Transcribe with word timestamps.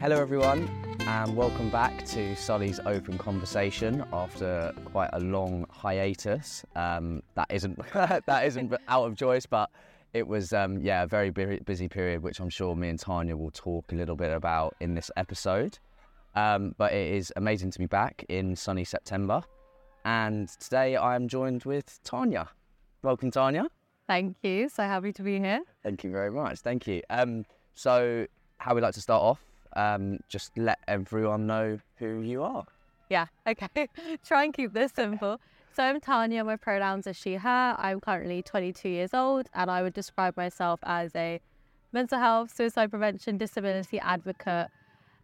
Hello, 0.00 0.20
everyone, 0.20 0.70
and 1.08 1.36
welcome 1.36 1.70
back 1.70 2.04
to 2.06 2.36
Sully's 2.36 2.78
Open 2.86 3.18
Conversation 3.18 4.04
after 4.12 4.72
quite 4.84 5.10
a 5.12 5.18
long 5.18 5.66
hiatus. 5.70 6.64
Um, 6.76 7.20
that 7.34 7.48
isn't 7.50 7.76
that 7.92 8.44
isn't 8.46 8.72
out 8.86 9.06
of 9.06 9.16
choice, 9.16 9.44
but 9.44 9.70
it 10.14 10.24
was 10.24 10.52
um, 10.52 10.78
yeah 10.80 11.02
a 11.02 11.06
very 11.08 11.30
busy 11.30 11.88
period, 11.88 12.22
which 12.22 12.38
I'm 12.38 12.48
sure 12.48 12.76
me 12.76 12.90
and 12.90 12.98
Tanya 12.98 13.36
will 13.36 13.50
talk 13.50 13.90
a 13.90 13.96
little 13.96 14.14
bit 14.14 14.30
about 14.30 14.76
in 14.78 14.94
this 14.94 15.10
episode. 15.16 15.80
Um, 16.36 16.76
but 16.78 16.92
it 16.92 17.16
is 17.16 17.32
amazing 17.34 17.72
to 17.72 17.80
be 17.80 17.86
back 17.86 18.24
in 18.28 18.54
sunny 18.54 18.84
September, 18.84 19.42
and 20.04 20.48
today 20.60 20.94
I 20.94 21.16
am 21.16 21.26
joined 21.26 21.64
with 21.64 21.98
Tanya. 22.04 22.48
Welcome, 23.02 23.32
Tanya. 23.32 23.66
Thank 24.06 24.36
you. 24.44 24.68
So 24.68 24.84
happy 24.84 25.12
to 25.14 25.22
be 25.24 25.40
here. 25.40 25.62
Thank 25.82 26.04
you 26.04 26.12
very 26.12 26.30
much. 26.30 26.60
Thank 26.60 26.86
you. 26.86 27.02
Um, 27.10 27.44
so, 27.74 28.28
how 28.58 28.76
we 28.76 28.80
like 28.80 28.94
to 28.94 29.00
start 29.00 29.22
off? 29.22 29.47
Um, 29.74 30.18
just 30.28 30.56
let 30.56 30.78
everyone 30.88 31.46
know 31.46 31.78
who 31.96 32.20
you 32.20 32.42
are. 32.42 32.64
Yeah, 33.10 33.26
okay. 33.46 33.88
Try 34.24 34.44
and 34.44 34.54
keep 34.54 34.72
this 34.72 34.92
simple. 34.94 35.40
So 35.74 35.84
I'm 35.84 36.00
Tanya, 36.00 36.42
my 36.42 36.56
pronouns 36.56 37.06
are 37.06 37.14
she, 37.14 37.34
her. 37.34 37.76
I'm 37.78 38.00
currently 38.00 38.42
22 38.42 38.88
years 38.88 39.14
old, 39.14 39.48
and 39.54 39.70
I 39.70 39.82
would 39.82 39.94
describe 39.94 40.36
myself 40.36 40.80
as 40.82 41.14
a 41.14 41.40
mental 41.92 42.18
health, 42.18 42.54
suicide 42.54 42.90
prevention, 42.90 43.38
disability 43.38 44.00
advocate, 44.00 44.68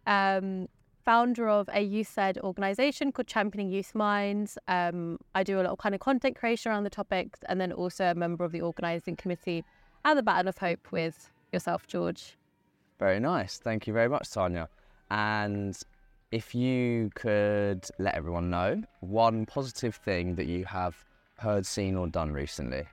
um, 0.07 0.67
founder 1.03 1.49
of 1.49 1.69
a 1.73 1.81
youth 1.81 2.15
led 2.17 2.37
organization 2.39 3.11
called 3.11 3.27
Championing 3.27 3.69
Youth 3.69 3.93
Minds. 3.93 4.57
Um, 4.67 5.19
I 5.35 5.43
do 5.43 5.59
a 5.59 5.61
lot 5.61 5.71
of 5.71 5.77
kind 5.77 5.93
of 5.93 6.01
content 6.01 6.35
creation 6.35 6.71
around 6.71 6.85
the 6.85 6.89
topics, 6.89 7.39
and 7.49 7.59
then 7.59 7.71
also 7.71 8.05
a 8.05 8.15
member 8.15 8.45
of 8.45 8.51
the 8.51 8.61
organizing 8.61 9.15
committee 9.15 9.65
and 10.05 10.17
the 10.17 10.23
Baton 10.23 10.47
of 10.47 10.57
Hope 10.57 10.91
with 10.91 11.31
yourself, 11.51 11.85
George. 11.85 12.37
Very 12.99 13.19
nice. 13.19 13.57
Thank 13.57 13.87
you 13.87 13.93
very 13.93 14.09
much, 14.09 14.31
Tanya. 14.31 14.69
And 15.11 15.77
if 16.31 16.55
you 16.55 17.11
could 17.15 17.87
let 17.99 18.15
everyone 18.15 18.49
know 18.49 18.83
one 19.01 19.45
positive 19.45 19.95
thing 19.95 20.35
that 20.35 20.47
you 20.47 20.65
have 20.65 21.03
heard, 21.37 21.65
seen, 21.65 21.95
or 21.95 22.07
done 22.07 22.31
recently. 22.31 22.85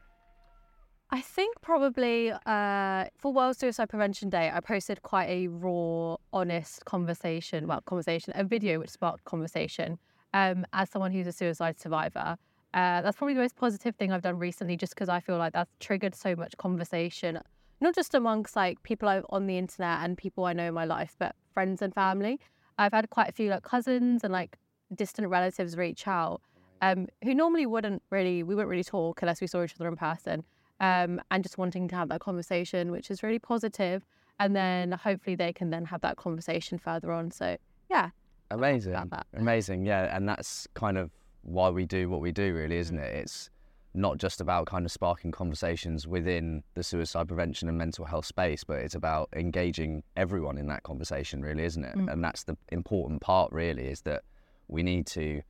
I 1.10 1.20
think 1.20 1.60
probably 1.60 2.32
uh, 2.46 3.04
for 3.18 3.32
World 3.32 3.56
Suicide 3.56 3.90
Prevention 3.90 4.30
Day, 4.30 4.50
I 4.52 4.60
posted 4.60 5.02
quite 5.02 5.28
a 5.28 5.46
raw, 5.48 6.16
honest 6.32 6.86
conversation, 6.86 7.66
well, 7.66 7.82
conversation, 7.82 8.32
a 8.34 8.44
video 8.44 8.78
which 8.78 8.90
sparked 8.90 9.24
conversation 9.24 9.98
um, 10.32 10.64
as 10.72 10.88
someone 10.88 11.12
who's 11.12 11.26
a 11.26 11.32
suicide 11.32 11.78
survivor. 11.78 12.38
Uh, 12.72 13.02
that's 13.02 13.18
probably 13.18 13.34
the 13.34 13.40
most 13.40 13.56
positive 13.56 13.94
thing 13.96 14.10
I've 14.10 14.22
done 14.22 14.38
recently, 14.38 14.78
just 14.78 14.94
because 14.94 15.10
I 15.10 15.20
feel 15.20 15.36
like 15.36 15.52
that's 15.52 15.70
triggered 15.80 16.14
so 16.14 16.34
much 16.34 16.56
conversation, 16.56 17.38
not 17.82 17.94
just 17.94 18.14
amongst 18.14 18.56
like 18.56 18.82
people 18.82 19.22
on 19.30 19.46
the 19.46 19.58
internet 19.58 19.98
and 20.02 20.16
people 20.16 20.44
I 20.44 20.52
know 20.52 20.68
in 20.68 20.74
my 20.74 20.84
life, 20.84 21.16
but 21.18 21.34
friends 21.52 21.82
and 21.82 21.92
family. 21.92 22.40
I've 22.78 22.92
had 22.92 23.10
quite 23.10 23.28
a 23.28 23.32
few 23.32 23.50
like 23.50 23.62
cousins 23.62 24.24
and 24.24 24.32
like 24.32 24.56
distant 24.94 25.28
relatives 25.28 25.76
reach 25.76 26.06
out, 26.06 26.40
um, 26.80 27.08
who 27.22 27.34
normally 27.34 27.66
wouldn't 27.66 28.02
really, 28.10 28.42
we 28.42 28.54
wouldn't 28.54 28.70
really 28.70 28.84
talk 28.84 29.22
unless 29.22 29.40
we 29.40 29.46
saw 29.46 29.62
each 29.62 29.74
other 29.78 29.88
in 29.88 29.96
person 29.96 30.44
um, 30.80 31.20
and 31.30 31.42
just 31.42 31.58
wanting 31.58 31.88
to 31.88 31.96
have 31.96 32.08
that 32.08 32.20
conversation, 32.20 32.90
which 32.90 33.10
is 33.10 33.22
really 33.22 33.38
positive. 33.38 34.04
And 34.40 34.56
then 34.56 34.92
hopefully 34.92 35.36
they 35.36 35.52
can 35.52 35.70
then 35.70 35.84
have 35.84 36.00
that 36.00 36.16
conversation 36.16 36.78
further 36.78 37.12
on. 37.12 37.30
So 37.30 37.56
yeah, 37.90 38.10
amazing, 38.50 38.96
amazing, 39.34 39.84
yeah. 39.84 40.16
And 40.16 40.28
that's 40.28 40.66
kind 40.74 40.98
of 40.98 41.10
why 41.42 41.68
we 41.68 41.84
do 41.86 42.08
what 42.08 42.20
we 42.20 42.32
do, 42.32 42.54
really, 42.54 42.76
isn't 42.76 42.98
it? 42.98 43.14
It's 43.14 43.50
not 43.94 44.18
just 44.18 44.40
about 44.40 44.66
kind 44.66 44.86
of 44.86 44.92
sparking 44.92 45.30
conversations 45.30 46.06
within 46.06 46.62
the 46.74 46.82
suicide 46.82 47.28
prevention 47.28 47.68
and 47.68 47.76
mental 47.76 48.04
health 48.04 48.24
space, 48.24 48.64
but 48.64 48.78
it's 48.78 48.94
about 48.94 49.28
engaging 49.34 50.02
everyone 50.16 50.56
in 50.56 50.66
that 50.68 50.82
conversation, 50.82 51.42
really, 51.42 51.64
isn't 51.64 51.84
it? 51.84 51.94
Mm. 51.94 52.12
And 52.12 52.24
that's 52.24 52.44
the 52.44 52.56
important 52.70 53.20
part, 53.20 53.52
really, 53.52 53.86
is 53.86 54.00
that 54.02 54.22
we 54.68 54.82
need 54.82 55.06
to 55.08 55.42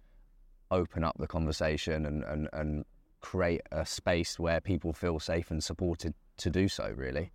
open 0.70 1.04
up 1.04 1.16
the 1.19 1.28
conversation 1.28 2.06
and, 2.06 2.25
and, 2.25 2.48
and 2.53 2.84
create 3.20 3.62
a 3.70 3.86
space 3.86 4.38
where 4.38 4.60
people 4.60 4.92
feel 4.92 5.20
safe 5.20 5.50
and 5.50 5.62
supported 5.62 6.14
to 6.38 6.50
do 6.50 6.66
so, 6.66 6.92
really. 6.97 7.30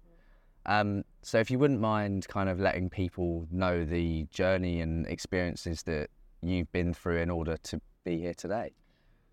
Um, 0.65 1.05
so, 1.21 1.39
if 1.39 1.49
you 1.49 1.57
wouldn't 1.57 1.79
mind 1.79 2.27
kind 2.27 2.49
of 2.49 2.59
letting 2.59 2.89
people 2.89 3.47
know 3.49 3.85
the 3.85 4.27
journey 4.31 4.81
and 4.81 5.07
experiences 5.07 5.83
that 5.83 6.09
you've 6.41 6.71
been 6.73 6.93
through 6.93 7.19
in 7.19 7.29
order 7.29 7.55
to 7.63 7.79
be 8.03 8.19
here 8.19 8.33
today. 8.33 8.73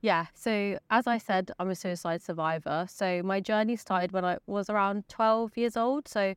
Yeah, 0.04 0.26
so 0.34 0.78
as 0.90 1.06
I 1.06 1.16
said, 1.16 1.50
I'm 1.58 1.70
a 1.70 1.74
suicide 1.74 2.20
survivor. 2.20 2.86
So, 2.90 3.22
my 3.22 3.40
journey 3.40 3.74
started 3.76 4.12
when 4.12 4.22
I 4.22 4.36
was 4.46 4.68
around 4.68 5.08
12 5.08 5.56
years 5.56 5.78
old. 5.78 6.08
So, 6.08 6.34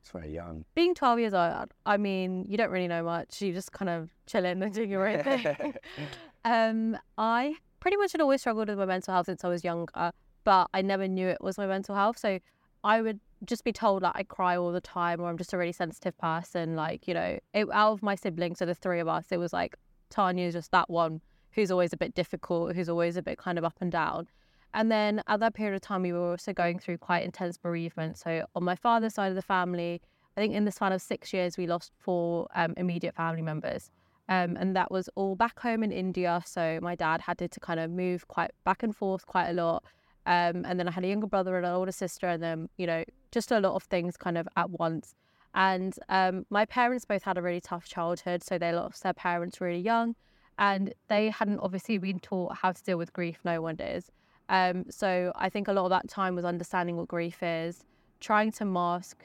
it's 0.00 0.10
very 0.12 0.32
young. 0.32 0.64
Being 0.76 0.94
12 0.94 1.18
years 1.18 1.34
old, 1.34 1.74
I 1.84 1.96
mean, 1.96 2.44
you 2.48 2.56
don't 2.56 2.70
really 2.70 2.86
know 2.86 3.02
much. 3.02 3.42
You 3.42 3.52
just 3.52 3.72
kind 3.72 3.88
of 3.88 4.10
chill 4.26 4.44
in 4.44 4.62
and 4.62 4.72
do 4.72 4.84
your 4.84 5.08
own 5.08 5.24
thing. 5.24 5.74
um, 6.44 6.96
I 7.18 7.56
pretty 7.80 7.96
much 7.96 8.12
had 8.12 8.20
always 8.20 8.40
struggled 8.40 8.68
with 8.68 8.78
my 8.78 8.86
mental 8.86 9.12
health 9.12 9.26
since 9.26 9.42
I 9.42 9.48
was 9.48 9.64
younger, 9.64 10.12
but 10.44 10.68
I 10.72 10.80
never 10.82 11.08
knew 11.08 11.26
it 11.26 11.40
was 11.40 11.58
my 11.58 11.66
mental 11.66 11.96
health. 11.96 12.18
So 12.18 12.38
I 12.84 13.02
would 13.02 13.18
just 13.44 13.64
be 13.64 13.72
told 13.72 14.02
like 14.04 14.12
I 14.14 14.22
cry 14.22 14.56
all 14.56 14.70
the 14.70 14.80
time 14.80 15.20
or 15.20 15.28
I'm 15.28 15.38
just 15.38 15.52
a 15.52 15.58
really 15.58 15.72
sensitive 15.72 16.16
person. 16.18 16.76
Like, 16.76 17.08
you 17.08 17.14
know, 17.14 17.40
it, 17.52 17.66
out 17.72 17.94
of 17.94 18.00
my 18.00 18.14
siblings, 18.14 18.60
so 18.60 18.64
the 18.64 18.76
three 18.76 19.00
of 19.00 19.08
us, 19.08 19.26
it 19.32 19.38
was 19.38 19.52
like 19.52 19.74
Tanya's 20.08 20.54
just 20.54 20.70
that 20.70 20.88
one 20.88 21.20
who's 21.52 21.70
always 21.70 21.92
a 21.92 21.96
bit 21.96 22.14
difficult, 22.14 22.74
who's 22.74 22.88
always 22.88 23.16
a 23.16 23.22
bit 23.22 23.38
kind 23.38 23.58
of 23.58 23.64
up 23.64 23.76
and 23.80 23.92
down. 23.92 24.28
And 24.74 24.90
then 24.90 25.22
at 25.26 25.40
that 25.40 25.54
period 25.54 25.74
of 25.74 25.80
time, 25.80 26.02
we 26.02 26.12
were 26.12 26.30
also 26.30 26.52
going 26.52 26.78
through 26.78 26.98
quite 26.98 27.24
intense 27.24 27.56
bereavement. 27.56 28.18
So 28.18 28.44
on 28.54 28.64
my 28.64 28.74
father's 28.74 29.14
side 29.14 29.30
of 29.30 29.34
the 29.34 29.42
family, 29.42 30.00
I 30.36 30.40
think 30.40 30.54
in 30.54 30.64
the 30.64 30.72
span 30.72 30.92
of 30.92 31.02
six 31.02 31.32
years, 31.32 31.56
we 31.56 31.66
lost 31.66 31.92
four 31.98 32.48
um, 32.54 32.74
immediate 32.76 33.14
family 33.14 33.42
members. 33.42 33.90
Um, 34.28 34.56
and 34.56 34.76
that 34.76 34.90
was 34.90 35.08
all 35.14 35.34
back 35.36 35.58
home 35.58 35.82
in 35.82 35.90
India. 35.90 36.42
So 36.44 36.78
my 36.82 36.94
dad 36.94 37.22
had 37.22 37.38
to, 37.38 37.48
kind 37.60 37.80
of 37.80 37.90
move 37.90 38.28
quite 38.28 38.50
back 38.64 38.82
and 38.82 38.94
forth 38.94 39.26
quite 39.26 39.48
a 39.48 39.54
lot. 39.54 39.84
Um, 40.26 40.66
and 40.66 40.78
then 40.78 40.86
I 40.86 40.90
had 40.90 41.04
a 41.04 41.08
younger 41.08 41.26
brother 41.26 41.56
and 41.56 41.64
an 41.64 41.72
older 41.72 41.92
sister, 41.92 42.28
and 42.28 42.42
then, 42.42 42.68
you 42.76 42.86
know, 42.86 43.02
just 43.32 43.50
a 43.50 43.60
lot 43.60 43.74
of 43.74 43.84
things 43.84 44.18
kind 44.18 44.36
of 44.36 44.46
at 44.56 44.68
once. 44.68 45.14
And 45.54 45.94
um, 46.10 46.44
my 46.50 46.66
parents 46.66 47.06
both 47.06 47.22
had 47.22 47.38
a 47.38 47.42
really 47.42 47.62
tough 47.62 47.86
childhood. 47.86 48.42
So 48.42 48.58
they 48.58 48.70
lost 48.70 49.02
their 49.02 49.14
parents 49.14 49.62
really 49.62 49.80
young. 49.80 50.14
And 50.58 50.92
they 51.08 51.30
hadn't 51.30 51.60
obviously 51.60 51.98
been 51.98 52.18
taught 52.18 52.56
how 52.56 52.72
to 52.72 52.82
deal 52.82 52.98
with 52.98 53.12
grief. 53.12 53.38
No 53.44 53.62
one 53.62 53.80
is. 53.80 54.10
Um, 54.48 54.86
so 54.90 55.32
I 55.36 55.48
think 55.48 55.68
a 55.68 55.72
lot 55.72 55.84
of 55.84 55.90
that 55.90 56.08
time 56.08 56.34
was 56.34 56.44
understanding 56.44 56.96
what 56.96 57.08
grief 57.08 57.42
is, 57.42 57.84
trying 58.20 58.50
to 58.52 58.64
mask 58.64 59.24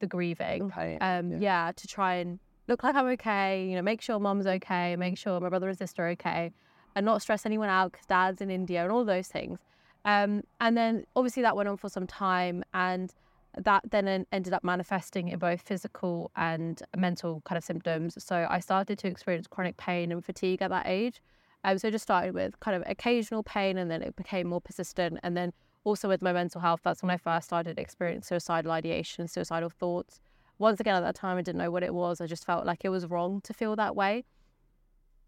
the 0.00 0.06
grieving. 0.06 0.64
Okay. 0.64 0.98
Um, 0.98 1.32
yeah. 1.32 1.38
yeah, 1.40 1.72
to 1.74 1.86
try 1.86 2.16
and 2.16 2.38
look 2.68 2.82
like 2.82 2.94
I'm 2.94 3.06
okay, 3.06 3.66
you 3.66 3.74
know, 3.74 3.82
make 3.82 4.00
sure 4.00 4.18
mom's 4.20 4.46
okay, 4.46 4.94
make 4.96 5.18
sure 5.18 5.40
my 5.40 5.48
brother 5.48 5.68
and 5.68 5.78
sister 5.78 6.04
are 6.04 6.10
okay, 6.10 6.52
and 6.94 7.06
not 7.06 7.22
stress 7.22 7.46
anyone 7.46 7.68
out 7.68 7.92
because 7.92 8.06
dad's 8.06 8.40
in 8.40 8.50
India 8.50 8.82
and 8.82 8.92
all 8.92 9.04
those 9.04 9.28
things. 9.28 9.58
Um, 10.04 10.42
and 10.60 10.76
then 10.76 11.06
obviously 11.16 11.42
that 11.42 11.56
went 11.56 11.68
on 11.68 11.76
for 11.76 11.88
some 11.88 12.06
time, 12.06 12.62
and 12.74 13.12
that 13.56 13.82
then 13.90 14.26
ended 14.32 14.52
up 14.52 14.64
manifesting 14.64 15.28
in 15.28 15.38
both 15.38 15.60
physical 15.60 16.30
and 16.36 16.82
mental 16.96 17.42
kind 17.44 17.58
of 17.58 17.64
symptoms. 17.64 18.14
So 18.22 18.46
I 18.48 18.60
started 18.60 18.98
to 19.00 19.08
experience 19.08 19.46
chronic 19.46 19.76
pain 19.76 20.10
and 20.10 20.24
fatigue 20.24 20.62
at 20.62 20.70
that 20.70 20.86
age. 20.86 21.20
Um, 21.64 21.78
so 21.78 21.90
just 21.90 22.02
started 22.02 22.34
with 22.34 22.58
kind 22.60 22.76
of 22.76 22.82
occasional 22.90 23.42
pain, 23.42 23.78
and 23.78 23.90
then 23.90 24.02
it 24.02 24.16
became 24.16 24.48
more 24.48 24.60
persistent, 24.60 25.20
and 25.22 25.36
then 25.36 25.52
also 25.84 26.08
with 26.08 26.22
my 26.22 26.32
mental 26.32 26.60
health, 26.60 26.80
that's 26.82 27.02
when 27.02 27.10
I 27.10 27.16
first 27.16 27.46
started 27.46 27.78
experiencing 27.78 28.22
suicidal 28.22 28.72
ideation, 28.72 29.28
suicidal 29.28 29.70
thoughts 29.70 30.20
once 30.62 30.78
again, 30.78 30.94
at 30.94 31.00
that 31.00 31.16
time, 31.16 31.36
I 31.36 31.42
didn't 31.42 31.58
know 31.58 31.72
what 31.72 31.82
it 31.82 31.92
was. 31.92 32.20
I 32.20 32.26
just 32.26 32.46
felt 32.46 32.64
like 32.64 32.84
it 32.84 32.88
was 32.88 33.06
wrong 33.06 33.40
to 33.42 33.52
feel 33.52 33.74
that 33.74 33.96
way. 33.96 34.24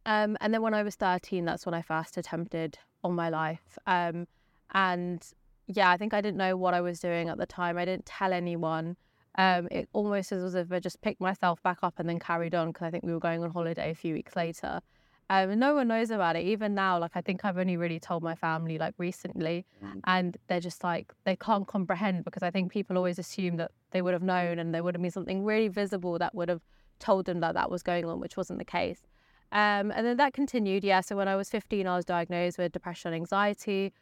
Um, 0.07 0.37
and 0.41 0.55
then 0.55 0.63
when 0.63 0.75
I 0.75 0.85
was 0.85 0.95
13, 0.95 1.45
that's 1.45 1.67
when 1.67 1.75
I 1.75 1.83
first 1.83 2.17
attempted 2.17 2.79
on 3.03 3.15
my 3.15 3.31
life. 3.31 3.77
Um, 3.87 4.29
and 4.73 5.27
yeah, 5.67 5.91
I 5.91 5.97
think 5.97 6.15
I 6.15 6.21
didn't 6.21 6.37
know 6.37 6.57
what 6.57 6.75
I 6.75 6.81
was 6.81 7.01
doing 7.01 7.29
at 7.29 7.39
the 7.39 7.47
time. 7.47 7.79
I 7.79 7.85
didn't 7.85 8.07
tell 8.07 8.33
anyone. 8.33 8.97
Um, 9.37 9.67
it 9.71 9.89
almost 9.93 10.31
as 10.31 10.55
if 10.55 10.71
I 10.71 10.79
just 10.79 11.01
picked 11.01 11.21
myself 11.21 11.63
back 11.63 11.79
up 11.83 11.95
and 11.99 12.09
then 12.09 12.19
carried 12.19 12.55
on 12.55 12.69
because 12.69 12.87
I 12.87 12.91
think 12.91 13.05
we 13.05 13.13
were 13.13 13.21
going 13.21 13.43
on 13.43 13.51
holiday 13.51 13.91
a 13.91 13.95
few 13.95 14.15
weeks 14.15 14.37
later. 14.37 14.81
Um, 15.31 15.59
no 15.59 15.75
one 15.75 15.89
knows 15.89 16.11
about 16.11 16.37
it. 16.37 16.45
Even 16.45 16.75
now, 16.75 16.99
like 16.99 17.13
I 17.15 17.21
think 17.21 17.45
I've 17.45 17.57
only 17.57 17.77
really 17.77 17.99
told 17.99 18.23
my 18.23 18.35
family 18.35 18.79
like 18.79 18.95
recently, 18.99 19.65
mm. 19.83 20.01
and 20.05 20.37
they're 20.49 20.61
just 20.61 20.85
like 20.85 21.13
they 21.25 21.35
can't 21.35 21.67
comprehend 21.67 22.25
because 22.25 22.43
I 22.43 22.51
think 22.51 22.71
people 22.71 22.97
always 22.99 23.19
assume 23.19 23.57
that 23.57 23.71
they 23.91 24.03
would 24.03 24.13
have 24.13 24.23
known 24.23 24.59
and 24.59 24.75
there 24.75 24.85
would 24.85 24.95
have 24.95 25.03
been 25.03 25.11
something 25.11 25.43
really 25.43 25.69
visible 25.69 26.19
that 26.19 26.35
would 26.35 26.49
have 26.49 26.61
told 26.99 27.25
them 27.25 27.41
that 27.41 27.55
that 27.55 27.71
was 27.71 27.83
going 27.83 28.05
on, 28.05 28.21
which 28.21 28.37
wasn't 28.37 28.59
the 28.59 28.65
case. 28.65 29.01
Um, 29.51 29.93
and 29.93 30.07
then 30.07 30.17
that 30.19 30.35
continued. 30.35 30.85
Yeah. 30.85 31.01
So 31.01 31.17
when 31.17 31.29
I 31.29 31.37
was 31.37 31.49
15, 31.49 31.87
I 31.87 31.97
was 31.97 32.05
diagnosed 32.05 32.59
with 32.59 32.73
depression 32.73 33.13
and 33.13 33.21
anxiety. 33.21 33.93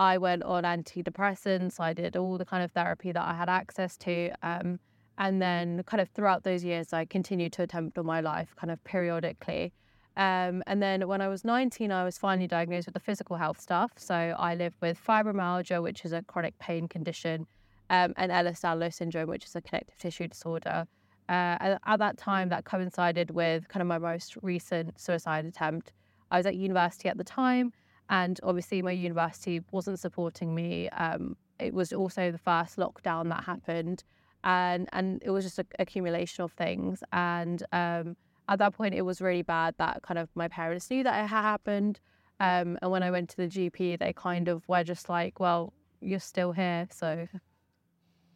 I 0.00 0.16
went 0.16 0.42
on 0.44 0.64
antidepressants. 0.64 1.78
I 1.78 1.92
did 1.92 2.16
all 2.16 2.38
the 2.38 2.46
kind 2.46 2.64
of 2.64 2.72
therapy 2.72 3.12
that 3.12 3.22
I 3.22 3.34
had 3.34 3.50
access 3.50 3.98
to. 3.98 4.30
Um, 4.42 4.80
and 5.18 5.42
then, 5.42 5.82
kind 5.82 6.00
of 6.00 6.08
throughout 6.08 6.42
those 6.42 6.64
years, 6.64 6.94
I 6.94 7.04
continued 7.04 7.52
to 7.52 7.62
attempt 7.62 7.98
on 7.98 8.06
my 8.06 8.22
life, 8.22 8.56
kind 8.56 8.70
of 8.70 8.82
periodically. 8.82 9.74
Um, 10.16 10.62
and 10.66 10.82
then 10.82 11.06
when 11.06 11.20
I 11.20 11.28
was 11.28 11.44
19, 11.44 11.92
I 11.92 12.02
was 12.04 12.16
finally 12.16 12.46
diagnosed 12.46 12.86
with 12.86 12.94
the 12.94 13.00
physical 13.00 13.36
health 13.36 13.60
stuff. 13.60 13.92
So 13.96 14.14
I 14.14 14.54
live 14.54 14.72
with 14.80 14.98
fibromyalgia, 15.06 15.82
which 15.82 16.06
is 16.06 16.14
a 16.14 16.22
chronic 16.22 16.58
pain 16.58 16.88
condition, 16.88 17.46
um, 17.90 18.14
and 18.16 18.32
Ehlers-Danlos 18.32 18.94
syndrome, 18.94 19.28
which 19.28 19.44
is 19.44 19.54
a 19.54 19.60
connective 19.60 19.98
tissue 19.98 20.28
disorder. 20.28 20.86
uh, 21.28 21.78
at 21.86 21.98
that 21.98 22.16
time, 22.16 22.48
that 22.48 22.64
coincided 22.64 23.30
with 23.30 23.68
kind 23.68 23.82
of 23.82 23.86
my 23.86 23.98
most 23.98 24.36
recent 24.42 24.98
suicide 24.98 25.44
attempt. 25.44 25.92
I 26.30 26.38
was 26.38 26.46
at 26.46 26.56
university 26.56 27.08
at 27.08 27.18
the 27.18 27.24
time, 27.24 27.72
and 28.10 28.40
obviously, 28.42 28.82
my 28.82 28.90
university 28.90 29.62
wasn't 29.70 30.00
supporting 30.00 30.52
me. 30.52 30.88
Um, 30.90 31.36
it 31.60 31.72
was 31.72 31.92
also 31.92 32.32
the 32.32 32.38
first 32.38 32.76
lockdown 32.76 33.28
that 33.28 33.44
happened, 33.44 34.02
and 34.42 34.88
and 34.92 35.22
it 35.24 35.30
was 35.30 35.44
just 35.44 35.60
an 35.60 35.66
accumulation 35.78 36.42
of 36.42 36.52
things. 36.52 37.04
And 37.12 37.62
um, 37.72 38.16
at 38.48 38.58
that 38.58 38.74
point, 38.74 38.94
it 38.96 39.02
was 39.02 39.20
really 39.20 39.42
bad 39.42 39.76
that 39.78 40.02
kind 40.02 40.18
of 40.18 40.28
my 40.34 40.48
parents 40.48 40.90
knew 40.90 41.04
that 41.04 41.24
it 41.24 41.28
had 41.28 41.42
happened. 41.42 42.00
Um, 42.40 42.78
and 42.82 42.90
when 42.90 43.04
I 43.04 43.12
went 43.12 43.30
to 43.30 43.36
the 43.36 43.46
GP, 43.46 44.00
they 44.00 44.12
kind 44.12 44.48
of 44.48 44.68
were 44.68 44.82
just 44.82 45.08
like, 45.08 45.38
"Well, 45.38 45.72
you're 46.00 46.18
still 46.18 46.50
here, 46.50 46.88
so 46.90 47.28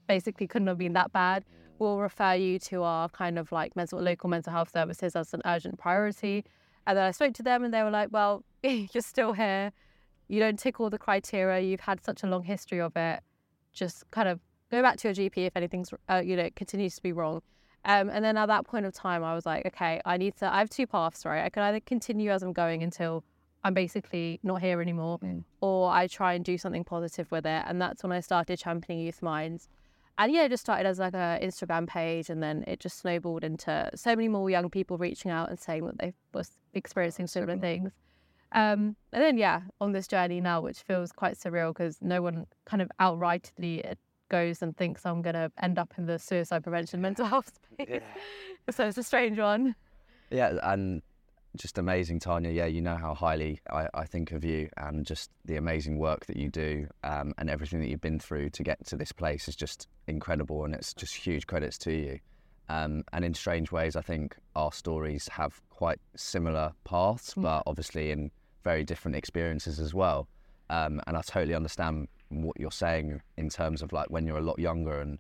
basically 0.07 0.47
couldn't 0.47 0.69
have 0.69 0.79
been 0.79 0.93
that 0.93 1.13
bad. 1.13 1.45
We'll 1.81 1.99
refer 1.99 2.35
you 2.35 2.61
to 2.61 2.85
our 2.85 3.09
kind 3.09 3.41
of 3.41 3.51
like 3.51 3.75
mental 3.75 4.01
local 4.01 4.31
mental 4.31 4.53
health 4.53 4.71
services 4.73 5.17
as 5.17 5.35
an 5.35 5.43
urgent 5.45 5.81
priority." 5.81 6.45
And 6.87 6.97
then 6.99 7.05
I 7.05 7.11
spoke 7.13 7.35
to 7.35 7.43
them, 7.43 7.65
and 7.65 7.73
they 7.73 7.83
were 7.83 7.91
like, 7.91 8.09
"Well, 8.13 8.45
you're 8.63 9.03
still 9.03 9.33
here. 9.33 9.73
You 10.29 10.41
don't 10.41 10.59
tick 10.59 10.81
all 10.81 10.91
the 10.91 10.99
criteria. 10.99 11.61
You've 11.61 11.81
had 11.81 12.05
such 12.05 12.23
a 12.23 12.27
long 12.27 12.43
history 12.45 12.81
of 12.81 12.97
it. 12.97 13.21
Just 13.73 14.11
kind 14.11 14.29
of 14.29 14.41
go 14.71 14.83
back 14.83 14.97
to 14.99 15.09
your 15.09 15.15
GP 15.15 15.47
if 15.47 15.57
anything's, 15.57 15.93
uh, 16.09 16.23
you 16.25 16.37
know, 16.37 16.49
continues 16.57 16.97
to 16.97 17.03
be 17.03 17.13
wrong." 17.13 17.43
Um, 17.87 18.09
and 18.09 18.25
then 18.25 18.39
at 18.39 18.47
that 18.47 18.65
point 18.65 18.87
of 18.87 18.95
time, 18.95 19.23
I 19.23 19.35
was 19.35 19.45
like, 19.45 19.67
"Okay, 19.67 20.01
I 20.05 20.17
need 20.17 20.37
to. 20.37 20.53
I 20.53 20.59
have 20.59 20.71
two 20.71 20.87
paths, 20.87 21.25
right? 21.27 21.45
I 21.45 21.51
can 21.51 21.63
either 21.63 21.81
continue 21.81 22.31
as 22.31 22.43
I'm 22.43 22.53
going 22.53 22.83
until." 22.83 23.25
I'm 23.67 23.73
basically 23.73 24.41
not 24.43 24.61
here 24.61 24.83
anymore, 24.83 25.19
Mm. 25.21 25.43
or 25.63 25.91
I 25.91 26.07
try 26.07 26.35
and 26.35 26.45
do 26.45 26.59
something 26.59 26.85
positive 26.85 27.33
with 27.33 27.47
it. 27.47 27.65
And 27.67 27.81
that's 27.81 28.03
when 28.03 28.13
I 28.13 28.21
started 28.21 28.59
championing 28.59 29.03
youth 29.03 29.23
minds. 29.23 29.71
And 30.19 30.31
yeah, 30.31 30.43
it 30.43 30.51
just 30.51 30.61
started 30.61 30.87
as 30.87 30.99
like 30.99 31.15
a 31.15 31.39
Instagram 31.43 31.87
page, 31.89 32.29
and 32.29 32.43
then 32.43 32.65
it 32.67 32.79
just 32.79 32.99
snowballed 32.99 33.43
into 33.43 33.89
so 33.95 34.15
many 34.15 34.29
more 34.29 34.51
young 34.51 34.69
people 34.69 34.99
reaching 34.99 35.31
out 35.31 35.49
and 35.49 35.59
saying 35.59 35.87
that 35.87 35.97
they 35.97 36.13
was 36.35 36.59
experiencing 36.75 37.27
similar 37.27 37.57
things. 37.59 37.93
Um, 38.53 38.97
and 39.13 39.23
then 39.23 39.37
yeah, 39.37 39.63
on 39.81 39.93
this 39.93 40.07
journey 40.07 40.41
now, 40.41 40.61
which 40.61 40.83
feels 40.83 41.11
quite 41.11 41.35
surreal 41.35 41.69
because 41.69 41.99
no 42.01 42.23
one 42.23 42.47
kind 42.67 42.81
of 42.83 42.91
outrightly 43.01 43.97
goes 44.31 44.63
and 44.63 44.77
thinks 44.77 45.05
I'm 45.05 45.23
gonna 45.23 45.51
end 45.61 45.79
up 45.79 45.95
in 45.99 46.07
the 46.07 46.19
suicide 46.19 46.63
prevention 46.63 47.01
mental 47.01 47.27
health 47.27 47.53
space. 47.73 48.03
so 48.71 48.87
it's 48.87 48.99
a 48.99 49.03
strange 49.03 49.39
one. 49.39 49.75
Yeah, 50.31 50.59
and 50.63 51.03
just 51.57 51.79
amazing, 51.79 52.21
Tanya. 52.21 52.51
Yeah, 52.51 52.67
you 52.67 52.81
know 52.81 52.97
how 52.97 53.15
highly 53.15 53.61
I, 53.71 53.89
I 53.95 54.05
think 54.05 54.33
of 54.33 54.45
you 54.45 54.69
and 54.77 55.07
just 55.07 55.31
the 55.45 55.57
amazing 55.57 55.99
work 55.99 56.27
that 56.27 56.37
you 56.37 56.49
do 56.49 56.89
um, 57.03 57.35
and 57.39 57.49
everything 57.49 57.81
that 57.81 57.89
you've 57.89 58.01
been 58.01 58.19
through 58.19 58.51
to 58.51 58.63
get 58.63 58.85
to 58.87 58.97
this 58.97 59.13
place 59.13 59.49
is 59.49 59.57
just 59.57 59.89
incredible 60.07 60.65
and 60.65 60.75
it's 60.75 60.95
just 60.95 61.15
huge 61.15 61.47
credits 61.47 61.79
to 61.79 61.93
you. 61.93 62.19
Um, 62.69 63.05
and 63.13 63.25
in 63.25 63.35
strange 63.35 63.71
ways, 63.71 63.95
I 63.95 64.01
think 64.01 64.37
our 64.57 64.73
stories 64.73 65.29
have 65.29 65.61
quite 65.75 65.99
similar 66.17 66.73
paths, 66.85 67.35
but 67.37 67.63
obviously 67.67 68.11
in 68.11 68.31
very 68.63 68.85
different 68.85 69.17
experiences 69.17 69.81
as 69.81 69.93
well. 69.93 70.29
Um, 70.71 71.01
and 71.07 71.17
I 71.17 71.21
totally 71.23 71.55
understand 71.55 72.09
what 72.31 72.59
you're 72.59 72.71
saying 72.71 73.21
in 73.37 73.49
terms 73.49 73.83
of 73.83 73.93
like 73.93 74.09
when 74.09 74.27
you're 74.27 74.39
a 74.39 74.43
lot 74.43 74.59
younger 74.59 75.01
and 75.01 75.19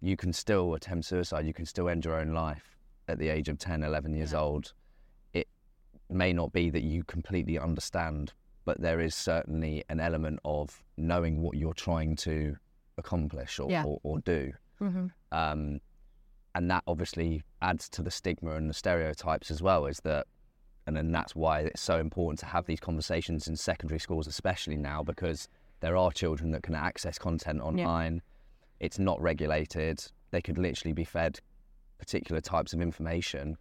you 0.00 0.16
can 0.16 0.32
still 0.32 0.74
attempt 0.74 1.06
suicide, 1.06 1.46
you 1.46 1.54
can 1.54 1.66
still 1.66 1.88
end 1.88 2.04
your 2.04 2.18
own 2.20 2.32
life 2.32 2.76
at 3.08 3.18
the 3.18 3.28
age 3.28 3.48
of 3.48 3.58
10, 3.58 3.82
11 3.82 4.14
years 4.14 4.32
Yeah. 4.32 4.40
old. 4.40 4.72
It 5.32 5.48
may 6.10 6.32
not 6.32 6.52
be 6.52 6.70
that 6.70 6.82
you 6.82 7.04
completely 7.04 7.58
understand, 7.58 8.32
but 8.64 8.80
there 8.80 9.00
is 9.00 9.14
certainly 9.14 9.84
an 9.88 10.00
element 10.00 10.40
of 10.44 10.82
knowing 10.96 11.40
what 11.42 11.56
you're 11.56 11.74
trying 11.74 12.16
to 12.16 12.56
accomplish 12.98 13.58
or, 13.60 13.70
Yeah. 13.70 13.84
or, 13.84 14.00
or 14.02 14.18
do. 14.20 14.52
Mm-hmm. 14.80 15.06
Um, 15.32 15.80
and 16.54 16.70
that 16.70 16.84
obviously 16.86 17.42
adds 17.62 17.88
to 17.90 18.02
the 18.02 18.10
stigma 18.10 18.52
and 18.52 18.70
the 18.70 18.74
stereotypes 18.74 19.50
as 19.50 19.60
well, 19.60 19.86
is 19.86 20.00
that, 20.00 20.26
and 20.86 20.96
then 20.96 21.10
that's 21.10 21.34
why 21.34 21.60
it's 21.60 21.80
so 21.80 21.98
important 21.98 22.38
to 22.40 22.46
have 22.46 22.66
these 22.66 22.80
conversations 22.80 23.48
in 23.48 23.56
secondary 23.56 23.98
schools, 23.98 24.26
especially 24.26 24.76
now, 24.76 25.02
because 25.02 25.48
there 25.80 25.96
are 25.96 26.12
children 26.12 26.50
that 26.52 26.62
can 26.62 26.74
access 26.74 27.18
content 27.18 27.60
online. 27.60 28.22
It's 28.80 28.98
not 28.98 29.20
regulated. 29.20 30.04
They 30.30 30.40
could 30.40 30.58
literally 30.58 30.92
be 30.92 31.04
fed 31.04 31.40
particular 31.98 32.40
types 32.40 32.72
of 32.72 32.80
information. 32.80 33.56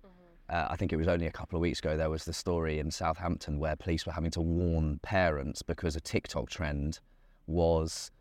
Uh, 0.50 0.68
I 0.70 0.76
think 0.76 0.94
it 0.94 0.98
was 0.98 1.08
only 1.08 1.26
a 1.28 1.32
couple 1.32 1.58
of 1.58 1.62
weeks 1.62 1.80
ago 1.80 1.98
there 1.98 2.10
was 2.10 2.26
the 2.26 2.34
story 2.34 2.80
in 2.80 2.92
Southampton 2.92 3.60
where 3.60 3.76
police 3.76 4.06
were 4.06 4.12
having 4.12 4.32
to 4.32 4.42
warn 4.42 5.00
parents 5.02 5.64
because 5.64 5.96
a 5.96 6.02
TikTok 6.02 6.50
trend 6.50 7.00
was 7.48 8.12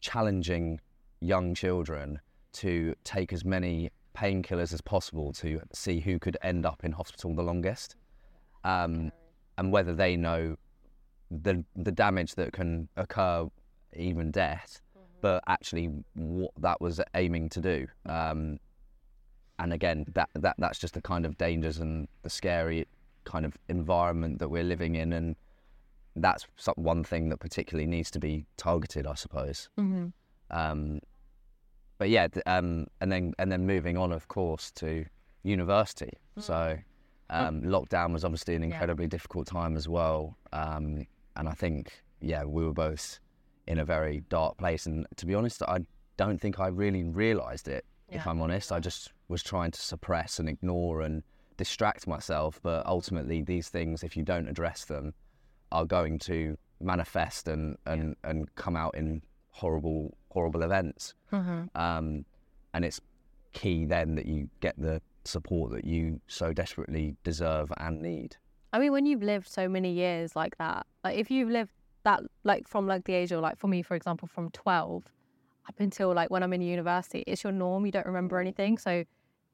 challenging 0.00 0.80
young 1.20 1.54
children 1.54 2.20
to 2.54 2.94
take 3.04 3.32
as 3.32 3.44
many 3.44 3.90
painkillers 4.14 4.72
as 4.72 4.80
possible 4.80 5.32
to 5.32 5.60
see 5.72 6.00
who 6.00 6.18
could 6.18 6.36
end 6.42 6.66
up 6.66 6.84
in 6.84 6.92
hospital 6.92 7.34
the 7.34 7.42
longest, 7.42 7.96
um, 8.64 9.10
and 9.58 9.72
whether 9.72 9.94
they 9.94 10.16
know 10.16 10.56
the 11.30 11.64
the 11.76 11.92
damage 11.92 12.34
that 12.34 12.52
can 12.52 12.88
occur, 12.96 13.46
even 13.96 14.30
death, 14.30 14.80
but 15.20 15.42
actually 15.46 15.90
what 16.14 16.52
that 16.58 16.80
was 16.80 17.00
aiming 17.14 17.48
to 17.50 17.60
do. 17.60 17.86
Um, 18.06 18.58
and 19.58 19.72
again, 19.72 20.04
that, 20.14 20.28
that 20.34 20.56
that's 20.58 20.78
just 20.78 20.94
the 20.94 21.02
kind 21.02 21.24
of 21.24 21.38
dangers 21.38 21.78
and 21.78 22.08
the 22.22 22.30
scary 22.30 22.86
kind 23.24 23.46
of 23.46 23.56
environment 23.68 24.38
that 24.40 24.48
we're 24.48 24.64
living 24.64 24.96
in, 24.96 25.12
and 25.12 25.36
that's 26.16 26.46
one 26.76 27.04
thing 27.04 27.28
that 27.30 27.38
particularly 27.38 27.86
needs 27.86 28.10
to 28.10 28.18
be 28.18 28.44
targeted, 28.56 29.06
I 29.06 29.14
suppose. 29.14 29.68
Mm-hmm. 29.78 30.08
Um, 30.50 31.00
but 32.02 32.08
yeah, 32.10 32.26
um, 32.46 32.88
and 33.00 33.12
then 33.12 33.32
and 33.38 33.52
then 33.52 33.64
moving 33.64 33.96
on, 33.96 34.10
of 34.10 34.26
course, 34.26 34.72
to 34.72 35.04
university. 35.44 36.10
So 36.36 36.76
um, 37.30 37.62
lockdown 37.62 38.12
was 38.12 38.24
obviously 38.24 38.56
an 38.56 38.62
Yeah. 38.62 38.70
incredibly 38.70 39.06
difficult 39.06 39.46
time 39.46 39.76
as 39.76 39.86
well, 39.88 40.36
um, 40.52 41.06
and 41.36 41.48
I 41.48 41.52
think 41.52 42.02
yeah, 42.20 42.42
we 42.42 42.64
were 42.64 42.72
both 42.72 43.20
in 43.68 43.78
a 43.78 43.84
very 43.84 44.24
dark 44.28 44.56
place. 44.56 44.84
And 44.86 45.06
to 45.14 45.26
be 45.26 45.34
honest, 45.36 45.62
I 45.62 45.78
don't 46.16 46.40
think 46.40 46.58
I 46.58 46.66
really 46.66 47.04
realised 47.04 47.68
it. 47.68 47.84
If 48.08 48.26
I'm 48.26 48.42
honest, 48.42 48.72
I 48.72 48.80
just 48.80 49.12
was 49.28 49.42
trying 49.44 49.70
to 49.70 49.80
suppress 49.80 50.40
and 50.40 50.48
ignore 50.48 51.02
and 51.02 51.22
distract 51.56 52.08
myself. 52.08 52.58
But 52.64 52.84
ultimately, 52.84 53.42
these 53.42 53.68
things, 53.68 54.02
if 54.02 54.16
you 54.16 54.24
don't 54.24 54.48
address 54.48 54.86
them, 54.86 55.14
are 55.70 55.84
going 55.86 56.18
to 56.30 56.58
manifest 56.80 57.46
and 57.46 57.76
and, 57.86 58.16
and 58.24 58.52
come 58.56 58.74
out 58.74 58.96
in 58.96 59.22
horrible 59.50 60.16
horrible 60.32 60.62
events. 60.62 61.14
Mm-hmm. 61.32 61.76
Um, 61.80 62.24
and 62.74 62.84
it's 62.84 63.00
key 63.52 63.84
then 63.84 64.14
that 64.14 64.26
you 64.26 64.48
get 64.60 64.74
the 64.78 65.00
support 65.24 65.72
that 65.72 65.84
you 65.84 66.20
so 66.26 66.52
desperately 66.52 67.16
deserve 67.22 67.72
and 67.76 68.02
need. 68.02 68.36
I 68.72 68.78
mean, 68.78 68.92
when 68.92 69.06
you've 69.06 69.22
lived 69.22 69.48
so 69.48 69.68
many 69.68 69.92
years 69.92 70.34
like 70.34 70.56
that, 70.58 70.86
like 71.04 71.18
if 71.18 71.30
you've 71.30 71.50
lived 71.50 71.72
that, 72.04 72.22
like 72.44 72.66
from 72.66 72.86
like 72.86 73.04
the 73.04 73.12
age 73.12 73.32
of 73.32 73.40
like 73.40 73.58
for 73.58 73.68
me, 73.68 73.82
for 73.82 73.94
example, 73.94 74.26
from 74.26 74.50
twelve 74.50 75.04
up 75.68 75.74
until 75.78 76.12
like 76.12 76.30
when 76.30 76.42
I'm 76.42 76.52
in 76.52 76.62
university, 76.62 77.22
it's 77.26 77.44
your 77.44 77.52
norm. 77.52 77.84
You 77.86 77.92
don't 77.92 78.06
remember 78.06 78.38
anything, 78.38 78.78
so 78.78 79.04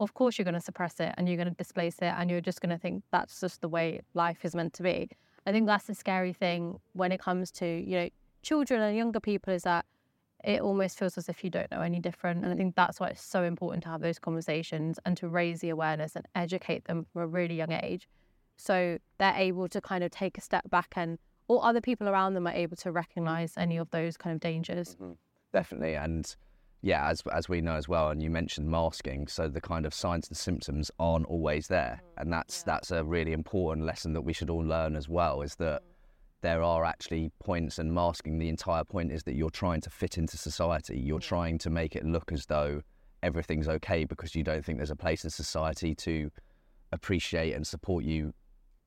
of 0.00 0.14
course 0.14 0.38
you're 0.38 0.44
going 0.44 0.54
to 0.54 0.60
suppress 0.60 1.00
it 1.00 1.12
and 1.18 1.26
you're 1.28 1.36
going 1.36 1.48
to 1.48 1.54
displace 1.54 1.96
it, 1.98 2.14
and 2.16 2.30
you're 2.30 2.40
just 2.40 2.60
going 2.60 2.70
to 2.70 2.78
think 2.78 3.02
that's 3.10 3.40
just 3.40 3.60
the 3.60 3.68
way 3.68 4.00
life 4.14 4.44
is 4.44 4.54
meant 4.54 4.72
to 4.74 4.82
be. 4.82 5.10
I 5.46 5.52
think 5.52 5.66
that's 5.66 5.86
the 5.86 5.94
scary 5.94 6.32
thing 6.32 6.78
when 6.92 7.10
it 7.10 7.20
comes 7.20 7.50
to 7.52 7.66
you 7.66 7.96
know 7.96 8.08
children 8.42 8.80
and 8.80 8.96
younger 8.96 9.20
people 9.20 9.52
is 9.52 9.64
that 9.64 9.84
it 10.44 10.60
almost 10.60 10.98
feels 10.98 11.18
as 11.18 11.28
if 11.28 11.42
you 11.42 11.50
don't 11.50 11.70
know 11.70 11.80
any 11.80 12.00
different. 12.00 12.44
And 12.44 12.52
I 12.52 12.56
think 12.56 12.76
that's 12.76 13.00
why 13.00 13.08
it's 13.08 13.22
so 13.22 13.42
important 13.42 13.82
to 13.84 13.88
have 13.88 14.00
those 14.00 14.18
conversations 14.18 14.98
and 15.04 15.16
to 15.16 15.28
raise 15.28 15.60
the 15.60 15.70
awareness 15.70 16.14
and 16.14 16.26
educate 16.34 16.84
them 16.84 17.06
from 17.12 17.22
a 17.22 17.26
really 17.26 17.54
young 17.54 17.72
age. 17.72 18.08
So 18.56 18.98
they're 19.18 19.34
able 19.36 19.68
to 19.68 19.80
kind 19.80 20.04
of 20.04 20.10
take 20.10 20.38
a 20.38 20.40
step 20.40 20.68
back 20.70 20.94
and 20.96 21.18
or 21.48 21.64
other 21.64 21.80
people 21.80 22.08
around 22.08 22.34
them 22.34 22.46
are 22.46 22.52
able 22.52 22.76
to 22.76 22.92
recognize 22.92 23.54
any 23.56 23.78
of 23.78 23.90
those 23.90 24.16
kind 24.16 24.34
of 24.34 24.40
dangers. 24.40 24.96
Mm-hmm. 24.96 25.12
Definitely, 25.52 25.94
and 25.94 26.36
yeah, 26.82 27.08
as 27.08 27.22
as 27.32 27.48
we 27.48 27.62
know 27.62 27.74
as 27.74 27.88
well, 27.88 28.10
and 28.10 28.22
you 28.22 28.30
mentioned 28.30 28.68
masking, 28.68 29.26
so 29.26 29.48
the 29.48 29.60
kind 29.60 29.86
of 29.86 29.94
signs 29.94 30.28
and 30.28 30.36
symptoms 30.36 30.90
aren't 30.98 31.26
always 31.26 31.66
there, 31.68 32.02
and 32.18 32.30
that's 32.30 32.62
that's 32.62 32.90
a 32.90 33.02
really 33.02 33.32
important 33.32 33.86
lesson 33.86 34.12
that 34.12 34.20
we 34.20 34.34
should 34.34 34.50
all 34.50 34.64
learn 34.64 34.94
as 34.94 35.08
well. 35.08 35.40
Is 35.40 35.54
that 35.56 35.82
there 36.40 36.62
are 36.62 36.84
actually 36.84 37.30
points, 37.40 37.78
and 37.78 37.92
masking. 37.92 38.38
The 38.38 38.48
entire 38.48 38.84
point 38.84 39.10
is 39.12 39.22
that 39.24 39.34
you're 39.34 39.50
trying 39.50 39.80
to 39.82 39.90
fit 39.90 40.18
into 40.18 40.36
society. 40.36 40.98
You're 40.98 41.18
trying 41.20 41.58
to 41.58 41.70
make 41.70 41.96
it 41.96 42.04
look 42.04 42.30
as 42.32 42.46
though 42.46 42.82
everything's 43.22 43.68
okay 43.68 44.04
because 44.04 44.34
you 44.34 44.44
don't 44.44 44.64
think 44.64 44.78
there's 44.78 44.90
a 44.90 44.96
place 44.96 45.24
in 45.24 45.30
society 45.30 45.94
to 45.96 46.30
appreciate 46.92 47.52
and 47.54 47.66
support 47.66 48.04
you 48.04 48.32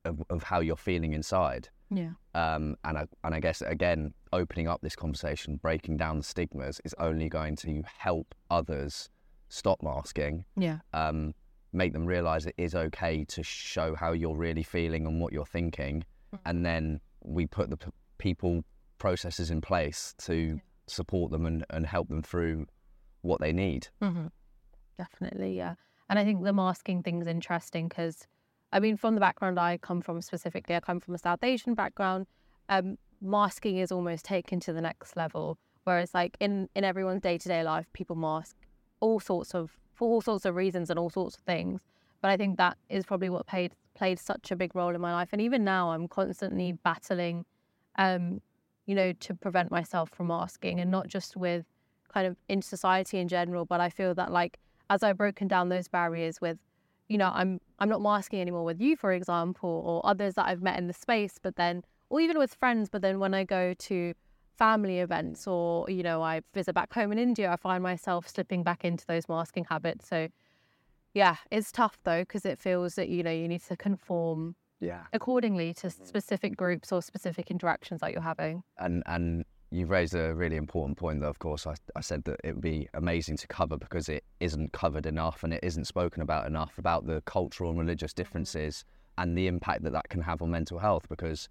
of, 0.04 0.22
of 0.30 0.42
how 0.42 0.60
you're 0.60 0.76
feeling 0.76 1.12
inside. 1.12 1.68
Yeah. 1.90 2.12
Um, 2.34 2.76
and 2.84 2.96
I, 2.98 3.06
and 3.24 3.34
I 3.34 3.40
guess 3.40 3.60
again, 3.60 4.14
opening 4.32 4.66
up 4.66 4.80
this 4.80 4.96
conversation, 4.96 5.56
breaking 5.56 5.98
down 5.98 6.16
the 6.18 6.24
stigmas, 6.24 6.80
is 6.84 6.94
only 6.98 7.28
going 7.28 7.56
to 7.56 7.82
help 7.98 8.34
others 8.50 9.10
stop 9.50 9.82
masking, 9.82 10.44
Yeah. 10.56 10.78
um, 10.94 11.34
make 11.74 11.92
them 11.92 12.06
realise 12.06 12.46
it 12.46 12.54
is 12.56 12.74
okay 12.74 13.24
to 13.26 13.42
show 13.42 13.94
how 13.94 14.12
you're 14.12 14.36
really 14.36 14.62
feeling 14.62 15.06
and 15.06 15.20
what 15.20 15.32
you're 15.34 15.44
thinking, 15.44 16.04
and 16.46 16.64
then 16.64 17.00
we 17.24 17.46
put 17.46 17.70
the 17.70 17.76
p- 17.76 17.90
people 18.18 18.64
processes 18.98 19.50
in 19.50 19.60
place 19.60 20.14
to 20.18 20.60
support 20.86 21.30
them 21.30 21.46
and, 21.46 21.64
and 21.70 21.86
help 21.86 22.08
them 22.08 22.22
through 22.22 22.66
what 23.22 23.40
they 23.40 23.52
need. 23.52 23.88
hmm 24.00 24.26
Definitely, 24.98 25.56
yeah. 25.56 25.74
And 26.08 26.18
I 26.18 26.24
think 26.24 26.44
the 26.44 26.52
masking 26.52 27.02
thing 27.02 27.20
is 27.22 27.26
interesting 27.26 27.88
because, 27.88 28.26
I 28.72 28.78
mean, 28.78 28.96
from 28.96 29.14
the 29.14 29.20
background 29.20 29.58
I 29.58 29.78
come 29.78 30.02
from 30.02 30.20
specifically, 30.20 30.76
I 30.76 30.80
come 30.80 31.00
from 31.00 31.14
a 31.14 31.18
South 31.18 31.42
Asian 31.42 31.74
background. 31.74 32.26
Um, 32.68 32.98
masking 33.20 33.78
is 33.78 33.90
almost 33.90 34.24
taken 34.24 34.60
to 34.60 34.72
the 34.72 34.80
next 34.80 35.16
level. 35.16 35.58
Whereas, 35.84 36.12
like 36.14 36.36
in 36.40 36.68
in 36.74 36.84
everyone's 36.84 37.22
day 37.22 37.38
to 37.38 37.48
day 37.48 37.62
life, 37.64 37.86
people 37.92 38.14
mask 38.16 38.56
all 39.00 39.18
sorts 39.18 39.54
of 39.54 39.72
for 39.94 40.08
all 40.08 40.20
sorts 40.20 40.44
of 40.44 40.54
reasons 40.54 40.90
and 40.90 40.98
all 40.98 41.10
sorts 41.10 41.36
of 41.36 41.42
things. 41.42 41.80
But 42.22 42.30
I 42.30 42.36
think 42.36 42.56
that 42.56 42.78
is 42.88 43.04
probably 43.04 43.28
what 43.28 43.46
played 43.46 43.74
played 43.94 44.18
such 44.18 44.50
a 44.50 44.56
big 44.56 44.74
role 44.74 44.94
in 44.94 45.00
my 45.00 45.12
life. 45.12 45.28
And 45.32 45.42
even 45.42 45.64
now, 45.64 45.90
I'm 45.90 46.08
constantly 46.08 46.72
battling, 46.72 47.44
um, 47.96 48.40
you 48.86 48.94
know, 48.94 49.12
to 49.12 49.34
prevent 49.34 49.70
myself 49.70 50.08
from 50.10 50.28
masking, 50.28 50.80
and 50.80 50.90
not 50.90 51.08
just 51.08 51.36
with 51.36 51.66
kind 52.08 52.26
of 52.26 52.36
in 52.48 52.62
society 52.62 53.18
in 53.18 53.28
general. 53.28 53.64
But 53.66 53.80
I 53.80 53.90
feel 53.90 54.14
that 54.14 54.32
like 54.32 54.58
as 54.88 55.02
I've 55.02 55.18
broken 55.18 55.48
down 55.48 55.68
those 55.68 55.88
barriers 55.88 56.40
with, 56.40 56.58
you 57.08 57.18
know, 57.18 57.30
I'm 57.34 57.60
I'm 57.80 57.88
not 57.88 58.00
masking 58.00 58.40
anymore 58.40 58.64
with 58.64 58.80
you, 58.80 58.96
for 58.96 59.12
example, 59.12 59.82
or 59.84 60.06
others 60.08 60.34
that 60.34 60.46
I've 60.46 60.62
met 60.62 60.78
in 60.78 60.86
the 60.86 60.94
space. 60.94 61.38
But 61.42 61.56
then, 61.56 61.82
or 62.08 62.20
even 62.20 62.38
with 62.38 62.54
friends. 62.54 62.88
But 62.88 63.02
then 63.02 63.18
when 63.18 63.34
I 63.34 63.42
go 63.44 63.74
to 63.74 64.14
family 64.58 65.00
events 65.00 65.46
or 65.46 65.88
you 65.90 66.02
know 66.04 66.22
I 66.22 66.42
visit 66.54 66.72
back 66.72 66.92
home 66.92 67.10
in 67.10 67.18
India, 67.18 67.50
I 67.50 67.56
find 67.56 67.82
myself 67.82 68.28
slipping 68.28 68.62
back 68.62 68.84
into 68.84 69.04
those 69.06 69.28
masking 69.28 69.64
habits. 69.64 70.06
So 70.08 70.28
yeah, 71.14 71.36
it's 71.50 71.72
tough 71.72 71.98
though 72.04 72.22
because 72.22 72.44
it 72.46 72.58
feels 72.58 72.94
that 72.94 73.08
you 73.08 73.22
know 73.22 73.30
you 73.30 73.48
need 73.48 73.62
to 73.64 73.76
conform 73.76 74.56
yeah. 74.80 75.02
accordingly 75.12 75.74
to 75.74 75.86
mm-hmm. 75.86 76.04
specific 76.04 76.56
groups 76.56 76.92
or 76.92 77.02
specific 77.02 77.50
interactions 77.50 78.00
that 78.00 78.12
you're 78.12 78.22
having. 78.22 78.62
And 78.78 79.02
and 79.06 79.44
you've 79.70 79.90
raised 79.90 80.14
a 80.14 80.34
really 80.34 80.56
important 80.56 80.98
point 80.98 81.20
that 81.20 81.28
of 81.28 81.38
course. 81.38 81.66
I, 81.66 81.74
I 81.96 82.00
said 82.00 82.24
that 82.24 82.40
it 82.44 82.54
would 82.54 82.62
be 82.62 82.88
amazing 82.94 83.36
to 83.38 83.46
cover 83.46 83.76
because 83.76 84.08
it 84.08 84.24
isn't 84.40 84.72
covered 84.72 85.06
enough 85.06 85.44
and 85.44 85.54
it 85.54 85.60
isn't 85.62 85.86
spoken 85.86 86.22
about 86.22 86.46
enough 86.46 86.78
about 86.78 87.06
the 87.06 87.22
cultural 87.22 87.70
and 87.70 87.78
religious 87.78 88.12
mm-hmm. 88.12 88.22
differences 88.22 88.84
and 89.18 89.36
the 89.36 89.46
impact 89.46 89.84
that 89.84 89.92
that 89.92 90.08
can 90.08 90.22
have 90.22 90.40
on 90.40 90.50
mental 90.50 90.78
health 90.78 91.06
because 91.08 91.48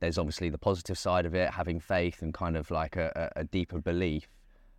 there's 0.00 0.18
obviously 0.18 0.50
the 0.50 0.58
positive 0.58 0.98
side 0.98 1.24
of 1.24 1.34
it 1.34 1.50
having 1.50 1.80
faith 1.80 2.20
and 2.20 2.34
kind 2.34 2.56
of 2.56 2.70
like 2.70 2.96
a, 2.96 3.32
a 3.36 3.44
deeper 3.44 3.80
belief 3.80 4.28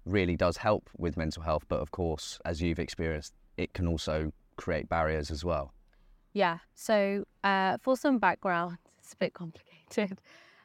really 0.05 0.35
does 0.35 0.57
help 0.57 0.89
with 0.97 1.17
mental 1.17 1.41
health. 1.41 1.65
But 1.67 1.79
of 1.79 1.91
course 1.91 2.39
as 2.45 2.61
you've 2.61 2.79
experienced 2.79 3.33
it 3.57 3.73
can 3.73 3.87
also 3.87 4.31
create 4.55 4.87
barriers 4.87 5.29
as 5.31 5.43
well 5.43 5.73
Yeah. 6.33 6.59
So 6.75 7.25
uh, 7.43 7.77
for 7.81 7.97
some 7.97 8.19
background, 8.19 8.77
it's 8.99 9.13
a 9.13 9.17
bit 9.17 9.33
complicated. 9.33 10.19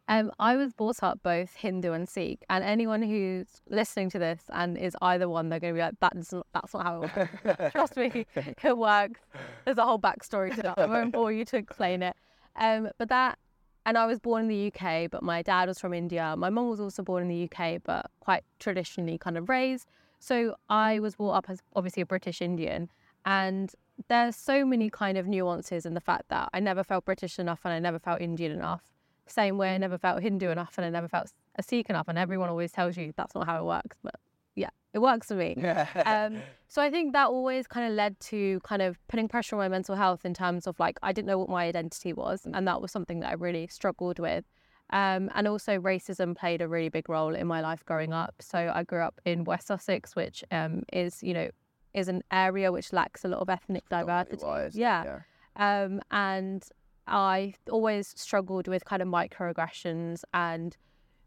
Um, 0.08 0.30
I 0.38 0.56
was 0.56 0.74
brought 0.74 1.02
up 1.02 1.20
both 1.22 1.54
Hindu 1.54 1.92
and 1.92 2.06
Sikh, 2.06 2.44
and 2.50 2.62
anyone 2.62 3.00
who's 3.02 3.46
listening 3.70 4.10
to 4.10 4.18
this 4.18 4.42
and 4.52 4.76
is 4.76 4.94
either 5.00 5.28
one, 5.28 5.48
they're 5.48 5.60
going 5.60 5.72
to 5.72 5.78
be 5.78 5.82
like, 5.82 5.94
"That's 6.00 6.32
not, 6.32 6.46
that's 6.52 6.74
not 6.74 6.82
how 6.82 7.02
it 7.02 7.16
works." 7.16 7.72
Trust 7.72 7.96
me, 7.96 8.26
it 8.34 8.76
works. 8.76 9.20
There's 9.64 9.78
a 9.78 9.84
whole 9.84 9.98
backstory 9.98 10.54
to 10.56 10.62
that. 10.62 10.78
I 10.78 10.86
won't 10.86 11.12
bore 11.12 11.32
you 11.32 11.44
to 11.46 11.56
explain 11.56 12.02
it. 12.02 12.16
Um, 12.56 12.90
but 12.98 13.08
that, 13.08 13.38
and 13.86 13.96
I 13.96 14.04
was 14.04 14.18
born 14.18 14.42
in 14.42 14.48
the 14.48 14.72
UK, 14.74 15.10
but 15.10 15.22
my 15.22 15.40
dad 15.40 15.68
was 15.68 15.78
from 15.78 15.94
India. 15.94 16.34
My 16.36 16.50
mum 16.50 16.68
was 16.68 16.80
also 16.80 17.02
born 17.02 17.22
in 17.22 17.28
the 17.28 17.48
UK, 17.48 17.80
but 17.82 18.10
quite 18.20 18.42
traditionally 18.58 19.16
kind 19.16 19.38
of 19.38 19.48
raised. 19.48 19.86
So 20.22 20.54
I 20.68 21.00
was 21.00 21.16
brought 21.16 21.32
up 21.32 21.46
as 21.50 21.60
obviously 21.74 22.00
a 22.00 22.06
British 22.06 22.40
Indian, 22.40 22.88
and 23.26 23.72
there's 24.06 24.36
so 24.36 24.64
many 24.64 24.88
kind 24.88 25.18
of 25.18 25.26
nuances 25.26 25.84
in 25.84 25.94
the 25.94 26.00
fact 26.00 26.28
that 26.28 26.48
I 26.54 26.60
never 26.60 26.84
felt 26.84 27.04
British 27.04 27.40
enough 27.40 27.62
and 27.64 27.74
I 27.74 27.80
never 27.80 27.98
felt 27.98 28.20
Indian 28.20 28.52
enough. 28.52 28.82
Same 29.26 29.58
way 29.58 29.74
I 29.74 29.78
never 29.78 29.98
felt 29.98 30.22
Hindu 30.22 30.48
enough 30.50 30.74
and 30.78 30.84
I 30.84 30.90
never 30.90 31.08
felt 31.08 31.32
a 31.56 31.62
Sikh 31.64 31.90
enough. 31.90 32.06
And 32.06 32.18
everyone 32.18 32.48
always 32.48 32.70
tells 32.70 32.96
you 32.96 33.12
that's 33.16 33.34
not 33.34 33.46
how 33.46 33.58
it 33.60 33.66
works, 33.66 33.96
but 34.00 34.14
yeah, 34.54 34.70
it 34.92 35.00
works 35.00 35.26
for 35.26 35.34
me. 35.34 35.56
Um, 36.06 36.36
so 36.68 36.80
I 36.80 36.88
think 36.88 37.14
that 37.14 37.26
always 37.26 37.66
kind 37.66 37.88
of 37.88 37.94
led 37.94 38.18
to 38.20 38.60
kind 38.60 38.80
of 38.80 38.96
putting 39.08 39.26
pressure 39.26 39.56
on 39.56 39.58
my 39.58 39.68
mental 39.68 39.96
health 39.96 40.24
in 40.24 40.34
terms 40.34 40.68
of 40.68 40.78
like 40.78 40.98
I 41.02 41.12
didn't 41.12 41.26
know 41.26 41.38
what 41.38 41.48
my 41.48 41.64
identity 41.64 42.12
was, 42.12 42.46
and 42.46 42.66
that 42.68 42.80
was 42.80 42.92
something 42.92 43.20
that 43.20 43.30
I 43.30 43.34
really 43.34 43.66
struggled 43.66 44.20
with. 44.20 44.44
Um, 44.92 45.30
and 45.34 45.48
also 45.48 45.78
racism 45.78 46.36
played 46.36 46.60
a 46.60 46.68
really 46.68 46.90
big 46.90 47.08
role 47.08 47.34
in 47.34 47.46
my 47.46 47.62
life 47.62 47.84
growing 47.84 48.12
up. 48.12 48.34
So 48.40 48.70
I 48.74 48.82
grew 48.82 49.00
up 49.00 49.20
in 49.24 49.44
West 49.44 49.68
Sussex, 49.68 50.14
which 50.14 50.44
um, 50.50 50.82
is 50.92 51.22
you 51.22 51.34
know 51.34 51.48
is 51.94 52.08
an 52.08 52.22
area 52.30 52.70
which 52.70 52.92
lacks 52.92 53.24
a 53.24 53.28
lot 53.28 53.40
of 53.40 53.48
ethnic 53.48 53.88
diversity. 53.88 54.44
Wise, 54.44 54.76
yeah. 54.76 55.20
Um, 55.56 56.00
and 56.10 56.62
I 57.06 57.54
always 57.70 58.08
struggled 58.16 58.68
with 58.68 58.84
kind 58.84 59.02
of 59.02 59.08
microaggressions 59.08 60.22
and 60.32 60.76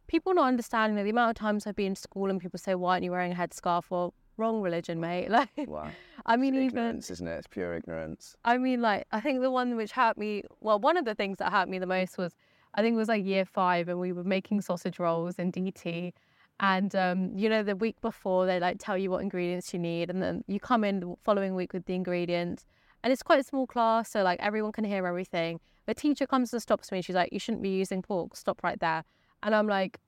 people 0.07 0.33
not 0.33 0.47
understanding 0.47 0.95
that 0.97 1.03
the 1.03 1.09
amount 1.09 1.31
of 1.31 1.35
times 1.35 1.67
I've 1.67 1.75
been 1.75 1.95
to 1.95 2.01
school 2.01 2.29
and 2.29 2.39
people 2.39 2.59
say, 2.59 2.75
"Why 2.75 2.93
aren't 2.93 3.03
you 3.03 3.11
wearing 3.11 3.31
a 3.31 3.35
headscarf?" 3.35 3.89
Well, 3.89 4.13
wrong 4.37 4.61
religion, 4.61 4.99
mate. 4.99 5.29
Like, 5.35 5.49
wow 5.67 5.89
I 6.25 6.37
mean, 6.37 6.55
it's 6.55 6.65
even 6.65 6.77
ignorance 6.77 7.11
isn't 7.11 7.27
it 7.27 7.37
it's 7.37 7.47
pure 7.47 7.75
ignorance 7.75 8.35
I 8.45 8.57
mean, 8.57 8.81
like, 8.81 9.05
I 9.11 9.19
think 9.19 9.41
the 9.41 9.51
one 9.51 9.75
which 9.75 9.91
hurt 9.91 10.17
me, 10.17 10.43
well, 10.61 10.79
one 10.79 10.97
of 10.97 11.05
the 11.05 11.15
things 11.15 11.37
that 11.39 11.51
hurt 11.51 11.69
me 11.69 11.77
the 11.79 11.85
most 11.85 12.17
was, 12.17 12.35
I 12.75 12.81
think 12.81 12.93
it 12.93 12.97
was 12.97 13.07
like 13.07 13.25
year 13.25 13.45
five, 13.45 13.87
and 13.87 13.99
we 13.99 14.11
were 14.11 14.23
making 14.23 14.61
sausage 14.61 14.99
rolls 14.99 15.39
in 15.39 15.51
DT. 15.51 16.13
And, 16.59 16.95
um, 16.95 17.31
you 17.37 17.49
know, 17.49 17.63
the 17.63 17.75
week 17.75 17.99
before, 18.01 18.45
they 18.45 18.59
like 18.59 18.77
tell 18.79 18.97
you 18.97 19.11
what 19.11 19.21
ingredients 19.21 19.73
you 19.73 19.79
need. 19.79 20.09
And 20.09 20.21
then 20.21 20.43
you 20.47 20.59
come 20.59 20.83
in 20.83 20.99
the 21.01 21.15
following 21.23 21.55
week 21.55 21.73
with 21.73 21.85
the 21.85 21.95
ingredients. 21.95 22.65
And 23.03 23.11
it's 23.11 23.23
quite 23.23 23.39
a 23.39 23.43
small 23.43 23.67
class, 23.67 24.09
so 24.09 24.23
like 24.23 24.39
everyone 24.41 24.71
can 24.71 24.83
hear 24.83 25.05
everything. 25.05 25.59
The 25.85 25.93
teacher 25.93 26.25
comes 26.25 26.51
and 26.53 26.61
stops 26.61 26.91
me. 26.91 27.01
She's 27.01 27.15
like, 27.15 27.31
You 27.31 27.39
shouldn't 27.39 27.63
be 27.63 27.69
using 27.69 28.01
pork. 28.01 28.35
Stop 28.35 28.63
right 28.63 28.79
there. 28.79 29.03
And 29.43 29.53
I'm 29.53 29.67
like, 29.67 29.99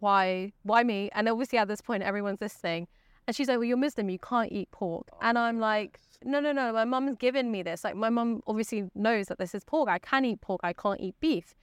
Why? 0.00 0.52
Why 0.62 0.82
me? 0.82 1.10
And 1.14 1.28
obviously, 1.28 1.58
at 1.58 1.68
this 1.68 1.80
point, 1.80 2.02
everyone's 2.02 2.40
listening. 2.40 2.88
And 3.26 3.34
she's 3.34 3.48
like, 3.48 3.58
Well, 3.58 3.64
you're 3.64 3.76
Muslim. 3.76 4.10
You 4.10 4.18
can't 4.18 4.52
eat 4.52 4.70
pork. 4.70 5.08
And 5.22 5.38
I'm 5.38 5.60
like, 5.60 5.98
no, 6.24 6.40
no, 6.40 6.52
no. 6.52 6.72
My 6.72 6.84
mum's 6.84 7.16
given 7.18 7.50
me 7.50 7.62
this. 7.62 7.84
Like, 7.84 7.94
my 7.94 8.10
mum 8.10 8.42
obviously 8.46 8.84
knows 8.94 9.26
that 9.26 9.38
this 9.38 9.54
is 9.54 9.64
pork. 9.64 9.88
I 9.88 9.98
can 9.98 10.24
eat 10.24 10.40
pork. 10.40 10.60
I 10.64 10.72
can't 10.72 11.00
eat 11.00 11.14
beef. 11.20 11.54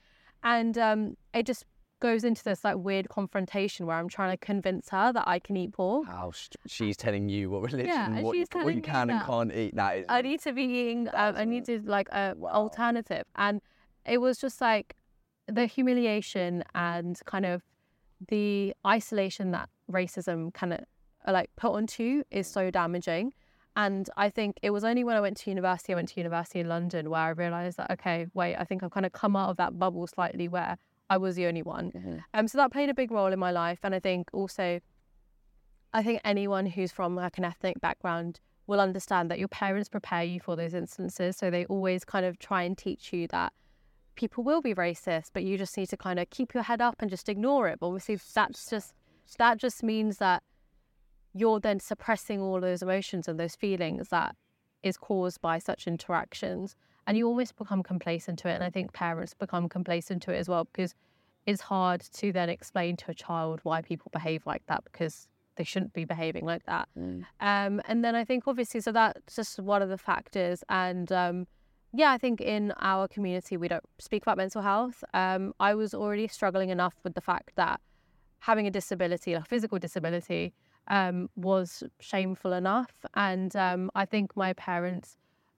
And 0.44 0.76
um, 0.78 1.16
it 1.32 1.46
just 1.46 1.64
goes 2.00 2.22
into 2.22 2.44
this 2.44 2.64
like 2.64 2.76
weird 2.76 3.08
confrontation 3.08 3.86
where 3.86 3.96
I'm 3.96 4.08
trying 4.10 4.30
to 4.30 4.36
convince 4.36 4.90
her 4.90 5.12
that 5.12 5.26
I 5.26 5.38
can 5.38 5.56
eat 5.56 5.72
pork. 5.72 6.06
st- 6.32 6.56
she's 6.66 6.96
telling 6.98 7.30
you 7.30 7.48
what 7.50 7.62
religion 7.62 7.88
and 7.90 8.22
what, 8.22 8.36
you, 8.36 8.44
what 8.52 8.74
you 8.74 8.82
can 8.82 9.08
and 9.10 9.20
that 9.20 9.26
can't 9.26 9.52
eat 9.52 9.74
that 9.74 9.96
is 9.98 10.04
I 10.08 10.20
need 10.20 10.40
to 10.42 10.52
be 10.52 10.62
eating. 10.62 11.08
Um, 11.14 11.34
I 11.36 11.44
need 11.46 11.64
to 11.64 11.80
like 11.84 12.08
a 12.10 12.34
Wow. 12.36 12.50
alternative, 12.50 13.24
and 13.36 13.62
it 14.04 14.18
was 14.18 14.38
just 14.38 14.60
like 14.60 14.96
the 15.46 15.64
humiliation 15.66 16.62
and 16.74 17.18
kind 17.24 17.46
of 17.46 17.62
the 18.28 18.74
isolation 18.86 19.50
that 19.52 19.68
racism 19.90 20.52
kind 20.52 20.74
of 20.74 20.80
like 21.26 21.50
put 21.56 21.72
onto 21.72 22.02
you 22.02 22.24
is 22.30 22.46
so 22.46 22.70
damaging. 22.70 23.32
And 23.76 24.08
I 24.16 24.30
think 24.30 24.58
it 24.62 24.70
was 24.70 24.84
only 24.84 25.02
when 25.02 25.16
I 25.16 25.20
went 25.20 25.36
to 25.38 25.50
university, 25.50 25.92
I 25.92 25.96
went 25.96 26.08
to 26.10 26.20
university 26.20 26.60
in 26.60 26.68
London, 26.68 27.10
where 27.10 27.20
I 27.20 27.30
realized 27.30 27.76
that 27.78 27.90
okay, 27.90 28.26
wait, 28.34 28.56
I 28.56 28.64
think 28.64 28.82
I've 28.82 28.92
kind 28.92 29.06
of 29.06 29.12
come 29.12 29.34
out 29.34 29.50
of 29.50 29.56
that 29.56 29.78
bubble 29.78 30.06
slightly 30.06 30.46
where 30.48 30.76
I 31.10 31.16
was 31.18 31.36
the 31.36 31.46
only 31.46 31.62
one. 31.62 31.90
Mhm. 31.92 32.24
Um, 32.32 32.48
so 32.48 32.58
that 32.58 32.70
played 32.70 32.88
a 32.88 32.94
big 32.94 33.10
role 33.10 33.32
in 33.32 33.38
my 33.38 33.50
life, 33.50 33.80
and 33.82 33.94
I 33.94 34.00
think 34.00 34.30
also, 34.32 34.80
I 35.92 36.02
think 36.02 36.20
anyone 36.24 36.66
who's 36.66 36.92
from 36.92 37.16
like 37.16 37.36
an 37.38 37.44
ethnic 37.44 37.80
background 37.80 38.40
will 38.66 38.80
understand 38.80 39.30
that 39.30 39.38
your 39.38 39.48
parents 39.48 39.88
prepare 39.88 40.24
you 40.24 40.40
for 40.40 40.56
those 40.56 40.72
instances. 40.72 41.36
So 41.36 41.50
they 41.50 41.66
always 41.66 42.04
kind 42.04 42.24
of 42.24 42.38
try 42.38 42.62
and 42.62 42.78
teach 42.78 43.12
you 43.12 43.26
that 43.28 43.52
people 44.14 44.44
will 44.44 44.62
be 44.62 44.74
racist, 44.74 45.30
but 45.32 45.42
you 45.44 45.58
just 45.58 45.76
need 45.76 45.88
to 45.90 45.96
kind 45.96 46.18
of 46.18 46.30
keep 46.30 46.54
your 46.54 46.62
head 46.62 46.80
up 46.80 46.96
and 47.00 47.10
just 47.10 47.28
ignore 47.28 47.68
it. 47.68 47.80
But 47.80 47.88
obviously, 47.88 48.18
that's 48.34 48.70
just 48.70 48.94
that 49.38 49.58
just 49.58 49.82
means 49.82 50.18
that 50.18 50.42
you're 51.34 51.60
then 51.60 51.80
suppressing 51.80 52.40
all 52.40 52.60
those 52.60 52.80
emotions 52.82 53.28
and 53.28 53.38
those 53.38 53.56
feelings 53.56 54.08
that 54.08 54.34
is 54.82 54.96
caused 54.96 55.40
by 55.40 55.58
such 55.58 55.86
interactions 55.86 56.76
and 57.06 57.18
you 57.18 57.26
almost 57.26 57.56
become 57.56 57.82
complacent 57.82 58.38
to 58.38 58.48
it 58.48 58.54
and 58.54 58.64
i 58.64 58.70
think 58.70 58.92
parents 58.92 59.34
become 59.34 59.68
complacent 59.68 60.22
to 60.22 60.32
it 60.32 60.38
as 60.38 60.48
well 60.48 60.64
because 60.72 60.94
it's 61.46 61.60
hard 61.62 62.00
to 62.00 62.32
then 62.32 62.48
explain 62.48 62.96
to 62.96 63.10
a 63.10 63.14
child 63.14 63.60
why 63.64 63.82
people 63.82 64.08
behave 64.12 64.46
like 64.46 64.62
that 64.66 64.82
because 64.84 65.28
they 65.56 65.64
shouldn't 65.64 65.92
be 65.92 66.04
behaving 66.04 66.44
like 66.44 66.64
that 66.66 66.88
Mm. 66.98 67.24
um, 67.40 67.80
and 67.86 68.04
then 68.04 68.14
i 68.14 68.24
think 68.24 68.44
obviously 68.46 68.80
so 68.80 68.92
that's 68.92 69.34
just 69.36 69.58
one 69.60 69.82
of 69.82 69.88
the 69.88 69.98
factors 69.98 70.62
and 70.68 71.10
um, 71.12 71.46
yeah 71.92 72.10
i 72.12 72.18
think 72.18 72.40
in 72.40 72.72
our 72.80 73.06
community 73.08 73.56
we 73.56 73.68
don't 73.68 73.84
speak 73.98 74.22
about 74.22 74.36
mental 74.36 74.62
health 74.62 75.02
um, 75.14 75.52
i 75.60 75.74
was 75.74 75.94
already 75.94 76.26
struggling 76.28 76.70
enough 76.70 76.94
with 77.04 77.14
the 77.14 77.20
fact 77.20 77.52
that 77.56 77.80
having 78.40 78.66
a 78.66 78.70
disability 78.70 79.32
a 79.32 79.42
physical 79.42 79.78
disability 79.78 80.52
um, 80.88 81.28
was 81.36 81.82
shameful 82.00 82.52
enough 82.52 82.92
and 83.14 83.56
um, 83.56 83.90
i 83.94 84.04
think 84.04 84.36
my 84.36 84.52
parents 84.54 85.16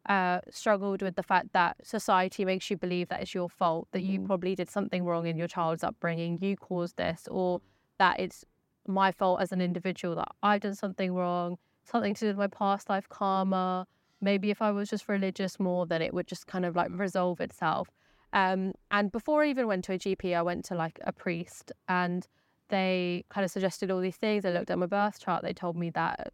uh, 0.08 0.40
struggled 0.50 1.02
with 1.02 1.16
the 1.16 1.22
fact 1.22 1.52
that 1.52 1.76
society 1.82 2.44
makes 2.44 2.70
you 2.70 2.76
believe 2.76 3.08
that 3.08 3.20
it's 3.20 3.34
your 3.34 3.48
fault, 3.48 3.88
that 3.92 4.02
you 4.02 4.20
probably 4.20 4.54
did 4.54 4.70
something 4.70 5.04
wrong 5.04 5.26
in 5.26 5.36
your 5.36 5.48
child's 5.48 5.82
upbringing, 5.82 6.38
you 6.40 6.56
caused 6.56 6.96
this, 6.96 7.26
or 7.30 7.60
that 7.98 8.20
it's 8.20 8.44
my 8.86 9.10
fault 9.10 9.40
as 9.40 9.52
an 9.52 9.60
individual 9.60 10.14
that 10.14 10.28
I've 10.42 10.60
done 10.60 10.74
something 10.74 11.12
wrong, 11.12 11.58
something 11.84 12.14
to 12.14 12.20
do 12.20 12.26
with 12.28 12.36
my 12.36 12.46
past 12.46 12.88
life 12.88 13.08
karma. 13.08 13.86
Maybe 14.20 14.50
if 14.50 14.62
I 14.62 14.70
was 14.70 14.88
just 14.88 15.08
religious 15.08 15.58
more, 15.58 15.86
then 15.86 16.02
it 16.02 16.14
would 16.14 16.26
just 16.26 16.46
kind 16.46 16.64
of 16.64 16.76
like 16.76 16.90
resolve 16.92 17.40
itself. 17.40 17.88
Um, 18.32 18.74
and 18.90 19.10
before 19.10 19.42
I 19.42 19.48
even 19.48 19.66
went 19.66 19.84
to 19.84 19.94
a 19.94 19.98
GP, 19.98 20.36
I 20.36 20.42
went 20.42 20.64
to 20.66 20.74
like 20.74 21.00
a 21.04 21.12
priest 21.12 21.72
and 21.88 22.26
they 22.68 23.24
kind 23.28 23.44
of 23.44 23.50
suggested 23.50 23.90
all 23.90 24.00
these 24.00 24.16
things. 24.16 24.42
They 24.42 24.52
looked 24.52 24.70
at 24.70 24.78
my 24.78 24.86
birth 24.86 25.20
chart. 25.20 25.42
They 25.42 25.52
told 25.52 25.76
me 25.76 25.90
that 25.90 26.32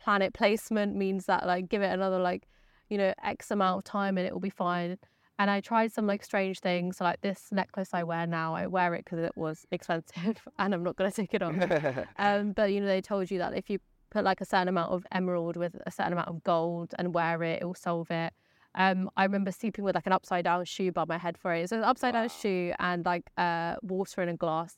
planet 0.00 0.32
placement 0.32 0.96
means 0.96 1.26
that 1.26 1.46
like 1.46 1.68
give 1.68 1.82
it 1.82 1.92
another 1.92 2.18
like 2.18 2.48
you 2.88 2.98
know 2.98 3.12
x 3.22 3.50
amount 3.50 3.78
of 3.78 3.84
time 3.84 4.16
and 4.16 4.26
it 4.26 4.32
will 4.32 4.40
be 4.40 4.50
fine 4.50 4.96
and 5.38 5.50
i 5.50 5.60
tried 5.60 5.92
some 5.92 6.06
like 6.06 6.24
strange 6.24 6.60
things 6.60 6.96
so, 6.96 7.04
like 7.04 7.20
this 7.20 7.48
necklace 7.52 7.90
i 7.92 8.02
wear 8.02 8.26
now 8.26 8.54
i 8.54 8.66
wear 8.66 8.94
it 8.94 9.04
because 9.04 9.18
it 9.18 9.36
was 9.36 9.66
expensive 9.72 10.40
and 10.58 10.74
i'm 10.74 10.82
not 10.82 10.96
going 10.96 11.10
to 11.10 11.14
take 11.14 11.34
it 11.34 11.42
off 11.42 11.54
um 12.18 12.52
but 12.52 12.72
you 12.72 12.80
know 12.80 12.86
they 12.86 13.02
told 13.02 13.30
you 13.30 13.38
that 13.38 13.54
if 13.54 13.68
you 13.68 13.78
put 14.10 14.24
like 14.24 14.40
a 14.40 14.44
certain 14.44 14.68
amount 14.68 14.90
of 14.90 15.06
emerald 15.12 15.56
with 15.56 15.76
a 15.86 15.90
certain 15.90 16.14
amount 16.14 16.28
of 16.28 16.42
gold 16.42 16.94
and 16.98 17.14
wear 17.14 17.42
it 17.42 17.60
it 17.60 17.64
will 17.64 17.74
solve 17.74 18.10
it 18.10 18.32
um, 18.74 19.10
I 19.16 19.24
remember 19.24 19.52
sleeping 19.52 19.84
with 19.84 19.94
like 19.94 20.06
an 20.06 20.12
upside 20.12 20.44
down 20.44 20.64
shoe 20.64 20.92
by 20.92 21.04
my 21.04 21.18
head 21.18 21.36
for 21.36 21.52
it. 21.52 21.68
So 21.68 21.78
an 21.78 21.84
upside 21.84 22.14
wow. 22.14 22.22
down 22.22 22.28
shoe 22.28 22.72
and 22.78 23.04
like 23.04 23.30
uh, 23.36 23.76
water 23.82 24.22
in 24.22 24.28
a 24.28 24.36
glass, 24.36 24.74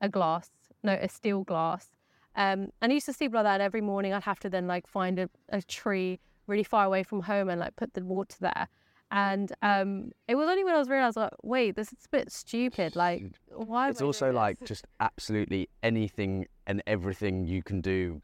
a 0.00 0.08
glass, 0.08 0.50
no, 0.82 0.92
a 0.92 1.08
steel 1.08 1.42
glass. 1.44 1.90
Um, 2.36 2.68
and 2.80 2.92
I 2.92 2.94
used 2.94 3.06
to 3.06 3.12
sleep 3.12 3.34
like 3.34 3.44
that. 3.44 3.54
And 3.54 3.62
every 3.62 3.80
morning 3.80 4.12
I'd 4.12 4.22
have 4.22 4.40
to 4.40 4.50
then 4.50 4.66
like 4.66 4.86
find 4.86 5.18
a, 5.18 5.28
a 5.48 5.62
tree 5.62 6.20
really 6.46 6.62
far 6.62 6.84
away 6.84 7.02
from 7.02 7.22
home 7.22 7.48
and 7.48 7.60
like 7.60 7.76
put 7.76 7.94
the 7.94 8.04
water 8.04 8.36
there. 8.40 8.68
And 9.10 9.52
um, 9.62 10.10
it 10.26 10.34
was 10.34 10.48
only 10.48 10.64
when 10.64 10.74
I 10.74 10.78
was 10.78 10.88
realized, 10.88 11.16
like, 11.16 11.30
wait, 11.44 11.76
this 11.76 11.92
is 11.92 12.06
a 12.06 12.08
bit 12.08 12.32
stupid. 12.32 12.96
Like, 12.96 13.22
why? 13.54 13.88
It's 13.88 14.02
also 14.02 14.32
like 14.32 14.58
just 14.64 14.84
absolutely 14.98 15.68
anything 15.84 16.46
and 16.66 16.82
everything 16.88 17.44
you 17.46 17.62
can 17.62 17.80
do 17.80 18.20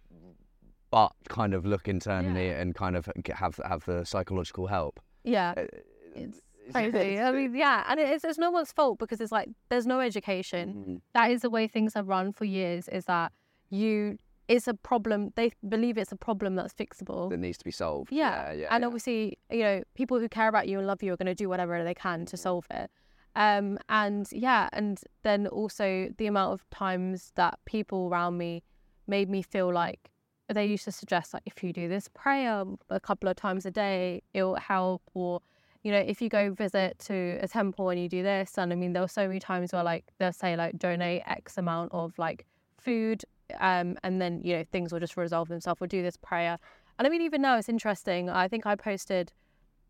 but 0.93 1.13
kind 1.29 1.55
of 1.55 1.65
look 1.65 1.89
internally 1.89 2.49
yeah. 2.49 2.61
and 2.61 2.75
kind 2.75 2.95
of 2.95 3.09
have 3.35 3.59
have 3.65 3.85
the 3.87 4.05
psychological 4.05 4.69
help. 4.69 5.01
Yeah, 5.25 5.55
uh, 5.57 5.65
it's 6.15 6.41
crazy. 6.71 7.19
I 7.19 7.33
mean, 7.33 7.55
yeah, 7.57 7.83
and 7.89 7.99
it's 7.99 8.25
it's 8.25 8.39
no 8.39 8.51
one's 8.51 8.71
fault 8.73 8.99
because 8.99 9.21
it's 9.21 9.33
like 9.33 9.49
there's 9.71 9.87
no 9.87 10.01
education. 10.01 10.75
Mm-hmm. 10.75 10.97
That 11.15 11.31
is 11.33 11.41
the 11.41 11.51
way 11.51 11.67
things 11.67 11.95
have 11.95 12.07
run 12.09 12.33
for 12.33 12.45
years. 12.45 12.89
Is 12.89 13.07
that 13.07 13.33
you? 13.71 14.19
It's 14.49 14.69
a 14.69 14.75
problem. 14.75 15.33
They 15.35 15.53
believe 15.67 15.97
it's 15.97 16.13
a 16.13 16.17
problem 16.17 16.57
that's 16.57 16.75
fixable. 16.75 17.31
That 17.31 17.39
needs 17.39 17.57
to 17.59 17.65
be 17.65 17.71
solved. 17.71 18.13
Yeah, 18.13 18.53
yeah, 18.53 18.53
yeah 18.53 18.69
and 18.71 18.83
yeah. 18.83 18.87
obviously, 18.87 19.39
you 19.51 19.61
know, 19.61 19.83
people 19.95 20.21
who 20.21 20.29
care 20.29 20.49
about 20.49 20.69
you 20.69 20.79
and 20.79 20.87
love 20.87 21.03
you 21.03 21.13
are 21.15 21.17
going 21.17 21.27
to 21.27 21.35
do 21.35 21.49
whatever 21.49 21.83
they 21.83 21.95
can 21.95 22.27
to 22.27 22.37
solve 22.37 22.67
it. 22.71 22.91
Um, 23.35 23.79
and 23.89 24.29
yeah, 24.31 24.69
and 24.75 25.01
then 25.23 25.47
also 25.47 26.11
the 26.19 26.27
amount 26.27 26.53
of 26.53 26.69
times 26.69 27.33
that 27.37 27.59
people 27.65 28.09
around 28.09 28.37
me 28.37 28.63
made 29.07 29.31
me 29.31 29.41
feel 29.41 29.73
like 29.73 30.12
they 30.53 30.67
used 30.67 30.85
to 30.85 30.93
suggest 30.93 31.35
like 31.35 31.43
if 31.47 31.63
you 31.63 31.73
do 31.73 31.89
this 31.89 32.09
prayer 32.09 32.65
a 32.91 33.01
couple 33.01 33.29
of 33.29 33.37
times 33.37 33.67
a 33.67 33.71
day, 33.71 34.23
it'll 34.35 34.57
help. 34.57 35.03
Or 35.15 35.41
you 35.83 35.93
know, 35.93 35.99
if 35.99 36.23
you 36.23 36.29
go 36.29 36.53
visit 36.53 36.99
to 37.01 37.39
a 37.41 37.49
temple 37.49 37.91
and 37.91 38.01
you 38.01 38.09
do 38.09 38.23
this, 38.23 38.59
and 38.59 38.73
I 38.73 38.77
mean, 38.77 38.93
there 38.93 39.03
were 39.03 39.09
so 39.09 39.27
many 39.27 39.41
times 39.41 39.73
where 39.73 39.83
like 39.83 40.05
they'll 40.19 40.33
say 40.33 40.57
like 40.57 40.79
donate 40.79 41.23
X 41.27 41.59
amount 41.59 41.93
of 41.93 42.19
like 42.19 42.47
food, 42.79 43.25
um, 43.61 43.97
and 44.03 44.21
then 44.21 44.41
you 44.45 44.57
know 44.57 44.65
things 44.73 44.93
will 44.93 45.01
just 45.01 45.17
resolve 45.17 45.49
themselves. 45.49 45.81
Or 45.81 45.87
do 45.87 46.03
this 46.03 46.17
prayer, 46.17 46.59
and 46.99 47.07
I 47.07 47.11
mean, 47.11 47.23
even 47.23 47.43
now 47.43 47.57
it's 47.57 47.69
interesting. 47.69 48.31
I 48.31 48.49
think 48.49 48.67
I 48.67 48.75
posted 48.75 49.33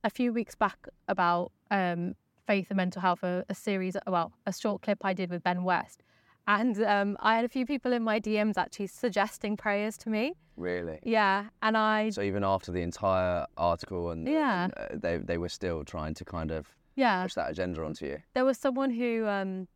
a 0.05 0.11
few 0.11 0.33
weeks 0.33 0.55
back 0.55 0.89
about 1.09 1.53
um, 1.71 2.15
faith 2.47 2.67
and 2.71 2.77
mental 2.77 3.01
health, 3.01 3.23
a, 3.23 3.45
a 3.49 3.55
series, 3.55 3.97
well, 4.07 4.33
a 4.47 4.53
short 4.53 4.83
clip 4.83 4.99
I 5.05 5.13
did 5.13 5.31
with 5.31 5.45
Ben 5.45 5.63
West 5.63 6.03
and 6.47 6.83
um, 6.83 7.17
I 7.21 7.37
had 7.37 7.45
a 7.45 7.49
few 7.49 7.67
people 7.67 7.93
in 7.93 8.03
my 8.03 8.19
DMs 8.19 8.57
actually 8.57 8.89
suggesting 8.89 9.57
prayers 9.57 9.97
to 9.99 10.11
me. 10.11 10.35
Really? 10.57 10.99
Yeah, 11.03 11.47
and 11.63 11.77
I. 11.77 12.11
So 12.11 12.23
even 12.23 12.45
after 12.45 12.73
the 12.73 12.83
entire 12.83 13.47
article, 13.57 14.11
and 14.11 14.29
yeah, 14.29 14.69
uh, 14.77 14.89
they 14.93 15.17
they 15.17 15.39
were 15.39 15.49
still 15.49 15.85
trying 15.85 16.15
to 16.15 16.25
kind 16.25 16.51
of 16.51 16.67
yeah 16.95 17.23
push 17.23 17.35
that 17.35 17.51
agenda 17.51 17.83
onto 17.85 18.07
you. 18.07 18.19
There 18.35 18.45
was 18.45 18.59
someone 18.59 18.91
who, 18.91 19.27
um, 19.27 19.69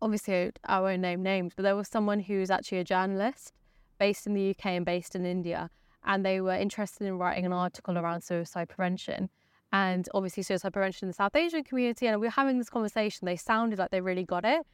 obviously 0.00 0.52
I 0.64 0.80
won't 0.80 1.00
name 1.02 1.22
names, 1.22 1.52
but 1.56 1.64
there 1.64 1.76
was 1.76 1.88
someone 1.88 2.20
who's 2.20 2.50
actually 2.50 2.78
a 2.78 2.84
journalist 2.84 3.52
based 3.98 4.26
in 4.26 4.34
the 4.34 4.50
UK 4.50 4.66
and 4.66 4.86
based 4.86 5.14
in 5.14 5.26
India, 5.26 5.70
and 6.04 6.24
they 6.24 6.40
were 6.40 6.54
interested 6.54 7.06
in 7.06 7.18
writing 7.18 7.44
an 7.44 7.52
article 7.52 7.98
around 7.98 8.22
suicide 8.22 8.68
prevention. 8.68 9.28
And 9.72 10.08
obviously, 10.14 10.42
suicide 10.42 10.72
prevention 10.72 11.06
in 11.06 11.10
the 11.10 11.14
South 11.14 11.36
Asian 11.36 11.62
community, 11.62 12.06
and 12.06 12.20
we 12.20 12.26
were 12.26 12.32
having 12.32 12.58
this 12.58 12.70
conversation. 12.70 13.26
They 13.26 13.36
sounded 13.36 13.78
like 13.78 13.90
they 13.90 14.00
really 14.00 14.24
got 14.24 14.44
it, 14.44 14.66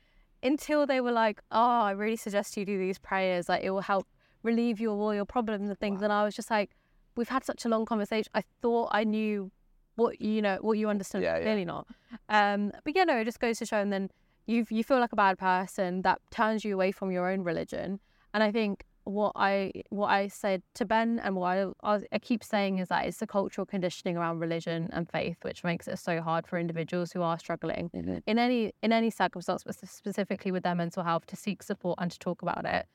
until 0.43 0.87
they 0.87 1.01
were 1.01 1.13
like, 1.13 1.41
"Oh, 1.51 1.81
I 1.81 1.91
really 1.91 2.17
suggest 2.17 2.57
you 2.57 2.65
do 2.65 2.79
these 2.79 2.99
prayers. 2.99 3.49
Like 3.49 3.63
it 3.63 3.71
will 3.71 3.83
help 3.83 4.07
relieve 4.47 4.81
you 4.81 4.93
of 4.93 4.99
all 4.99 5.15
your 5.15 5.25
problems 5.25 5.69
and 5.69 5.79
things." 5.79 6.01
Wow. 6.01 6.05
And 6.05 6.13
I 6.13 6.25
was 6.25 6.35
just 6.35 6.51
like, 6.51 6.71
"We've 7.17 7.29
had 7.29 7.45
such 7.45 7.65
a 7.65 7.69
long 7.69 7.85
conversation. 7.85 8.31
I 8.35 8.43
thought 8.63 8.89
I 8.93 9.05
knew 9.05 9.51
what 9.97 10.21
you 10.21 10.41
know, 10.43 10.59
what 10.61 10.79
you 10.79 10.89
understood. 10.89 11.23
Yeah, 11.23 11.41
Clearly 11.41 11.61
yeah. 11.61 11.75
not." 11.75 11.87
Um, 12.29 12.73
but 12.85 12.97
yeah, 12.97 13.05
no, 13.05 13.17
it 13.19 13.25
just 13.25 13.41
goes 13.41 13.59
to 13.59 13.67
show. 13.67 13.79
And 13.79 13.93
then 13.93 14.11
you 14.47 14.67
you 14.71 14.85
feel 14.85 15.01
like 15.01 15.13
a 15.13 15.17
bad 15.17 15.39
person 15.39 16.03
that 16.03 16.21
turns 16.31 16.65
you 16.65 16.75
away 16.75 16.93
from 16.93 17.11
your 17.11 17.31
own 17.31 17.43
religion. 17.43 18.01
And 18.33 18.43
I 18.43 18.53
think 18.53 18.85
what 19.07 19.33
I 19.37 19.73
what 19.91 20.09
I 20.09 20.27
said 20.27 20.63
to 20.75 20.85
Ben 20.85 21.21
and 21.23 21.37
what 21.37 21.75
I, 21.83 22.01
I, 22.11 22.19
keep 22.19 22.43
saying 22.43 22.79
is 22.79 22.89
that 22.89 23.07
it's 23.07 23.19
the 23.19 23.27
cultural 23.27 23.65
conditioning 23.65 24.17
around 24.17 24.41
religion 24.41 24.91
and 24.93 25.09
faith 25.09 25.37
which 25.43 25.63
makes 25.63 25.87
it 25.87 26.01
so 26.01 26.21
hard 26.21 26.45
for 26.45 26.59
individuals 26.59 27.13
who 27.13 27.23
are 27.23 27.39
struggling 27.39 27.89
mm-hmm. 27.95 28.19
in 28.27 28.39
any 28.39 28.73
in 28.83 28.93
any 28.93 29.11
circumstance, 29.11 29.63
but 29.65 29.77
specifically 29.77 30.51
with 30.51 30.65
their 30.65 30.75
mental 30.75 31.05
health, 31.05 31.25
to 31.27 31.37
seek 31.37 31.63
support 31.63 31.99
and 32.03 32.11
to 32.11 32.19
talk 32.19 32.43
about 32.43 32.65
it. 32.65 32.87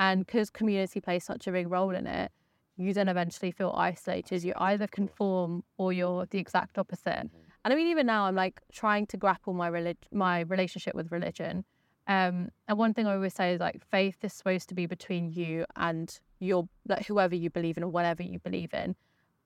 And 0.00 0.26
because 0.26 0.50
community 0.50 1.00
plays 1.00 1.22
such 1.22 1.46
a 1.46 1.52
big 1.52 1.70
role 1.70 1.94
in 1.94 2.08
it, 2.08 2.32
you 2.76 2.92
then 2.92 3.08
eventually 3.08 3.52
feel 3.52 3.72
isolated. 3.76 4.42
You 4.42 4.54
either 4.56 4.88
conform 4.88 5.62
or 5.76 5.92
you're 5.92 6.26
the 6.26 6.38
exact 6.38 6.78
opposite. 6.78 7.06
Mm-hmm. 7.06 7.36
And 7.64 7.72
I 7.72 7.76
mean, 7.76 7.86
even 7.86 8.06
now, 8.06 8.24
I'm 8.24 8.34
like 8.34 8.60
trying 8.72 9.06
to 9.08 9.16
grapple 9.16 9.52
my 9.52 9.68
relig- 9.68 10.08
my 10.10 10.40
relationship 10.40 10.96
with 10.96 11.12
religion 11.12 11.64
um, 12.10 12.50
and 12.66 12.76
one 12.76 12.92
thing 12.92 13.06
I 13.06 13.14
always 13.14 13.34
say 13.34 13.54
is 13.54 13.60
like 13.60 13.80
faith 13.88 14.16
is 14.22 14.32
supposed 14.32 14.68
to 14.70 14.74
be 14.74 14.86
between 14.86 15.30
you 15.30 15.64
and 15.76 16.12
your 16.40 16.68
like 16.88 17.06
whoever 17.06 17.36
you 17.36 17.50
believe 17.50 17.76
in 17.76 17.84
or 17.84 17.88
whatever 17.88 18.24
you 18.24 18.40
believe 18.40 18.74
in. 18.74 18.96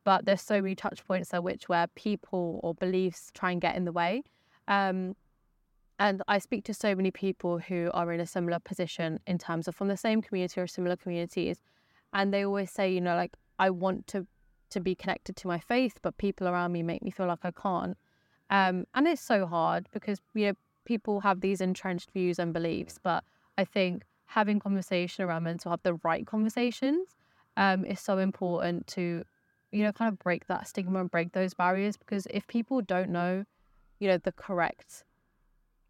But 0.02 0.24
there's 0.24 0.40
so 0.40 0.62
many 0.62 0.74
touch 0.74 1.06
points 1.06 1.34
at 1.34 1.44
which 1.44 1.68
where 1.68 1.88
people 1.88 2.60
or 2.62 2.74
beliefs 2.74 3.30
try 3.34 3.50
and 3.50 3.60
get 3.60 3.76
in 3.76 3.84
the 3.84 3.92
way. 3.92 4.22
Um, 4.66 5.14
and 5.98 6.22
I 6.26 6.38
speak 6.38 6.64
to 6.64 6.74
so 6.74 6.94
many 6.94 7.10
people 7.10 7.58
who 7.58 7.90
are 7.94 8.12
in 8.12 8.20
a 8.20 8.26
similar 8.26 8.58
position 8.58 9.20
in 9.26 9.38
terms 9.38 9.68
of 9.68 9.74
from 9.74 9.88
the 9.88 9.96
same 9.96 10.22
community 10.22 10.60
or 10.60 10.66
similar 10.66 10.96
communities, 10.96 11.62
and 12.12 12.32
they 12.32 12.44
always 12.44 12.70
say, 12.70 12.92
you 12.92 13.00
know, 13.00 13.16
like 13.16 13.34
I 13.58 13.70
want 13.70 14.06
to 14.08 14.26
to 14.70 14.80
be 14.80 14.94
connected 14.94 15.36
to 15.36 15.46
my 15.46 15.58
faith, 15.58 15.98
but 16.02 16.16
people 16.16 16.48
around 16.48 16.72
me 16.72 16.82
make 16.82 17.02
me 17.02 17.10
feel 17.10 17.26
like 17.26 17.44
I 17.44 17.52
can't. 17.52 17.96
Um, 18.50 18.86
and 18.94 19.06
it's 19.06 19.22
so 19.22 19.46
hard 19.46 19.88
because 19.92 20.20
you 20.34 20.48
know 20.48 20.54
people 20.84 21.20
have 21.20 21.40
these 21.40 21.60
entrenched 21.60 22.10
views 22.10 22.38
and 22.38 22.52
beliefs, 22.52 22.98
but 23.02 23.24
I 23.56 23.64
think 23.64 24.04
having 24.26 24.58
conversation 24.58 25.24
around 25.24 25.44
mental 25.44 25.70
health, 25.70 25.80
the 25.82 25.94
right 26.02 26.26
conversations, 26.26 27.16
um, 27.56 27.84
is 27.84 28.00
so 28.00 28.18
important 28.18 28.86
to, 28.88 29.24
you 29.70 29.82
know, 29.84 29.92
kind 29.92 30.12
of 30.12 30.18
break 30.18 30.46
that 30.48 30.66
stigma 30.66 31.00
and 31.00 31.10
break 31.10 31.32
those 31.32 31.54
barriers. 31.54 31.96
Because 31.96 32.26
if 32.30 32.46
people 32.46 32.80
don't 32.82 33.10
know, 33.10 33.44
you 34.00 34.08
know, 34.08 34.18
the 34.18 34.32
correct, 34.32 35.04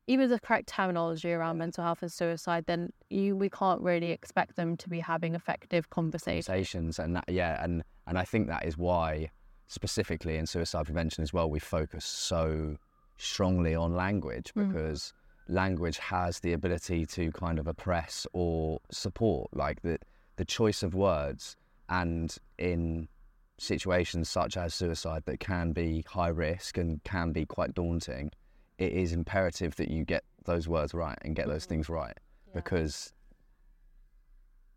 even 0.07 0.29
the 0.29 0.39
correct 0.39 0.69
terminology 0.69 1.33
around 1.33 1.59
mental 1.59 1.83
health 1.83 2.03
and 2.03 2.13
suicide, 2.13 2.65
then 2.67 2.93
you 3.11 3.37
we 3.37 3.49
can't 3.49 3.81
really 3.81 4.11
expect 4.11 4.57
them 4.57 4.77
to 4.77 4.89
be 4.89 5.01
having 5.01 5.35
effective 5.35 5.91
conversations. 5.91 6.47
Conversations, 6.47 6.99
and 6.99 7.17
that, 7.17 7.25
yeah, 7.29 7.63
and 7.65 7.83
and 8.07 8.19
I 8.19 8.25
think 8.25 8.49
that 8.49 8.65
is 8.65 8.77
why 8.77 9.31
specifically 9.67 10.37
in 10.37 10.47
suicide 10.47 10.85
prevention 10.85 11.23
as 11.23 11.33
well 11.33 11.49
we 11.49 11.59
focus 11.59 12.05
so 12.05 12.77
strongly 13.17 13.75
on 13.75 13.95
language 13.95 14.53
mm. 14.55 14.69
because 14.69 15.15
mm. 15.49 15.55
language 15.55 15.97
has 15.99 16.41
the 16.41 16.53
ability 16.53 17.07
to 17.07 17.33
kind 17.33 17.59
of 17.59 17.67
oppress 17.67 18.27
or 18.33 18.81
support, 18.91 19.49
like 19.55 19.81
the 19.83 19.99
the 20.37 20.45
choice 20.45 20.83
of 20.83 20.95
words, 20.95 21.57
and 21.89 22.37
in 22.59 23.09
situations 23.57 24.29
such 24.29 24.57
as 24.57 24.75
suicide 24.75 25.23
that 25.27 25.39
can 25.39 25.73
be 25.73 26.05
high 26.09 26.29
risk 26.29 26.77
and 26.77 27.03
can 27.05 27.33
be 27.33 27.47
quite 27.47 27.73
daunting, 27.73 28.31
it 28.79 28.93
is 28.93 29.13
imperative 29.13 29.77
that 29.77 29.91
you 29.91 30.05
get 30.05 30.25
those 30.45 30.69
words 30.69 30.95
right 30.95 31.19
and 31.23 31.37
get 31.37 31.47
those 31.49 31.63
mm-hmm. 31.63 31.75
things 31.75 31.89
right 31.89 32.19
yeah. 32.49 32.53
because 32.55 33.13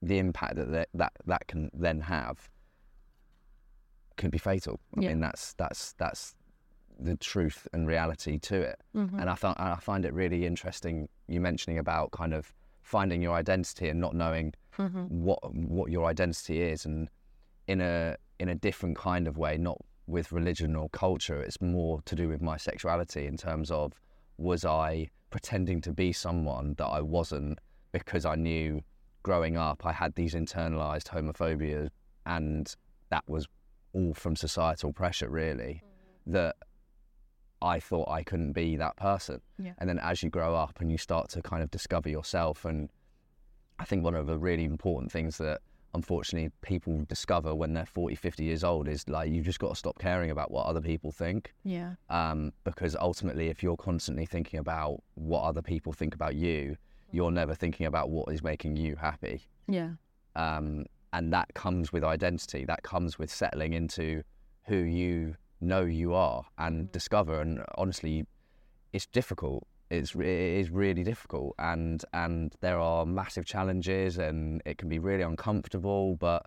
the 0.01 0.17
impact 0.19 0.55
that 0.55 0.71
that, 0.71 0.89
that 0.93 1.13
that 1.25 1.47
can 1.47 1.69
then 1.73 2.01
have 2.01 2.49
can 4.15 4.29
be 4.29 4.37
fatal. 4.37 4.79
I 4.97 5.01
yeah. 5.01 5.09
mean 5.09 5.19
that's 5.21 5.53
that's 5.53 5.93
that's 5.93 6.35
the 6.99 7.15
truth 7.15 7.67
and 7.73 7.87
reality 7.87 8.39
to 8.39 8.61
it. 8.61 8.79
Mm-hmm. 8.95 9.19
And 9.19 9.29
I, 9.29 9.35
th- 9.35 9.55
I 9.57 9.75
find 9.75 10.03
it 10.03 10.13
really 10.13 10.45
interesting 10.45 11.07
you 11.27 11.39
mentioning 11.39 11.77
about 11.77 12.11
kind 12.11 12.33
of 12.33 12.51
finding 12.81 13.21
your 13.21 13.35
identity 13.35 13.89
and 13.89 13.99
not 13.99 14.15
knowing 14.15 14.53
mm-hmm. 14.77 15.03
what 15.09 15.39
what 15.53 15.91
your 15.91 16.05
identity 16.05 16.61
is, 16.61 16.85
and 16.85 17.09
in 17.67 17.81
a 17.81 18.17
in 18.39 18.49
a 18.49 18.55
different 18.55 18.97
kind 18.97 19.27
of 19.27 19.37
way, 19.37 19.57
not 19.57 19.77
with 20.07 20.31
religion 20.31 20.75
or 20.75 20.89
culture. 20.89 21.41
It's 21.41 21.61
more 21.61 22.01
to 22.05 22.15
do 22.15 22.29
with 22.29 22.41
my 22.41 22.57
sexuality 22.57 23.27
in 23.27 23.37
terms 23.37 23.69
of 23.69 23.93
was 24.37 24.65
I 24.65 25.09
pretending 25.29 25.81
to 25.81 25.91
be 25.91 26.13
someone 26.13 26.75
that 26.77 26.85
I 26.85 27.01
wasn't 27.01 27.59
because 27.91 28.25
I 28.25 28.35
knew 28.35 28.81
growing 29.23 29.57
up 29.57 29.85
I 29.85 29.91
had 29.91 30.15
these 30.15 30.33
internalized 30.33 31.09
homophobia 31.09 31.89
and 32.25 32.73
that 33.09 33.23
was 33.27 33.47
all 33.93 34.13
from 34.13 34.35
societal 34.35 34.93
pressure 34.93 35.29
really 35.29 35.81
mm-hmm. 35.83 36.31
that 36.33 36.55
I 37.61 37.79
thought 37.79 38.09
I 38.09 38.23
couldn't 38.23 38.53
be 38.53 38.75
that 38.77 38.95
person. 38.97 39.41
Yeah. 39.57 39.73
And 39.79 39.89
then 39.89 39.99
as 39.99 40.21
you 40.21 40.29
grow 40.29 40.55
up 40.55 40.79
and 40.79 40.91
you 40.91 40.97
start 40.97 41.29
to 41.29 41.41
kind 41.41 41.63
of 41.63 41.71
discover 41.71 42.07
yourself, 42.07 42.65
and 42.65 42.89
I 43.79 43.85
think 43.85 44.03
one 44.03 44.15
of 44.15 44.27
the 44.27 44.37
really 44.37 44.63
important 44.63 45.11
things 45.11 45.37
that 45.39 45.61
unfortunately 45.97 46.51
people 46.61 47.03
discover 47.09 47.53
when 47.55 47.73
they're 47.73 47.85
40 47.85 48.15
50 48.15 48.43
years 48.43 48.63
old 48.63 48.87
is 48.87 49.07
like 49.09 49.31
you've 49.31 49.45
just 49.45 49.59
got 49.59 49.69
to 49.69 49.75
stop 49.75 49.97
caring 49.99 50.29
about 50.31 50.51
what 50.51 50.65
other 50.67 50.81
people 50.81 51.11
think. 51.11 51.53
Yeah. 51.63 51.91
um, 52.09 52.53
because 52.63 52.95
ultimately 53.09 53.47
if 53.49 53.63
you're 53.63 53.77
constantly 53.77 54.25
thinking 54.25 54.59
about 54.59 55.01
what 55.15 55.41
other 55.41 55.63
people 55.63 55.91
think 55.93 56.13
about 56.13 56.35
you 56.35 56.77
you're 57.11 57.31
never 57.31 57.55
thinking 57.55 57.85
about 57.87 58.09
what 58.09 58.31
is 58.33 58.43
making 58.43 58.75
you 58.77 58.95
happy. 58.95 59.41
Yeah. 59.67 59.91
um, 60.35 60.85
and 61.13 61.33
that 61.33 61.47
comes 61.53 61.91
with 61.93 62.03
identity. 62.03 62.65
That 62.65 62.83
comes 62.83 63.17
with 63.17 63.31
settling 63.31 63.73
into 63.73 64.23
who 64.65 64.75
you 64.75 65.35
know 65.61 65.83
you 66.01 66.13
are 66.13 66.43
and 66.57 66.91
discover. 66.91 67.41
And 67.41 67.63
honestly 67.75 68.25
it's 68.93 69.07
difficult 69.07 69.63
it's 69.89 70.15
it 70.15 70.25
is 70.25 70.69
really 70.69 71.03
difficult 71.03 71.55
and 71.59 72.03
and 72.13 72.53
there 72.61 72.79
are 72.79 73.05
massive 73.05 73.45
challenges 73.45 74.17
and 74.17 74.61
it 74.65 74.77
can 74.77 74.89
be 74.89 74.99
really 74.99 75.23
uncomfortable 75.23 76.15
but 76.17 76.45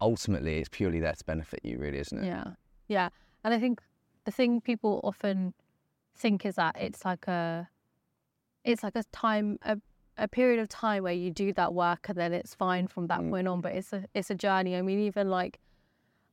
ultimately 0.00 0.58
it's 0.58 0.68
purely 0.70 1.00
there 1.00 1.12
to 1.12 1.24
benefit 1.24 1.60
you 1.62 1.78
really 1.78 1.98
isn't 1.98 2.24
it 2.24 2.26
Yeah. 2.26 2.44
Yeah. 2.88 3.08
And 3.44 3.54
I 3.54 3.58
think 3.60 3.80
the 4.24 4.30
thing 4.30 4.60
people 4.60 5.00
often 5.04 5.54
think 6.16 6.44
is 6.44 6.56
that 6.56 6.76
it's 6.80 7.04
like 7.04 7.26
a 7.28 7.68
it's 8.64 8.82
like 8.82 8.96
a 8.96 9.04
time 9.12 9.58
a, 9.62 9.78
a 10.16 10.28
period 10.28 10.60
of 10.60 10.68
time 10.68 11.02
where 11.04 11.12
you 11.12 11.30
do 11.30 11.52
that 11.54 11.72
work 11.74 12.08
and 12.08 12.18
then 12.18 12.32
it's 12.32 12.54
fine 12.54 12.86
from 12.88 13.06
that 13.06 13.20
Mm. 13.20 13.30
point 13.30 13.48
on. 13.48 13.60
But 13.60 13.72
it's 13.72 13.92
a 13.92 14.04
it's 14.14 14.30
a 14.30 14.34
journey. 14.34 14.76
I 14.76 14.82
mean, 14.82 14.98
even 15.00 15.30
like 15.30 15.60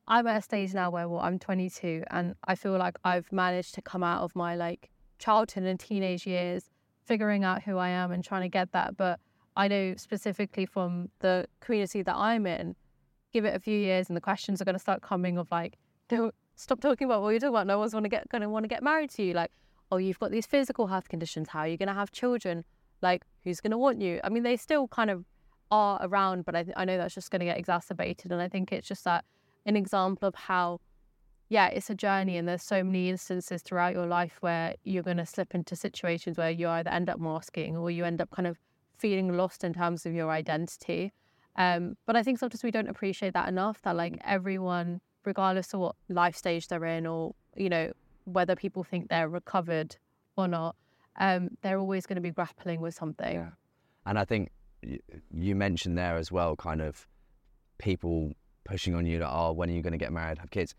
I'm 0.08 0.26
at 0.28 0.38
a 0.38 0.42
stage 0.42 0.74
now 0.74 0.90
where 0.90 1.08
well, 1.10 1.20
I'm 1.20 1.38
22 1.38 2.04
and 2.10 2.36
I 2.46 2.56
feel 2.56 2.78
like 2.78 2.98
I've 3.04 3.30
managed 3.32 3.76
to 3.76 3.82
come 3.82 4.04
out 4.04 4.24
of 4.24 4.36
my 4.36 4.56
like 4.56 4.90
childhood 5.20 5.64
and 5.64 5.80
teenage 5.80 6.26
years, 6.26 6.70
figuring 7.06 7.44
out 7.44 7.64
who 7.64 7.78
I 7.78 7.90
am 7.90 8.12
and 8.12 8.24
trying 8.24 8.44
to 8.44 8.50
get 8.50 8.72
that. 8.72 8.98
But 8.98 9.20
I 9.56 9.68
know 9.68 9.96
specifically 9.98 10.66
from 10.66 11.10
the 11.20 11.48
community 11.60 12.02
that 12.04 12.16
I'm 12.16 12.46
in, 12.46 12.76
give 13.34 13.46
it 13.46 13.56
a 13.56 13.60
few 13.60 13.78
years 13.78 14.10
and 14.10 14.16
the 14.16 14.22
questions 14.22 14.62
are 14.62 14.66
going 14.66 14.76
to 14.76 14.80
start 14.80 15.02
coming 15.02 15.38
of 15.38 15.52
like, 15.52 15.78
don't 16.10 16.34
stop 16.56 16.80
talking 16.82 17.06
about 17.06 17.22
what 17.22 17.30
you're 17.30 17.40
talking 17.40 17.56
about. 17.56 17.68
No 17.68 17.80
one's 17.80 17.92
to 17.92 18.10
get 18.10 18.28
going 18.30 18.42
to 18.42 18.50
want 18.50 18.64
to 18.64 18.68
get 18.68 18.84
married 18.84 19.10
to 19.12 19.24
you. 19.24 19.34
Like, 19.34 19.52
oh, 19.92 19.98
you've 19.98 20.20
got 20.20 20.32
these 20.32 20.46
physical 20.46 20.88
health 20.88 21.08
conditions. 21.08 21.50
How 21.50 21.60
are 21.60 21.68
you 21.68 21.78
going 21.78 21.88
to 21.88 21.94
have 21.94 22.12
children? 22.12 22.66
Like, 23.02 23.24
who's 23.44 23.62
going 23.62 23.72
to 23.72 23.78
want 23.78 24.02
you? 24.02 24.20
I 24.24 24.30
mean, 24.30 24.44
they 24.44 24.58
still 24.58 24.88
kind 24.88 25.10
of 25.10 25.26
are 25.72 26.00
around, 26.02 26.46
but 26.46 26.56
I, 26.56 26.64
th- 26.64 26.74
I 26.78 26.86
know 26.86 26.98
that's 26.98 27.14
just 27.14 27.32
going 27.32 27.40
to 27.40 27.46
get 27.46 27.58
exacerbated. 27.58 28.32
And 28.32 28.42
I 28.42 28.48
think 28.48 28.72
it's 28.72 28.88
just 28.88 29.04
that 29.04 29.26
an 29.66 29.76
example 29.76 30.28
of 30.28 30.36
how, 30.36 30.80
yeah, 31.50 31.68
it's 31.68 31.90
a 31.90 31.96
journey. 31.96 32.38
And 32.38 32.48
there's 32.48 32.64
so 32.64 32.84
many 32.84 33.10
instances 33.10 33.62
throughout 33.62 33.94
your 33.94 34.06
life 34.06 34.38
where 34.42 34.76
you're 34.84 35.04
going 35.04 35.18
to 35.18 35.26
slip 35.26 35.56
into 35.56 35.76
situations 35.76 36.38
where 36.38 36.52
you 36.52 36.68
either 36.68 36.90
end 36.90 37.10
up 37.10 37.20
masking 37.20 37.78
or 37.78 37.90
you 37.90 38.04
end 38.04 38.22
up 38.22 38.30
kind 38.32 38.48
of 38.48 38.58
feeling 38.98 39.36
lost 39.36 39.64
in 39.64 39.74
terms 39.74 40.06
of 40.06 40.14
your 40.14 40.30
identity. 40.30 41.14
Um, 41.56 41.96
but 42.06 42.16
I 42.16 42.24
think 42.24 42.40
sometimes 42.40 42.64
we 42.64 42.72
don't 42.72 42.90
appreciate 42.90 43.34
that 43.34 43.48
enough 43.48 43.82
that 43.84 43.96
like 43.96 44.20
everyone, 44.24 45.02
regardless 45.26 45.74
of 45.74 45.80
what 45.80 45.96
life 46.10 46.36
stage 46.36 46.68
they're 46.68 46.86
in 46.86 47.08
or, 47.08 47.34
you 47.56 47.70
know, 47.70 47.92
whether 48.26 48.56
people 48.56 48.84
think 48.84 49.10
they're 49.10 49.30
recovered 49.30 49.96
or 50.36 50.48
not, 50.48 50.76
um, 51.20 51.50
they're 51.62 51.80
always 51.80 52.06
going 52.06 52.16
to 52.16 52.22
be 52.22 52.32
grappling 52.32 52.82
with 52.82 52.94
something. 52.94 53.36
Yeah. 53.36 53.50
And 54.06 54.20
I 54.20 54.26
think 54.26 54.52
you 55.34 55.56
mentioned 55.56 55.98
there 55.98 56.18
as 56.18 56.32
well, 56.32 56.56
kind 56.56 56.82
of 56.82 57.08
people 57.78 58.34
pushing 58.64 58.94
on 58.96 59.06
you 59.06 59.20
that, 59.20 59.30
oh, 59.30 59.54
when 59.54 59.70
are 59.70 59.74
you 59.74 59.82
going 59.82 59.94
to 59.94 59.98
get 59.98 60.12
married, 60.12 60.38
have 60.38 60.52
kids? 60.52 60.76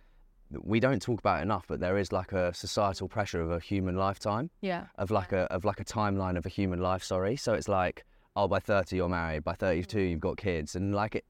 We 0.51 0.81
don't 0.81 1.01
talk 1.03 1.19
about 1.21 1.41
it 1.41 1.43
enough, 1.43 1.67
but 1.69 1.81
there 1.81 1.99
is 1.99 2.11
like 2.13 2.33
a 2.33 2.55
societal 2.55 3.09
pressure 3.09 3.41
of 3.41 3.51
a 3.51 3.61
human 3.61 3.97
lifetime, 3.97 4.51
Yeah. 4.63 4.87
of 4.97 5.11
like 5.11 5.33
a 5.33 5.41
of 5.53 5.65
like 5.65 5.81
a 5.81 5.85
timeline 5.85 6.37
of 6.39 6.47
a 6.47 6.49
human 6.49 6.81
life. 6.81 7.03
Sorry, 7.03 7.37
so 7.37 7.53
it's 7.55 7.69
like, 7.69 8.05
oh, 8.35 8.49
by 8.49 8.59
thirty 8.61 8.97
you're 8.97 9.09
married, 9.09 9.45
by 9.45 9.55
thirty-two 9.55 10.01
you've 10.01 10.21
got 10.21 10.37
kids, 10.39 10.75
and 10.75 10.95
like 10.95 11.15
it, 11.15 11.25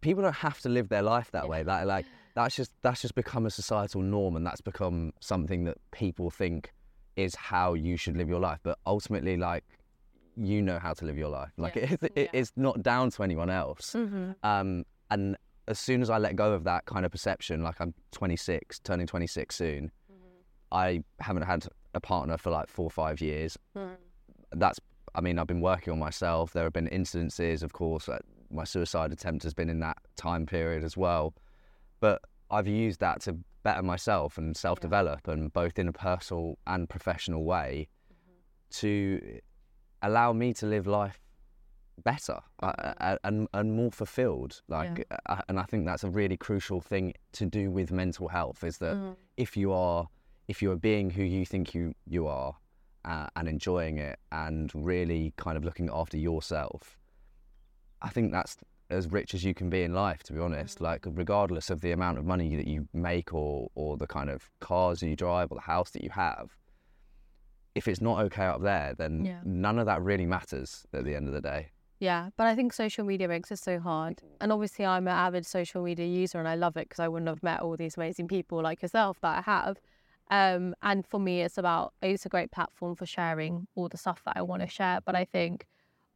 people 0.00 0.22
don't 0.22 0.36
have 0.36 0.60
to 0.60 0.68
live 0.68 0.88
their 0.88 1.02
life 1.02 1.30
that 1.32 1.48
way. 1.48 1.62
That 1.64 1.86
like 1.86 2.06
that's 2.34 2.54
just 2.54 2.70
that's 2.82 3.02
just 3.02 3.14
become 3.14 3.46
a 3.46 3.50
societal 3.50 4.02
norm, 4.02 4.36
and 4.36 4.46
that's 4.46 4.60
become 4.60 5.12
something 5.20 5.64
that 5.64 5.78
people 5.90 6.30
think 6.30 6.72
is 7.16 7.34
how 7.34 7.74
you 7.74 7.96
should 7.96 8.16
live 8.16 8.28
your 8.28 8.40
life. 8.40 8.60
But 8.62 8.78
ultimately, 8.86 9.36
like 9.36 9.64
you 10.36 10.60
know 10.62 10.78
how 10.78 10.92
to 10.92 11.04
live 11.04 11.16
your 11.18 11.30
life. 11.30 11.50
Like 11.56 11.76
Yes, 11.76 11.92
it, 12.02 12.02
it, 12.02 12.12
yeah. 12.16 12.26
it's 12.32 12.52
not 12.56 12.82
down 12.82 13.10
to 13.10 13.22
anyone 13.22 13.50
else. 13.50 13.94
Mm-hmm. 13.94 14.32
Um, 14.42 14.84
and 15.10 15.36
as 15.68 15.78
soon 15.78 16.02
as 16.02 16.10
I 16.10 16.18
let 16.18 16.36
go 16.36 16.52
of 16.52 16.64
that 16.64 16.86
kind 16.86 17.04
of 17.04 17.12
perception, 17.12 17.62
like 17.62 17.80
I'm 17.80 17.94
26, 18.12 18.78
turning 18.80 19.06
26 19.06 19.54
soon, 19.54 19.90
I 20.72 21.02
haven't 21.20 21.42
had 21.44 21.66
a 21.94 22.00
partner 22.00 22.36
for 22.36 22.50
like 22.50 22.68
four 22.68 22.86
or 22.86 22.90
five 22.90 23.20
years. 23.20 23.56
That's, 24.52 24.78
I 25.14 25.20
mean, 25.20 25.38
I've 25.38 25.46
been 25.46 25.60
working 25.60 25.92
on 25.92 25.98
myself. 25.98 26.52
There 26.52 26.64
have 26.64 26.72
been 26.72 26.88
incidences, 26.88 27.62
of 27.62 27.72
course. 27.72 28.08
uh, 28.08 28.18
My 28.50 28.64
suicide 28.64 29.12
attempt 29.12 29.42
has 29.44 29.54
been 29.54 29.68
in 29.68 29.80
that 29.80 29.98
time 30.16 30.46
period 30.46 30.84
as 30.84 30.96
well. 30.96 31.34
But 32.00 32.22
I've 32.50 32.68
used 32.68 33.00
that 33.00 33.22
to 33.22 33.38
better 33.62 33.82
myself 33.82 34.38
and 34.38 34.56
self 34.56 34.78
develop, 34.80 35.26
and 35.26 35.52
both 35.52 35.78
in 35.78 35.88
a 35.88 35.92
personal 35.92 36.58
and 36.66 36.88
professional 36.88 37.44
way 37.44 37.88
to 38.70 39.40
allow 40.02 40.32
me 40.32 40.52
to 40.54 40.66
live 40.66 40.86
life 40.86 41.18
better 42.04 42.40
uh, 42.62 42.72
uh, 43.00 43.16
and 43.24 43.48
and 43.54 43.72
more 43.74 43.90
fulfilled 43.90 44.60
like 44.68 45.06
uh, 45.28 45.40
and 45.48 45.58
i 45.58 45.62
think 45.64 45.86
that's 45.86 46.04
a 46.04 46.10
really 46.10 46.36
crucial 46.36 46.80
thing 46.80 47.12
to 47.32 47.46
do 47.46 47.70
with 47.70 47.90
mental 47.90 48.28
health 48.28 48.62
is 48.64 48.78
that 48.78 48.96
Mm-hmm. 48.96 49.12
if 49.36 49.56
you 49.56 49.72
are 49.72 50.08
if 50.48 50.62
you 50.62 50.70
are 50.70 50.76
being 50.76 51.10
who 51.10 51.22
you 51.22 51.44
think 51.46 51.74
you 51.74 51.94
you 52.06 52.26
are 52.26 52.54
uh, 53.04 53.26
and 53.36 53.48
enjoying 53.48 53.98
it 53.98 54.18
and 54.32 54.70
really 54.74 55.32
kind 55.36 55.56
of 55.56 55.64
looking 55.64 55.88
after 55.92 56.16
yourself 56.16 56.98
i 58.02 58.08
think 58.08 58.32
that's 58.32 58.56
as 58.88 59.10
rich 59.10 59.34
as 59.34 59.42
you 59.42 59.52
can 59.52 59.68
be 59.68 59.82
in 59.82 59.92
life 59.92 60.22
to 60.22 60.32
be 60.32 60.38
honest. 60.38 60.80
Like 60.80 61.04
regardless 61.10 61.70
of 61.70 61.80
the 61.80 61.90
amount 61.90 62.18
of 62.18 62.24
money 62.24 62.54
that 62.54 62.68
you 62.68 62.86
make 62.92 63.34
or 63.34 63.68
or 63.74 63.96
the 63.96 64.06
kind 64.06 64.30
of 64.30 64.48
cars 64.60 65.02
you 65.02 65.16
drive 65.16 65.50
or 65.50 65.56
the 65.56 65.62
house 65.62 65.90
that 65.90 66.04
you 66.04 66.10
have 66.10 66.56
if 67.74 67.88
it's 67.88 68.00
not 68.00 68.20
okay 68.20 68.46
up 68.46 68.62
there 68.62 68.94
then 68.96 69.24
Yeah. 69.24 69.40
none 69.44 69.78
of 69.78 69.86
that 69.86 70.02
really 70.02 70.24
matters 70.26 70.86
at 70.92 71.04
the 71.04 71.14
end 71.14 71.26
of 71.26 71.34
the 71.34 71.40
day 71.40 71.70
Yeah, 71.98 72.28
but 72.36 72.46
I 72.46 72.54
think 72.54 72.72
social 72.72 73.04
media 73.04 73.26
makes 73.26 73.50
it 73.50 73.58
so 73.58 73.78
hard. 73.80 74.20
And 74.40 74.52
obviously, 74.52 74.84
I'm 74.84 75.08
an 75.08 75.14
avid 75.14 75.46
social 75.46 75.82
media 75.82 76.06
user 76.06 76.38
and 76.38 76.46
I 76.46 76.54
love 76.54 76.76
it 76.76 76.88
because 76.88 77.00
I 77.00 77.08
wouldn't 77.08 77.28
have 77.28 77.42
met 77.42 77.60
all 77.60 77.76
these 77.76 77.96
amazing 77.96 78.28
people 78.28 78.62
like 78.62 78.82
yourself 78.82 79.18
that 79.22 79.38
I 79.38 79.50
have. 79.50 79.78
Um, 80.30 80.74
and 80.82 81.06
for 81.06 81.18
me, 81.18 81.40
it's 81.42 81.56
about 81.56 81.94
it's 82.02 82.26
a 82.26 82.28
great 82.28 82.50
platform 82.50 82.96
for 82.96 83.06
sharing 83.06 83.66
all 83.74 83.88
the 83.88 83.96
stuff 83.96 84.22
that 84.24 84.36
I 84.36 84.42
want 84.42 84.62
to 84.62 84.68
share. 84.68 85.00
But 85.04 85.14
I 85.14 85.24
think 85.24 85.66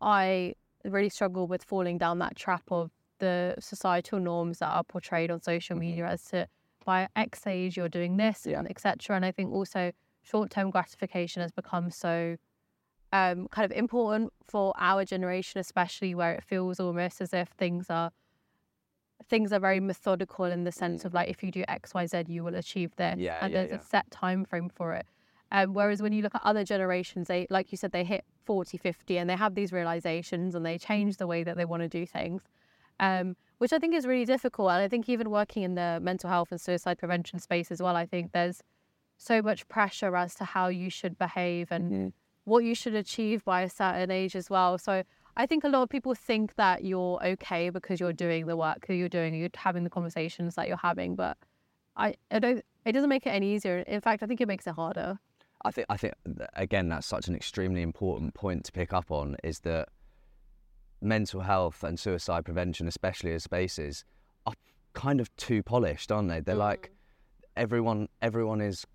I 0.00 0.54
really 0.84 1.08
struggle 1.08 1.46
with 1.46 1.64
falling 1.64 1.96
down 1.96 2.18
that 2.18 2.36
trap 2.36 2.64
of 2.70 2.90
the 3.18 3.54
societal 3.58 4.18
norms 4.18 4.58
that 4.58 4.68
are 4.68 4.84
portrayed 4.84 5.30
on 5.30 5.40
social 5.40 5.76
media 5.76 6.06
as 6.06 6.22
to 6.24 6.46
by 6.84 7.08
X 7.16 7.46
age 7.46 7.76
you're 7.76 7.88
doing 7.88 8.16
this 8.16 8.46
Yeah. 8.46 8.58
and 8.58 8.68
etc. 8.70 9.16
And 9.16 9.24
I 9.24 9.30
think 9.32 9.52
also 9.52 9.92
short-term 10.22 10.70
gratification 10.70 11.40
has 11.42 11.52
become 11.52 11.90
so 11.90 12.36
um, 13.12 13.48
kind 13.48 13.70
of 13.70 13.76
important 13.76 14.32
for 14.48 14.72
our 14.78 15.04
generation, 15.04 15.60
especially 15.60 16.14
where 16.14 16.32
it 16.32 16.44
feels 16.44 16.78
almost 16.80 17.20
as 17.20 17.32
if 17.34 17.48
things 17.48 17.86
are 17.90 18.10
things 19.28 19.52
are 19.52 19.60
very 19.60 19.80
methodical 19.80 20.46
in 20.46 20.64
the 20.64 20.72
sense 20.72 21.04
of 21.04 21.12
like 21.14 21.28
if 21.28 21.42
you 21.42 21.50
do 21.50 21.62
X, 21.68 21.94
Y, 21.94 22.06
Z, 22.06 22.24
you 22.28 22.42
will 22.42 22.54
achieve 22.54 22.94
this, 22.96 23.18
Yeah, 23.18 23.38
and 23.40 23.52
yeah, 23.52 23.58
there's 23.60 23.70
yeah. 23.70 23.76
a 23.76 23.82
set 23.84 24.10
time 24.10 24.44
frame 24.44 24.68
for 24.68 24.94
it. 24.94 25.06
Um, 25.52 25.74
whereas 25.74 26.00
when 26.00 26.12
you 26.12 26.22
look 26.22 26.34
at 26.34 26.42
other 26.44 26.64
generations, 26.64 27.28
they 27.28 27.46
like 27.50 27.70
you 27.72 27.78
said, 27.78 27.92
they 27.92 28.04
hit 28.04 28.24
40, 28.44 28.78
50, 28.78 29.18
and 29.18 29.28
they 29.28 29.36
have 29.36 29.54
these 29.54 29.72
realizations 29.72 30.54
and 30.54 30.64
they 30.64 30.78
change 30.78 31.16
the 31.18 31.26
way 31.26 31.42
that 31.44 31.56
they 31.56 31.64
want 31.64 31.82
to 31.82 31.88
do 31.88 32.06
things. 32.06 32.42
Um, 32.98 33.36
which 33.58 33.72
I 33.72 33.78
think 33.78 33.94
is 33.94 34.06
really 34.06 34.24
difficult. 34.24 34.70
And 34.70 34.82
I 34.82 34.88
think 34.88 35.08
even 35.08 35.30
working 35.30 35.62
in 35.62 35.74
the 35.74 35.98
mental 36.02 36.30
health 36.30 36.50
and 36.50 36.60
suicide 36.60 36.98
prevention 36.98 37.38
space 37.40 37.70
as 37.70 37.80
well, 37.82 37.96
I 37.96 38.06
think 38.06 38.32
there's 38.32 38.62
so 39.18 39.42
much 39.42 39.68
pressure 39.68 40.16
as 40.16 40.34
to 40.36 40.44
how 40.44 40.68
you 40.68 40.88
should 40.88 41.18
behave 41.18 41.70
and 41.70 42.12
what 42.44 42.64
you 42.64 42.74
should 42.74 42.94
achieve 42.94 43.44
by 43.44 43.62
a 43.62 43.68
certain 43.68 44.10
age 44.10 44.34
as 44.34 44.50
well. 44.50 44.78
So 44.78 45.02
I 45.36 45.46
think 45.46 45.64
a 45.64 45.68
lot 45.68 45.82
of 45.82 45.88
people 45.88 46.14
think 46.14 46.56
that 46.56 46.84
you're 46.84 47.24
okay 47.24 47.70
because 47.70 48.00
you're 48.00 48.12
doing 48.12 48.46
the 48.46 48.56
work 48.56 48.86
that 48.86 48.94
you're 48.94 49.08
doing, 49.08 49.34
you're 49.34 49.50
having 49.54 49.84
the 49.84 49.90
conversations 49.90 50.54
that 50.56 50.68
you're 50.68 50.76
having, 50.76 51.14
but 51.14 51.36
I, 51.96 52.14
I 52.30 52.38
don't. 52.38 52.64
It 52.84 52.92
doesn't 52.92 53.10
make 53.10 53.26
it 53.26 53.30
any 53.30 53.54
easier. 53.54 53.78
In 53.80 54.00
fact, 54.00 54.22
I 54.22 54.26
think 54.26 54.40
it 54.40 54.48
makes 54.48 54.66
it 54.66 54.74
harder. 54.74 55.18
I 55.64 55.70
think 55.70 55.86
I 55.90 55.96
think 55.96 56.14
again 56.54 56.88
that's 56.88 57.06
such 57.06 57.28
an 57.28 57.34
extremely 57.34 57.82
important 57.82 58.34
point 58.34 58.64
to 58.64 58.72
pick 58.72 58.92
up 58.92 59.10
on 59.10 59.36
is 59.44 59.60
that 59.60 59.88
mental 61.02 61.42
health 61.42 61.84
and 61.84 61.98
suicide 61.98 62.44
prevention, 62.44 62.88
especially 62.88 63.32
as 63.32 63.44
spaces, 63.44 64.04
are 64.46 64.54
kind 64.94 65.20
of 65.20 65.34
too 65.36 65.62
polished, 65.62 66.10
aren't 66.10 66.28
they? 66.28 66.40
They're 66.40 66.54
like 66.54 66.84
mm-hmm. 66.84 67.44
everyone 67.56 68.08
everyone 68.22 68.60
is 68.60 68.86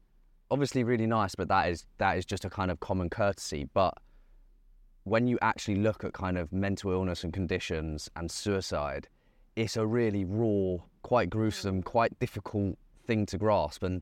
obviously 0.52 0.84
really 0.84 1.08
nice, 1.08 1.36
but 1.36 1.48
that 1.50 1.70
is 1.70 1.86
that 1.98 2.18
is 2.18 2.26
just 2.26 2.46
a 2.46 2.50
kind 2.50 2.72
of 2.72 2.80
common 2.80 3.10
courtesy. 3.10 3.68
But 3.74 3.94
when 5.04 5.28
you 5.28 5.38
actually 5.42 5.76
look 5.76 6.04
at 6.04 6.14
kind 6.14 6.38
of 6.38 6.52
mental 6.52 6.92
illness 6.92 7.24
and 7.24 7.32
conditions 7.34 8.10
and 8.16 8.30
suicide, 8.32 9.08
it's 9.56 9.78
a 9.78 9.86
really 9.86 10.26
raw, 10.26 10.78
quite 11.04 11.30
gruesome, 11.30 11.84
quite 11.84 12.18
difficult 12.20 12.78
thing 13.06 13.26
to 13.28 13.38
grasp. 13.38 13.84
And 13.84 14.02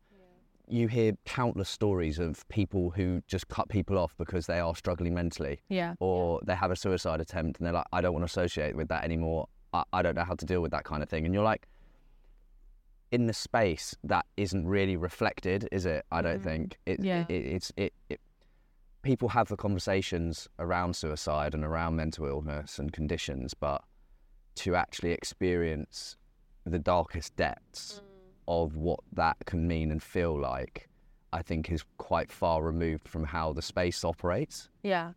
you 0.69 0.87
hear 0.87 1.11
countless 1.25 1.69
stories 1.69 2.19
of 2.19 2.47
people 2.47 2.89
who 2.91 3.21
just 3.27 3.49
cut 3.49 3.67
people 3.67 3.97
off 3.97 4.15
because 4.17 4.45
they 4.47 4.59
are 4.59 4.73
struggling 4.75 5.13
mentally 5.13 5.59
Yeah. 5.67 5.95
or 5.99 6.39
they 6.45 6.55
have 6.55 6.71
a 6.71 6.75
suicide 6.77 7.19
attempt 7.19 7.59
and 7.59 7.65
they're 7.67 7.73
like, 7.73 7.85
I 7.91 7.99
don't 7.99 8.13
want 8.13 8.21
to 8.21 8.27
associate 8.27 8.73
with 8.75 8.87
that 8.87 9.03
anymore. 9.03 9.49
I, 9.73 9.83
I 9.91 10.01
don't 10.01 10.15
know 10.15 10.23
how 10.23 10.35
to 10.35 10.45
deal 10.45 10.61
with 10.61 10.71
that 10.71 10.85
kind 10.85 11.03
of 11.03 11.09
thing. 11.09 11.25
And 11.25 11.33
you're 11.33 11.43
like, 11.43 11.67
in 13.13 13.27
the 13.27 13.33
space 13.33 13.95
that 14.03 14.25
isn't 14.37 14.65
really 14.67 14.97
reflected, 14.97 15.69
is 15.71 15.85
it? 15.85 16.03
I 16.11 16.21
don't 16.23 16.39
Mm. 16.39 16.43
think 16.43 16.77
it, 16.87 16.99
Yeah. 16.99 17.25
it, 17.29 17.45
it's 17.55 17.71
it, 17.77 17.93
it. 18.09 18.19
People 19.03 19.29
have 19.29 19.49
the 19.49 19.57
conversations 19.57 20.47
around 20.57 20.95
suicide 20.95 21.53
and 21.53 21.63
around 21.63 21.95
mental 21.95 22.25
illness 22.25 22.79
and 22.79 22.91
conditions, 22.91 23.53
but 23.53 23.81
to 24.55 24.75
actually 24.75 25.11
experience 25.11 26.17
the 26.65 26.79
darkest 26.79 27.35
depths 27.35 28.01
of 28.47 28.75
what 28.77 28.99
that 29.11 29.37
can 29.45 29.67
mean 29.67 29.91
and 29.91 30.01
feel 30.01 30.37
like, 30.39 30.89
I 31.33 31.41
think 31.43 31.71
is 31.71 31.83
quite 31.97 32.31
far 32.31 32.63
removed 32.63 33.07
from 33.07 33.25
how 33.25 33.53
the 33.53 33.61
space 33.61 34.03
operates. 34.03 34.69
Yeah. 34.83 35.13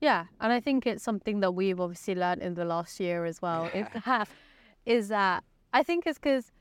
Yeah. 0.00 0.26
And 0.40 0.52
I 0.52 0.60
think 0.60 0.86
it's 0.86 1.02
something 1.02 1.40
that 1.40 1.52
we've 1.52 1.80
obviously 1.80 2.14
learned 2.14 2.40
in 2.42 2.54
the 2.54 2.64
last 2.64 3.00
year 3.00 3.24
as 3.24 3.42
well. 3.42 3.68
If 3.74 3.86
that 4.04 4.28
is 4.86 5.08
that 5.08 5.44
I 5.72 5.82
think 5.82 6.06
it's 6.06 6.18
because 6.18 6.52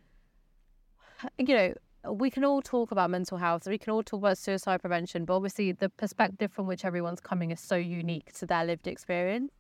you 1.38 1.56
know, 1.56 1.74
we 2.12 2.30
can 2.30 2.44
all 2.46 2.62
talk 2.62 2.92
about 2.92 3.10
mental 3.10 3.38
health, 3.38 3.68
we 3.68 3.78
can 3.78 3.92
all 3.92 4.04
talk 4.04 4.20
about 4.20 4.38
suicide 4.38 4.82
prevention, 4.82 5.26
but 5.26 5.36
obviously 5.36 5.72
the 5.72 5.90
perspective 5.90 6.52
from 6.52 6.68
which 6.68 6.86
everyone's 6.86 7.20
coming 7.20 7.52
is 7.52 7.60
so 7.60 7.76
unique 7.76 8.34
to 8.34 8.46
their 8.46 8.66
lived 8.66 8.88
experience. 8.88 9.52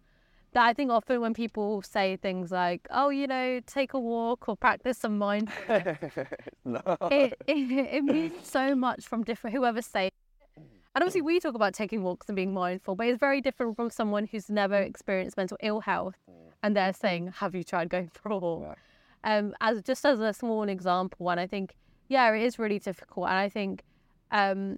That 0.54 0.66
I 0.66 0.74
think 0.74 0.92
often 0.92 1.20
when 1.20 1.34
people 1.34 1.82
say 1.82 2.16
things 2.16 2.52
like, 2.52 2.88
"Oh, 2.90 3.10
you 3.10 3.28
know, 3.28 3.60
take 3.68 3.94
a 3.94 4.00
walk 4.00 4.48
or 4.48 4.56
practice 4.56 4.98
some 4.98 5.18
mindfulness," 5.18 6.00
it, 6.66 6.84
it, 7.12 7.38
it 7.48 8.04
means 8.04 8.48
so 8.48 8.74
much 8.74 9.06
from 9.06 9.24
different 9.24 9.56
whoever 9.56 9.82
say 9.82 10.10
mm. 10.58 10.64
and 10.96 11.04
obviously 11.04 11.22
we 11.22 11.40
talk 11.40 11.56
about 11.56 11.74
taking 11.74 12.04
walks 12.04 12.28
and 12.28 12.36
being 12.36 12.54
mindful 12.54 12.96
but 12.96 13.08
it's 13.08 13.20
very 13.20 13.42
different 13.42 13.76
from 13.76 13.90
someone 13.90 14.26
who's 14.26 14.50
never 14.50 14.76
experienced 14.76 15.38
mental 15.38 15.58
ill 15.62 15.82
health 15.82 16.16
mm. 16.30 16.34
and 16.64 16.76
they're 16.76 16.94
saying 16.94 17.32
have 17.38 17.56
you 17.56 17.64
tried 17.64 17.90
going 17.90 18.10
for 18.14 18.32
a 18.32 18.38
walk 18.38 18.78
um 19.24 19.54
as 19.62 19.82
just 19.82 20.06
as 20.06 20.20
a 20.20 20.34
small 20.34 20.64
example 20.70 21.30
and 21.30 21.40
i 21.40 21.48
think 21.48 21.76
yeah 22.10 22.32
it 22.34 22.42
is 22.42 22.58
really 22.60 22.80
difficult 22.80 23.28
and 23.28 23.38
i 23.38 23.50
think 23.50 23.84
um 24.32 24.78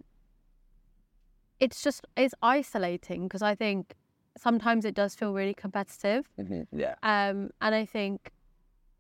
it's 1.60 1.82
just 1.82 2.06
it's 2.16 2.34
isolating 2.42 3.24
because 3.24 3.42
i 3.42 3.54
think 3.56 3.96
sometimes 4.38 4.86
it 4.86 4.96
does 4.96 5.16
feel 5.16 5.34
really 5.34 5.54
competitive 5.54 6.30
Yeah. 6.72 6.96
um, 7.04 7.50
and 7.60 7.76
I 7.76 7.84
think 7.86 8.32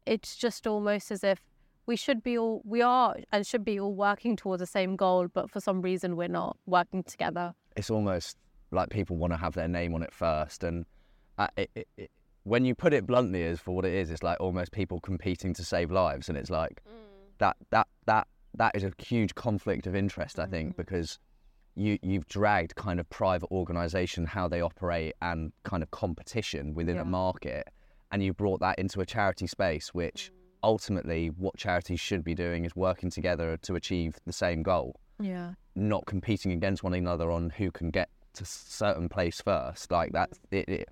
it's 0.06 0.36
just 0.36 0.68
almost 0.68 1.12
as 1.12 1.24
if 1.24 1.40
we 1.86 1.96
should 1.96 2.22
be 2.24 2.38
all 2.38 2.62
we 2.66 2.82
are 2.82 3.16
and 3.32 3.48
should 3.48 3.64
be 3.64 3.80
all 3.80 3.94
working 3.96 4.36
towards 4.36 4.60
the 4.60 4.66
same 4.68 4.96
goal, 4.98 5.28
but 5.34 5.50
for 5.50 5.62
some 5.62 5.82
reason 5.82 6.18
we're 6.18 6.28
not 6.28 6.58
working 6.66 7.04
together. 7.04 7.54
It's 7.78 7.90
almost 7.90 8.38
like 8.72 8.90
people 8.90 9.16
want 9.16 9.32
to 9.34 9.38
have 9.38 9.54
their 9.54 9.68
name 9.70 9.94
on 9.94 10.04
it 10.04 10.14
first, 10.14 10.64
and 10.64 10.86
uh, 11.38 11.48
it, 11.56 11.88
it, 11.98 12.12
when 12.50 12.66
you 12.66 12.74
put 12.74 12.94
it 12.94 13.06
bluntly, 13.06 13.44
as 13.44 13.60
for 13.60 13.76
what 13.76 13.86
it 13.86 13.94
is, 13.94 14.10
it's 14.10 14.24
like 14.24 14.40
almost 14.40 14.72
people 14.72 15.00
competing 15.00 15.54
to 15.54 15.64
save 15.64 15.92
lives, 15.92 16.30
and 16.30 16.38
it's 16.38 16.50
like 16.50 16.82
mm. 16.84 16.92
that 17.38 17.56
that 17.70 17.88
that 18.08 18.28
that 18.56 18.76
is 18.76 18.84
a 18.84 18.92
huge 18.98 19.36
conflict 19.36 19.86
of 19.86 19.96
interest, 19.96 20.40
I 20.40 20.48
think, 20.48 20.74
mm. 20.74 20.78
because 20.78 21.20
you 21.76 22.00
you've 22.02 22.28
dragged 22.28 22.74
kind 22.76 23.00
of 23.00 23.08
private 23.12 23.52
organisation 23.52 24.26
how 24.26 24.48
they 24.48 24.62
operate 24.62 25.14
and 25.22 25.54
kind 25.64 25.84
of 25.84 25.92
competition 25.92 26.74
within 26.74 26.96
Yeah. 26.96 27.04
a 27.04 27.06
market, 27.06 27.68
and 28.12 28.24
you 28.24 28.34
brought 28.34 28.62
that 28.62 28.80
into 28.80 29.00
a 29.00 29.06
charity 29.06 29.46
space, 29.46 29.94
which 29.94 30.32
mm. 30.32 30.36
ultimately 30.64 31.28
what 31.28 31.56
charities 31.56 32.00
should 32.00 32.24
be 32.24 32.34
doing 32.34 32.66
is 32.66 32.76
working 32.76 33.12
together 33.12 33.58
to 33.58 33.76
achieve 33.76 34.18
the 34.26 34.34
same 34.34 34.64
goal. 34.64 34.96
Yeah, 35.20 35.54
not 35.76 36.08
competing 36.08 36.52
against 36.52 36.84
one 36.84 36.96
another 36.96 37.30
on 37.30 37.52
who 37.52 37.70
can 37.70 37.92
get 37.92 38.10
to 38.34 38.46
certain 38.46 39.08
place 39.08 39.40
first. 39.40 39.92
Like 39.92 40.14
that's 40.14 40.40
it, 40.50 40.68
it, 40.68 40.90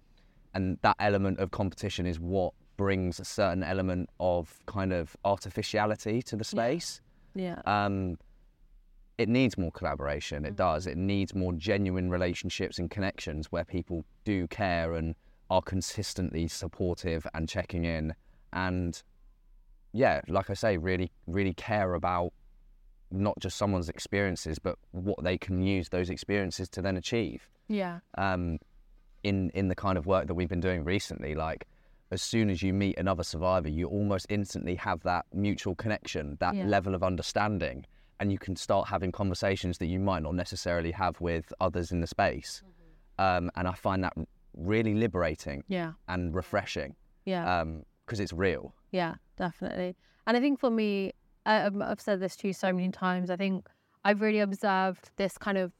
and 0.53 0.77
that 0.81 0.95
element 0.99 1.39
of 1.39 1.51
competition 1.51 2.05
is 2.05 2.19
what 2.19 2.53
brings 2.77 3.19
a 3.19 3.25
certain 3.25 3.63
element 3.63 4.09
of 4.19 4.59
kind 4.65 4.93
of 4.93 5.15
artificiality 5.25 6.21
to 6.21 6.35
the 6.35 6.43
space. 6.43 7.01
yeah, 7.33 7.61
Um, 7.65 8.17
it 9.17 9.27
needs 9.29 9.57
more 9.57 9.71
collaboration. 9.71 10.45
It 10.45 10.55
does. 10.55 10.85
It 10.85 10.95
needs 10.97 11.33
more 11.33 11.53
genuine 11.53 12.09
relationships 12.11 12.77
and 12.77 12.89
connections 12.91 13.51
where 13.51 13.65
people 13.65 14.05
do 14.25 14.47
care 14.47 14.93
and 14.93 15.15
are 15.49 15.61
consistently 15.61 16.47
supportive 16.47 17.25
and 17.33 17.49
checking 17.49 17.83
in 17.85 18.13
and 18.53 19.01
yeah, 19.93 20.21
like 20.27 20.49
I 20.49 20.53
say, 20.53 20.77
really, 20.77 21.11
really 21.25 21.53
care 21.53 21.95
about 21.95 22.31
not 23.09 23.39
just 23.39 23.57
someone's 23.57 23.89
experiences, 23.89 24.59
but 24.59 24.77
what 24.91 25.23
they 25.23 25.37
can 25.37 25.63
use 25.63 25.89
those 25.89 26.09
experiences 26.11 26.69
to 26.69 26.81
then 26.81 26.97
achieve. 26.97 27.49
yeah, 27.69 27.99
Um, 28.17 28.59
in 29.23 29.49
in 29.51 29.67
the 29.67 29.75
kind 29.75 29.97
of 29.97 30.05
work 30.05 30.27
that 30.27 30.33
we've 30.35 30.49
been 30.49 30.59
doing 30.61 30.83
recently, 30.83 31.35
like 31.35 31.67
as 32.11 32.21
soon 32.21 32.49
as 32.49 32.63
you 32.63 32.73
meet 32.73 32.97
another 32.97 33.23
survivor, 33.23 33.67
you 33.67 33.87
almost 33.87 34.25
instantly 34.29 34.75
have 34.75 35.03
that 35.03 35.25
mutual 35.33 35.75
connection, 35.75 36.37
that 36.39 36.55
Yeah. 36.55 36.65
level 36.65 36.95
of 36.95 37.03
understanding, 37.03 37.85
and 38.19 38.31
you 38.31 38.37
can 38.37 38.55
start 38.55 38.87
having 38.87 39.11
conversations 39.11 39.77
that 39.79 39.87
you 39.87 39.99
might 39.99 40.23
not 40.23 40.33
necessarily 40.33 40.91
have 40.91 41.19
with 41.19 41.51
others 41.59 41.91
in 41.91 41.99
the 41.99 42.07
space. 42.07 42.63
Um, 43.19 43.51
and 43.55 43.67
I 43.67 43.73
find 43.73 44.03
that 44.03 44.13
really 44.55 44.93
liberating 44.93 45.63
yeah, 45.67 45.93
and 46.07 46.33
refreshing 46.33 46.95
yeah. 47.25 47.65
because 48.05 48.19
it's 48.19 48.31
real. 48.31 48.73
Yeah, 48.91 49.15
definitely. 49.37 49.95
And 50.27 50.37
I 50.37 50.39
think 50.39 50.59
for 50.59 50.69
me, 50.69 51.11
I, 51.45 51.63
um, 51.63 51.81
I've 51.81 51.99
said 52.01 52.19
this 52.19 52.35
to 52.37 52.47
you 52.47 52.53
so 52.53 52.71
many 52.71 52.89
times. 52.89 53.29
I 53.29 53.35
think 53.35 53.67
I've 54.05 54.21
really 54.21 54.39
observed 54.39 55.11
this 55.17 55.37
kind 55.37 55.57
of 55.57 55.73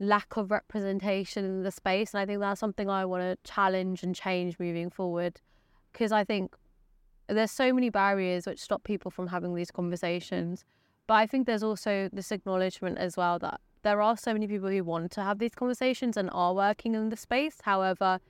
lack 0.00 0.36
of 0.36 0.50
representation 0.50 1.44
in 1.44 1.62
the 1.62 1.70
space, 1.70 2.12
and 2.12 2.20
I 2.20 2.26
think 2.26 2.40
that's 2.40 2.58
something 2.58 2.88
I 2.88 3.04
want 3.04 3.22
to 3.22 3.50
challenge 3.50 4.02
and 4.02 4.14
change 4.14 4.58
moving 4.58 4.90
forward. 4.90 5.40
Because 5.92 6.10
I 6.10 6.24
think 6.24 6.56
there's 7.28 7.50
so 7.50 7.72
many 7.72 7.90
barriers 7.90 8.46
which 8.46 8.60
stop 8.60 8.82
people 8.82 9.10
from 9.10 9.28
having 9.28 9.54
these 9.54 9.70
conversations, 9.70 10.64
but 11.06 11.14
I 11.14 11.26
think 11.26 11.46
there's 11.46 11.62
also 11.62 12.08
this 12.12 12.32
acknowledgement 12.32 12.98
as 12.98 13.16
well 13.16 13.38
that 13.40 13.60
there 13.82 14.00
are 14.02 14.16
so 14.16 14.32
many 14.32 14.46
people 14.46 14.68
who 14.68 14.82
want 14.84 15.10
to 15.12 15.22
have 15.22 15.38
these 15.38 15.54
conversations 15.54 16.16
and 16.16 16.30
are 16.32 16.54
working 16.54 16.94
in 16.94 17.08
the 17.08 17.16
space. 17.16 17.58
However, 17.62 18.20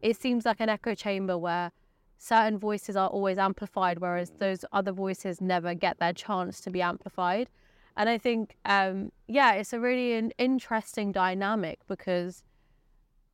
it 0.00 0.20
seems 0.20 0.44
like 0.44 0.60
an 0.60 0.68
echo 0.68 0.94
chamber 0.94 1.38
where 1.38 1.72
certain 2.18 2.58
voices 2.58 2.96
are 2.96 3.08
always 3.08 3.38
amplified, 3.38 3.98
whereas 3.98 4.32
those 4.38 4.64
other 4.72 4.92
voices 4.92 5.40
never 5.40 5.74
get 5.74 5.98
their 5.98 6.12
chance 6.12 6.60
to 6.62 6.70
be 6.70 6.82
amplified. 6.82 7.48
And 7.96 8.08
I 8.08 8.18
think, 8.18 8.56
um, 8.64 9.10
yeah, 9.26 9.52
it's 9.52 9.72
a 9.72 9.80
really 9.80 10.14
an 10.14 10.32
interesting 10.38 11.12
dynamic 11.12 11.80
because 11.88 12.42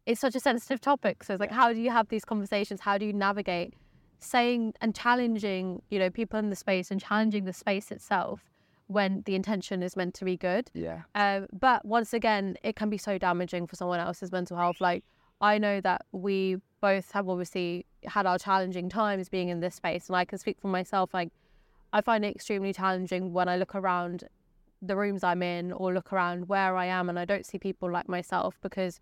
it's 0.07 0.21
such 0.21 0.35
a 0.35 0.41
sensitive 0.41 0.81
topic. 0.81 1.25
So 1.25 1.35
it's 1.35 1.41
like, 1.41 1.51
how 1.51 1.73
do 1.73 1.81
you 1.81 1.91
have 1.91 2.09
these 2.09 2.25
conversations? 2.25 2.81
How 2.81 2.97
do 2.99 3.05
you 3.05 3.13
navigate 3.13 3.75
saying 4.21 4.75
and 4.81 4.95
challenging, 4.95 5.83
you 5.91 5.99
know, 5.99 6.11
people 6.11 6.39
in 6.39 6.51
the 6.51 6.57
space 6.57 6.91
and 6.91 7.01
challenging 7.01 7.45
the 7.45 7.53
space 7.53 7.91
itself 7.91 8.41
when 8.87 9.23
the 9.27 9.35
intention 9.35 9.83
is 9.83 9.97
meant 9.97 10.15
to 10.15 10.25
be 10.25 10.37
good? 10.37 10.71
Yeah. 10.75 11.03
Um, 11.17 11.49
but 11.53 11.85
once 11.85 12.13
again, 12.13 12.57
it 12.63 12.77
can 12.77 12.89
be 12.89 12.99
so 12.99 13.19
damaging 13.19 13.67
for 13.67 13.75
someone 13.75 13.99
else's 13.99 14.31
mental 14.31 14.57
health. 14.57 14.81
Like, 14.81 15.05
I 15.41 15.59
know 15.59 15.81
that 15.81 16.03
we 16.13 16.57
both 16.81 17.11
have 17.13 17.29
obviously 17.29 17.87
had 18.05 18.27
our 18.27 18.39
challenging 18.39 18.89
times 18.89 19.29
being 19.29 19.49
in 19.49 19.59
this 19.59 19.75
space, 19.75 20.07
and 20.09 20.17
I 20.17 20.25
can 20.25 20.39
speak 20.39 20.61
for 20.61 20.69
myself. 20.69 21.13
Like, 21.13 21.31
I 21.93 22.01
find 22.01 22.25
it 22.25 22.35
extremely 22.35 22.73
challenging 22.73 23.33
when 23.33 23.49
I 23.49 23.57
look 23.57 23.75
around 23.75 24.25
the 24.83 24.97
rooms 24.97 25.23
I'm 25.23 25.43
in 25.43 25.73
or 25.73 25.95
look 25.95 26.13
around 26.13 26.49
where 26.49 26.77
I 26.77 26.87
am 26.87 27.09
and 27.09 27.19
I 27.19 27.25
don't 27.25 27.47
see 27.47 27.59
people 27.59 27.91
like 27.91 28.09
myself 28.09 28.59
because, 28.61 29.01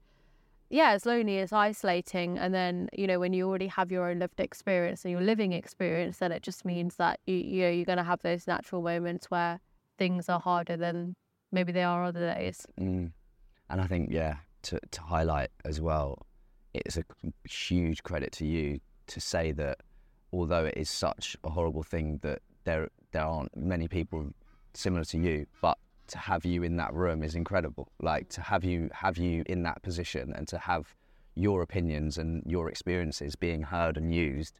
yeah, 0.68 0.94
it's 0.94 1.06
lonely, 1.06 1.38
it's 1.38 1.52
isolating. 1.52 2.38
And 2.38 2.54
then, 2.54 2.88
you 2.92 3.06
know, 3.06 3.18
when 3.18 3.32
you 3.32 3.48
already 3.48 3.66
have 3.68 3.90
your 3.90 4.10
own 4.10 4.18
lived 4.18 4.38
experience 4.38 5.04
and 5.04 5.12
your 5.12 5.22
living 5.22 5.52
experience, 5.52 6.18
then 6.18 6.32
it 6.32 6.42
just 6.42 6.64
means 6.64 6.96
that, 6.96 7.18
you, 7.26 7.34
you 7.34 7.62
know, 7.62 7.70
you're 7.70 7.86
going 7.86 7.98
to 7.98 8.04
have 8.04 8.20
those 8.22 8.46
natural 8.46 8.82
moments 8.82 9.30
where 9.30 9.58
things 9.98 10.28
are 10.28 10.40
harder 10.40 10.76
than 10.76 11.14
maybe 11.50 11.72
they 11.72 11.82
are 11.82 12.04
other 12.04 12.34
days. 12.34 12.66
Mm. 12.78 13.12
And 13.70 13.80
I 13.80 13.86
think, 13.86 14.10
yeah, 14.12 14.36
to, 14.62 14.78
to 14.90 15.00
highlight 15.00 15.50
as 15.64 15.80
well, 15.80 16.26
it's 16.74 16.96
a 16.96 17.04
huge 17.48 18.02
credit 18.02 18.32
to 18.32 18.46
you 18.46 18.80
to 19.08 19.20
say 19.20 19.52
that 19.52 19.78
although 20.32 20.66
it 20.66 20.74
is 20.76 20.88
such 20.88 21.36
a 21.42 21.50
horrible 21.50 21.82
thing 21.82 22.20
that 22.22 22.42
there 22.64 22.88
there 23.12 23.24
aren't 23.24 23.56
many 23.56 23.88
people 23.88 24.32
similar 24.74 25.04
to 25.04 25.18
you, 25.18 25.46
but 25.60 25.78
to 26.08 26.18
have 26.18 26.44
you 26.44 26.62
in 26.62 26.76
that 26.76 26.92
room 26.92 27.22
is 27.22 27.34
incredible. 27.34 27.88
Like 28.00 28.28
to 28.30 28.40
have 28.40 28.64
you 28.64 28.90
have 28.92 29.16
you 29.16 29.44
in 29.46 29.62
that 29.62 29.82
position 29.82 30.32
and 30.36 30.46
to 30.48 30.58
have 30.58 30.94
your 31.34 31.62
opinions 31.62 32.18
and 32.18 32.42
your 32.46 32.68
experiences 32.68 33.36
being 33.36 33.62
heard 33.62 33.96
and 33.96 34.14
used 34.14 34.54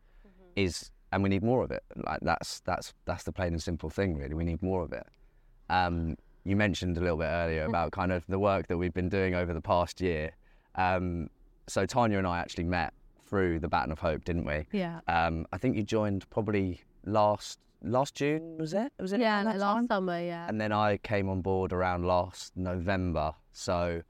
is 0.56 0.90
and 1.12 1.22
we 1.22 1.28
need 1.28 1.42
more 1.42 1.64
of 1.64 1.70
it. 1.70 1.82
Like 1.96 2.20
that's 2.22 2.60
that's 2.60 2.94
that's 3.04 3.24
the 3.24 3.32
plain 3.32 3.52
and 3.52 3.62
simple 3.62 3.90
thing 3.90 4.16
really. 4.16 4.34
We 4.34 4.44
need 4.44 4.62
more 4.62 4.82
of 4.82 4.92
it. 4.92 5.06
Um, 5.68 6.16
you 6.44 6.56
mentioned 6.56 6.96
a 6.96 7.00
little 7.00 7.18
bit 7.18 7.26
earlier 7.26 7.64
about 7.64 7.92
kind 7.92 8.12
of 8.12 8.24
the 8.26 8.38
work 8.38 8.66
that 8.68 8.78
we've 8.78 8.94
been 8.94 9.08
doing 9.08 9.34
over 9.34 9.52
the 9.52 9.60
past 9.60 10.00
year. 10.00 10.30
Um, 10.74 11.28
so 11.68 11.86
Tanya 11.86 12.18
and 12.18 12.26
I 12.26 12.38
actually 12.38 12.64
met 12.64 12.94
through 13.26 13.60
the 13.60 13.68
Baton 13.68 13.92
of 13.92 13.98
Hope, 13.98 14.24
didn't 14.24 14.44
we? 14.44 14.66
Yeah. 14.72 15.00
Um, 15.06 15.46
I 15.52 15.58
think 15.58 15.76
you 15.76 15.82
joined 15.82 16.28
probably 16.30 16.80
last 17.04 17.58
last 17.82 18.14
June, 18.14 18.56
was 18.58 18.74
it? 18.74 18.92
Was 18.98 19.12
it? 19.12 19.20
Yeah, 19.20 19.42
like 19.42 19.56
last 19.56 19.74
time? 19.74 19.86
summer, 19.88 20.20
yeah. 20.20 20.46
And 20.48 20.60
then 20.60 20.72
I 20.72 20.98
came 20.98 21.28
on 21.28 21.40
board 21.40 21.72
around 21.72 22.06
last 22.06 22.56
November. 22.56 23.34
So 23.52 24.02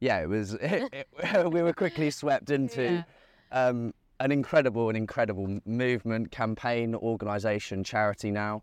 yeah, 0.00 0.20
it 0.20 0.28
was. 0.28 0.54
It, 0.60 1.06
it, 1.18 1.52
we 1.52 1.62
were 1.62 1.72
quickly 1.72 2.10
swept 2.10 2.50
into. 2.50 2.82
Yeah. 2.82 3.02
Um, 3.50 3.94
an 4.20 4.30
incredible, 4.30 4.88
an 4.88 4.94
incredible 4.94 5.58
movement, 5.66 6.30
campaign, 6.30 6.94
organisation, 6.94 7.82
charity 7.82 8.30
now. 8.30 8.62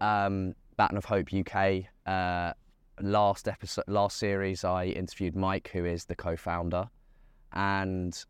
Um, 0.00 0.54
Baton 0.76 0.96
of 0.96 1.04
Hope 1.04 1.28
UK. 1.32 1.84
Uh, 2.06 2.52
last 3.00 3.48
episode, 3.48 3.84
last 3.86 4.16
series, 4.16 4.64
I 4.64 4.86
interviewed 4.86 5.36
Mike, 5.36 5.70
who 5.72 5.84
is 5.84 6.04
the 6.04 6.14
co-founder, 6.14 6.88
and 7.52 8.24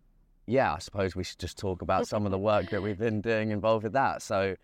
yeah, 0.46 0.74
I 0.74 0.78
suppose 0.78 1.16
we 1.16 1.24
should 1.24 1.38
just 1.38 1.58
talk 1.58 1.82
about 1.82 2.06
some 2.06 2.26
of 2.26 2.30
the 2.30 2.38
work 2.38 2.70
that 2.70 2.82
we've 2.82 2.98
been 2.98 3.20
doing 3.20 3.50
involved 3.50 3.84
with 3.84 3.94
that. 3.94 4.22
So, 4.22 4.56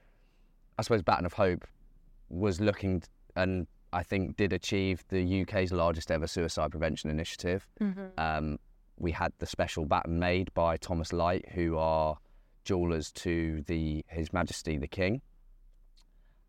I 0.81 0.83
suppose 0.83 1.03
Baton 1.03 1.27
of 1.27 1.35
Hope 1.35 1.67
was 2.31 2.59
looking 2.59 3.03
and 3.37 3.67
I 3.93 4.03
think 4.03 4.39
did 4.39 4.55
achieve 4.55 5.05
the 5.11 5.43
UK's 5.43 5.73
largest 5.73 6.11
ever 6.11 6.27
suicide 6.27 6.71
prevention 6.71 7.11
initiative. 7.11 7.69
Um, 8.17 8.59
we 8.97 9.13
had 9.13 9.35
the 9.41 9.47
special 9.47 9.85
baton 9.85 10.19
made 10.19 10.55
by 10.55 10.79
Thomas 10.79 11.13
Lyte, 11.13 11.51
who 11.51 11.77
are 11.77 12.17
jewelers 12.65 13.13
to 13.13 13.61
the 13.67 14.03
His 14.09 14.33
Majesty 14.33 14.79
the 14.79 14.89
King, 14.89 15.21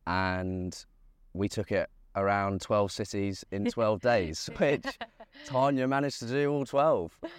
and 0.07 0.85
we 1.33 1.49
took 1.49 1.69
it 1.69 1.89
around 2.15 2.61
12 2.61 2.89
cities 2.89 3.43
in 3.51 3.65
12 3.69 3.99
days, 3.99 4.49
which 4.55 4.97
Tanya 5.45 5.89
managed 5.89 6.19
to 6.19 6.25
do 6.27 6.49
all 6.49 6.65
12. 6.65 7.19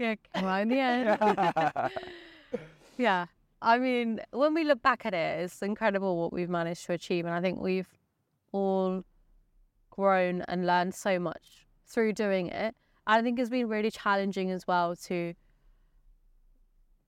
Yeah, 0.00 0.14
come 0.34 0.46
on, 0.46 0.60
in 0.62 0.68
the 0.70 0.78
end. 0.78 1.90
yeah. 2.96 3.26
I 3.62 3.78
mean, 3.78 4.20
when 4.32 4.54
we 4.54 4.64
look 4.64 4.82
back 4.82 5.04
at 5.04 5.12
it, 5.12 5.40
it's 5.44 5.60
incredible 5.62 6.20
what 6.20 6.32
we've 6.32 6.48
managed 6.48 6.86
to 6.86 6.92
achieve. 6.92 7.26
And 7.26 7.34
I 7.34 7.40
think 7.40 7.60
we've 7.60 7.88
all 8.52 9.04
grown 9.90 10.42
and 10.48 10.66
learned 10.66 10.94
so 10.94 11.18
much 11.18 11.66
through 11.86 12.14
doing 12.14 12.46
it. 12.46 12.74
I 13.06 13.22
think 13.22 13.38
it's 13.38 13.50
been 13.50 13.68
really 13.68 13.90
challenging 13.90 14.50
as 14.50 14.66
well 14.66 14.96
to, 14.96 15.34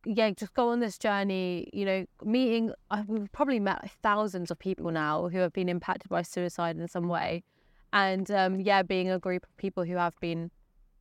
yeah, 0.05 0.31
just 0.31 0.53
go 0.53 0.71
on 0.71 0.81
this 0.81 0.99
journey, 0.99 1.71
you 1.73 1.85
know, 1.85 2.05
meeting, 2.23 2.73
we've 3.07 3.33
probably 3.33 3.61
met 3.61 3.91
thousands 4.03 4.51
of 4.51 4.59
people 4.59 4.91
now 4.91 5.29
who 5.29 5.39
have 5.39 5.53
been 5.53 5.69
impacted 5.69 6.09
by 6.09 6.23
suicide 6.23 6.77
in 6.77 6.89
some 6.89 7.09
way. 7.09 7.45
And 7.93 8.31
um, 8.31 8.61
yeah, 8.61 8.83
being 8.83 9.11
a 9.11 9.19
group 9.19 9.45
of 9.45 9.57
people 9.57 9.85
who 9.85 9.97
have 9.97 10.19
been 10.21 10.51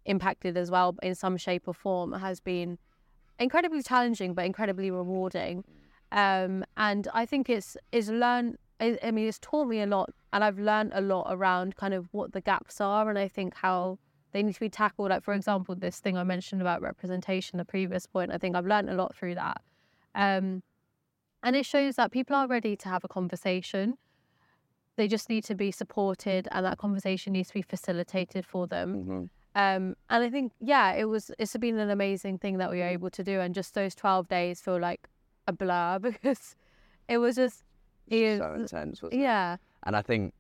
impacted 0.06 0.56
as 0.58 0.72
well 0.72 0.96
in 1.04 1.16
some 1.16 1.36
shape 1.38 1.64
or 1.68 1.74
form 1.74 2.14
has 2.14 2.40
been 2.40 2.78
incredibly 3.40 3.82
challenging 3.82 4.34
but 4.34 4.46
incredibly 4.46 4.92
rewarding. 4.92 5.64
Um, 6.12 6.66
and 6.76 7.08
i 7.14 7.26
think 7.26 7.50
it's 7.50 7.78
it's 7.94 8.10
learned 8.10 8.58
I, 8.82 9.00
I 9.02 9.12
mean 9.12 9.28
it's 9.30 9.40
taught 9.40 9.68
me 9.68 9.82
a 9.82 9.86
lot 9.86 10.10
and 10.34 10.44
i've 10.44 10.60
learned 10.60 10.92
a 10.94 11.00
lot 11.00 11.28
around 11.30 11.78
kind 11.78 11.94
of 11.94 12.10
what 12.12 12.34
the 12.34 12.42
gaps 12.42 12.82
are 12.82 13.10
and 13.10 13.18
i 13.18 13.30
think 13.30 13.56
how 13.56 13.98
they 14.34 14.44
need 14.44 14.54
to 14.54 14.60
be 14.60 14.70
tackled. 14.70 15.10
Like 15.10 15.24
for 15.24 15.34
example 15.34 15.74
this 15.76 16.00
thing 16.02 16.18
i 16.18 16.24
mentioned 16.24 16.62
about 16.62 16.82
representation 16.82 17.58
the 17.58 17.66
previous 17.66 18.06
point 18.08 18.32
i 18.32 18.38
think 18.38 18.56
i've 18.58 18.66
learned 18.66 18.90
a 18.90 18.94
lot 18.96 19.16
through 19.16 19.36
that. 19.36 19.62
Um, 20.14 20.64
and 21.44 21.56
it 21.56 21.66
shows 21.66 21.96
that 21.96 22.12
people 22.12 22.36
are 22.36 22.48
ready 22.48 22.76
to 22.76 22.90
have 22.90 23.04
a 23.04 23.08
conversation. 23.08 23.98
They 24.98 25.08
just 25.08 25.30
need 25.30 25.44
to 25.46 25.56
be 25.56 25.72
supported 25.72 26.48
and 26.52 26.66
that 26.66 26.78
conversation 26.78 27.34
needs 27.34 27.48
to 27.48 27.54
be 27.56 27.62
facilitated 27.62 28.46
for 28.46 28.68
them. 28.68 28.96
Mhm. 28.96 29.30
Um, 29.56 29.96
and 30.10 30.24
I 30.24 30.30
think, 30.30 30.54
yeah, 30.60 30.94
it 30.94 31.06
was, 31.06 31.32
it's 31.40 31.56
been 31.58 31.78
an 31.80 31.90
amazing 31.90 32.38
thing 32.38 32.58
that 32.60 32.72
we 32.72 32.78
were 32.80 32.88
able 32.88 33.10
to 33.12 33.24
do. 33.24 33.40
And 33.40 33.54
just 33.54 33.74
those 33.74 33.94
12 33.96 34.28
days 34.28 34.62
feel 34.62 34.80
like 34.80 35.08
a 35.48 35.52
blur 35.54 36.00
because 36.02 36.56
it 37.08 37.18
was 37.18 37.36
just, 37.36 37.64
it, 38.08 38.38
So 38.38 38.54
intense, 38.54 39.02
wasn't 39.02 39.20
it? 39.22 39.24
yeah, 39.24 39.58
and 39.84 39.96
I 39.96 40.02
think 40.02 40.34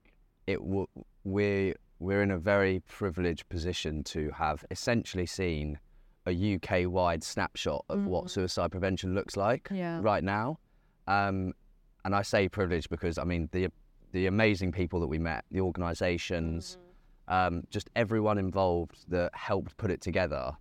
it 0.47 0.57
w- 0.59 0.87
we 1.23 1.73
we're 1.99 2.23
in 2.23 2.31
a 2.31 2.37
very 2.39 2.81
privileged 2.87 3.47
position 3.49 4.03
to 4.03 4.31
have 4.31 4.65
essentially 4.71 5.25
seen 5.27 5.77
a 6.25 6.31
UK 6.55 6.87
wide 6.91 7.23
snapshot 7.23 7.85
of 7.89 8.05
what 8.07 8.25
Mhm. 8.25 8.29
suicide 8.31 8.71
prevention 8.71 9.13
looks 9.13 9.37
like 9.37 9.69
yeah, 9.71 9.99
right 10.01 10.23
now. 10.23 10.57
Um, 11.07 11.53
and 12.03 12.15
I 12.15 12.23
say 12.23 12.49
privileged 12.49 12.89
because 12.89 13.17
I 13.19 13.23
mean 13.23 13.49
the 13.51 13.69
the 14.13 14.25
amazing 14.25 14.71
people 14.71 14.99
that 14.99 15.07
we 15.07 15.19
met, 15.19 15.45
the 15.51 15.61
organisations, 15.61 16.77
um, 17.27 17.63
just 17.69 17.89
everyone 17.95 18.37
involved 18.37 19.05
that 19.09 19.33
helped 19.35 19.77
put 19.77 19.91
it 19.91 20.01
together, 20.01 20.51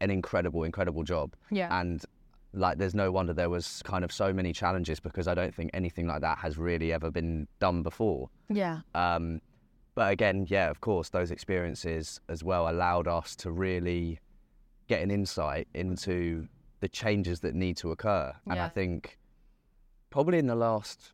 an 0.00 0.10
incredible, 0.10 0.64
incredible 0.64 1.02
job. 1.04 1.34
yeah, 1.50 1.68
And 1.80 2.04
like, 2.52 2.78
there's 2.78 2.94
no 2.94 3.10
wonder 3.12 3.32
there 3.34 3.50
was 3.50 3.82
kind 3.84 4.04
of 4.04 4.10
so 4.10 4.32
many 4.32 4.52
challenges 4.52 4.98
because 5.00 5.28
I 5.28 5.34
don't 5.34 5.54
think 5.54 5.70
anything 5.74 6.06
like 6.06 6.22
that 6.22 6.38
has 6.38 6.56
really 6.58 6.92
ever 6.92 7.10
been 7.10 7.46
done 7.60 7.82
before. 7.82 8.30
yeah, 8.48 8.80
Um, 8.94 9.40
but 9.94 10.12
again, 10.12 10.46
yeah, 10.48 10.68
of 10.70 10.80
course, 10.80 11.08
those 11.10 11.30
experiences 11.30 12.20
as 12.28 12.44
well 12.44 12.68
allowed 12.68 13.08
us 13.08 13.34
to 13.36 13.50
really 13.50 14.20
get 14.88 15.02
an 15.02 15.10
insight 15.10 15.68
into 15.74 16.46
the 16.80 16.88
changes 16.88 17.40
that 17.40 17.54
need 17.54 17.76
to 17.78 17.90
occur. 17.92 18.32
And 18.46 18.58
I 18.60 18.68
think 18.68 19.18
probably 20.10 20.38
in 20.38 20.46
the 20.46 20.54
last 20.54 21.12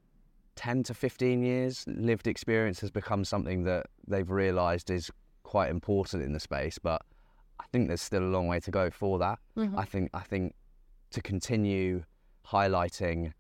10 0.57 0.83
to 0.85 0.95
15 0.95 1.43
years, 1.43 1.85
lived 1.87 2.27
experience 2.27 2.81
has 2.81 2.91
become 2.91 3.25
something 3.25 3.65
that 3.65 3.87
they've 4.07 4.31
realised 4.31 4.91
is 4.91 5.11
quite 5.43 5.71
important 5.71 6.23
in 6.23 6.33
the 6.33 6.41
space. 6.41 6.79
But 6.79 7.03
I 7.61 7.65
think 7.73 7.89
there's 7.89 8.03
still 8.03 8.23
a 8.23 8.33
long 8.33 8.49
way 8.49 8.61
to 8.61 8.71
go 8.71 8.91
for 8.91 9.19
that. 9.19 9.39
Mhm. 9.57 9.79
I 9.79 9.85
think 9.85 10.11
I 10.15 10.21
think 10.21 10.55
to 11.11 11.23
continue 11.23 12.05
highlighting 12.47 13.33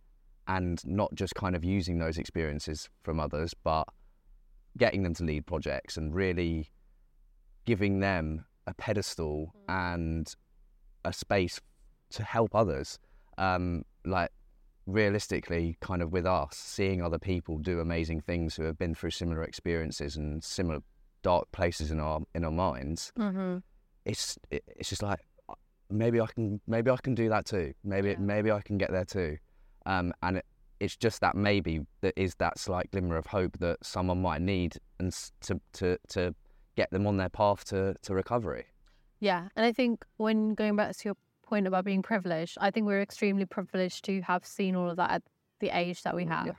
and 0.47 0.85
not 0.87 1.15
just 1.15 1.35
kind 1.35 1.55
of 1.55 1.65
using 1.65 1.99
those 1.99 2.19
experiences 2.19 2.89
from 3.03 3.21
others, 3.21 3.55
but 3.55 3.85
getting 4.77 5.03
them 5.03 5.15
to 5.15 5.25
lead 5.25 5.47
projects 5.47 5.97
and 5.97 6.15
really 6.15 6.71
giving 7.65 8.01
them 8.01 8.45
a 8.67 8.75
pedestal 8.75 9.53
and 9.69 10.35
a 11.05 11.13
space 11.13 11.61
to 12.11 12.23
help 12.23 12.55
others. 12.55 12.99
Um, 13.39 13.85
like 14.05 14.31
realistically, 14.93 15.77
kind 15.81 16.03
of 16.03 16.13
with 16.13 16.27
us, 16.27 16.57
seeing 16.57 17.03
other 17.03 17.19
people 17.19 17.59
do 17.59 17.81
amazing 17.81 18.21
things 18.21 18.57
who 18.57 18.65
have 18.65 18.79
been 18.79 18.95
through 18.95 19.11
similar 19.11 19.43
experiences 19.43 20.17
and 20.17 20.43
similar 20.45 20.81
dark 21.23 21.51
places 21.53 21.91
in 21.91 22.01
our 22.01 22.21
in 22.35 22.45
our 22.45 22.51
minds 22.51 23.13
hmm 23.17 23.59
it's 24.05 24.37
it, 24.51 24.65
it's 24.67 24.89
just 24.89 25.03
like 25.03 25.21
uh, 25.49 25.55
maybe 25.89 26.21
I 26.21 26.27
can 26.27 26.61
maybe 26.67 26.91
I 26.91 26.97
can 26.97 27.15
do 27.15 27.29
that 27.29 27.47
too. 27.47 27.73
Maybe 27.85 28.11
Yeah. 28.11 28.17
maybe 28.19 28.51
I 28.51 28.61
can 28.61 28.77
get 28.77 28.91
there 28.91 29.05
too. 29.05 29.37
Um, 29.87 30.13
and 30.23 30.39
it, 30.39 30.47
it's 30.81 30.97
just 30.97 31.21
that 31.21 31.37
maybe 31.37 31.87
that 32.01 32.15
is 32.17 32.35
that 32.37 32.59
slight 32.59 32.91
glimmer 32.91 33.17
of 33.17 33.27
hope 33.27 33.59
that 33.61 33.79
someone 33.85 34.21
might 34.21 34.41
need 34.43 34.79
and 34.99 35.13
to 35.43 35.61
to 35.75 35.99
to 36.09 36.35
get 36.75 36.91
them 36.91 37.07
on 37.07 37.17
their 37.19 37.29
path 37.29 37.65
to 37.67 37.95
to 38.03 38.15
recovery. 38.15 38.65
yeah. 39.21 39.49
And 39.55 39.65
I 39.65 39.73
think 39.73 40.05
when 40.17 40.55
going 40.55 40.75
back 40.75 40.97
to 40.97 41.05
your 41.05 41.17
point 41.53 41.67
about 41.67 41.85
being 41.85 42.01
privileged, 42.01 42.57
I 42.67 42.71
think 42.71 42.87
we're 42.87 43.03
extremely 43.03 43.45
privileged 43.45 44.01
to 44.07 44.23
have 44.23 44.43
seen 44.47 44.75
all 44.75 44.89
of 44.89 44.97
that 44.97 45.11
at 45.11 45.23
the 45.61 45.69
age 45.83 46.03
that 46.05 46.15
we 46.17 46.25
have. 46.25 46.47
Yeah. 46.47 46.53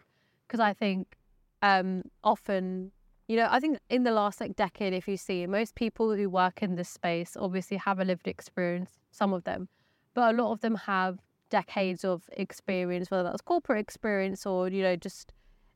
Because 0.45 0.59
I 0.59 0.73
think 0.73 1.17
um, 1.63 2.03
often, 2.23 2.91
you 3.27 3.35
know, 3.37 3.47
I 3.49 3.59
think 3.59 3.79
in 3.89 4.03
the 4.03 4.11
last 4.11 4.39
like 4.39 4.55
decade, 4.55 4.93
if 4.93 5.07
you 5.07 5.17
see 5.17 5.47
most 5.47 5.73
people 5.73 6.15
who 6.15 6.29
work 6.29 6.61
in 6.61 6.75
this 6.75 6.89
space 6.89 7.35
obviously 7.35 7.77
have 7.77 7.99
a 7.99 8.05
lived 8.05 8.27
experience, 8.27 8.91
some 9.11 9.33
of 9.33 9.43
them, 9.45 9.67
but 10.13 10.25
a 10.31 10.37
lot 10.39 10.51
of 10.51 10.59
them 10.61 10.75
have 10.75 11.17
decades 11.49 12.05
of 12.05 12.29
experience, 12.45 13.09
whether 13.09 13.23
that's 13.23 13.41
corporate 13.41 13.79
experience 13.79 14.45
or, 14.45 14.69
you 14.69 14.83
know, 14.83 14.95
just 14.95 15.33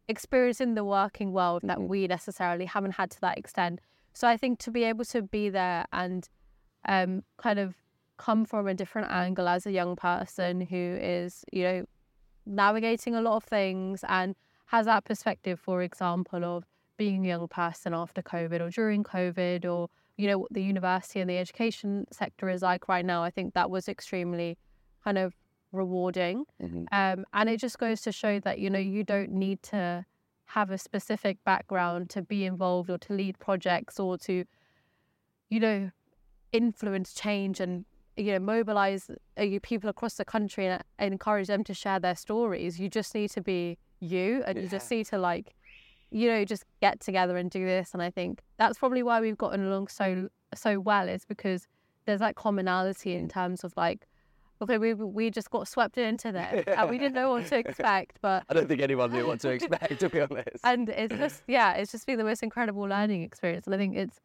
experience 0.08 0.62
in 0.62 0.76
the 0.76 0.84
working 0.84 1.32
world 1.32 1.64
that 1.64 1.80
Mhm. 1.80 1.88
we 1.88 2.08
necessarily 2.08 2.66
haven't 2.66 2.96
had 3.02 3.10
to 3.16 3.22
that 3.22 3.38
extent. 3.42 3.80
So 4.14 4.28
I 4.28 4.38
think 4.38 4.60
to 4.60 4.72
be 4.72 4.84
able 4.84 5.06
to 5.06 5.24
be 5.24 5.50
there 5.50 5.86
and 5.92 6.30
um, 6.86 7.24
kind 7.38 7.60
of 7.60 7.76
come 8.18 8.46
from 8.46 8.68
a 8.68 8.74
different 8.74 9.12
angle 9.12 9.48
as 9.48 9.66
a 9.66 9.72
young 9.72 9.96
person 9.96 10.62
who 10.62 10.98
is, 11.00 11.46
you 11.52 11.64
know, 11.64 11.86
navigating 12.46 13.16
a 13.16 13.22
lot 13.22 13.38
of 13.38 13.44
things 13.44 14.04
and 14.08 14.36
has 14.66 14.86
that 14.86 15.06
perspective, 15.06 15.60
for 15.60 15.82
example, 15.82 16.44
of 16.44 16.66
being 16.98 17.26
a 17.26 17.28
young 17.28 17.48
person 17.48 17.94
after 17.94 18.22
COVID 18.22 18.60
or 18.60 18.70
during 18.70 19.04
COVID 19.04 19.66
or, 19.66 19.90
you 20.18 20.28
know, 20.28 20.40
what 20.40 20.52
the 20.52 20.64
university 20.64 21.20
and 21.20 21.30
the 21.30 21.38
education 21.38 22.06
sector 22.12 22.50
is 22.50 22.62
like 22.62 22.88
right 22.88 23.06
now. 23.06 23.24
I 23.24 23.30
think 23.30 23.54
that 23.54 23.70
was 23.70 23.88
extremely 23.88 24.58
kind 25.04 25.18
of 25.18 25.36
rewarding. 25.72 26.46
Um, 26.92 27.26
and 27.34 27.50
it 27.50 27.60
just 27.60 27.78
goes 27.78 28.02
to 28.02 28.12
show 28.12 28.40
that, 28.40 28.60
you 28.60 28.70
know, 28.70 28.80
you 28.80 29.04
don't 29.04 29.32
need 29.32 29.62
to 29.64 30.06
have 30.46 30.72
a 30.72 30.78
specific 30.78 31.38
background 31.44 32.10
to 32.10 32.22
be 32.22 32.46
involved 32.46 32.90
or 32.90 32.98
to 32.98 33.14
lead 33.14 33.38
projects 33.38 34.00
or 34.00 34.18
to, 34.20 34.46
you 35.50 35.60
know, 35.60 35.92
influence 36.52 37.14
change 37.14 37.60
and, 37.60 37.86
you 38.18 38.32
know, 38.34 38.40
mobilize 38.40 39.10
uh, 39.40 39.44
you 39.44 39.60
people 39.60 39.90
across 39.90 40.16
the 40.16 40.26
country 40.26 40.68
and, 40.68 40.84
and 40.98 41.14
encourage 41.14 41.48
them 41.48 41.64
to 41.66 41.74
share 41.74 42.00
their 42.00 42.16
stories. 42.16 42.80
You 42.80 42.90
just 42.90 43.14
need 43.14 43.30
to 43.32 43.42
be 43.42 43.78
you 44.00 44.44
and 44.46 44.60
you 44.60 44.68
just 44.68 44.90
need 44.90 45.06
to 45.08 45.18
like, 45.18 45.56
you 46.10 46.28
know, 46.28 46.44
just 46.44 46.66
get 46.82 47.00
together 47.00 47.38
and 47.38 47.50
do 47.50 47.66
this. 47.66 47.94
And 47.94 48.02
I 48.02 48.10
think 48.10 48.42
that's 48.58 48.80
probably 48.80 49.04
why 49.04 49.22
we've 49.22 49.38
gotten 49.38 49.66
along 49.68 49.88
so 49.88 50.30
so 50.56 50.80
well 50.80 51.08
is 51.08 51.26
because 51.26 51.68
there's 52.06 52.20
that 52.22 52.36
commonality 52.36 53.14
in 53.14 53.28
terms 53.28 53.64
of 53.64 53.74
like, 53.78 54.08
okay, 54.62 54.80
we 54.80 54.96
we 54.96 55.30
just 55.30 55.52
got 55.52 55.68
swept 55.68 55.98
into 55.98 56.32
this 56.32 56.64
and 56.76 56.90
we 56.90 56.98
didn't 56.98 57.14
know 57.14 57.30
what 57.32 57.46
to 57.48 57.58
expect, 57.60 58.18
but 58.22 58.44
I 58.50 58.54
don't 58.56 58.68
think 58.68 58.82
anyone 58.82 59.12
knew 59.12 59.28
what 59.28 59.40
to 59.42 59.50
expect, 59.58 60.00
to 60.00 60.10
be 60.10 60.22
honest. 60.22 60.60
and 60.64 60.90
it's 60.90 61.16
just 61.16 61.44
yeah, 61.48 61.74
it's 61.74 61.92
just 61.92 62.08
been 62.08 62.18
the 62.18 62.24
most 62.24 62.42
incredible 62.42 62.84
learning 62.84 63.22
experience, 63.22 63.68
and 63.68 63.76
I 63.76 63.78
think 63.78 63.96
it's 63.96 64.20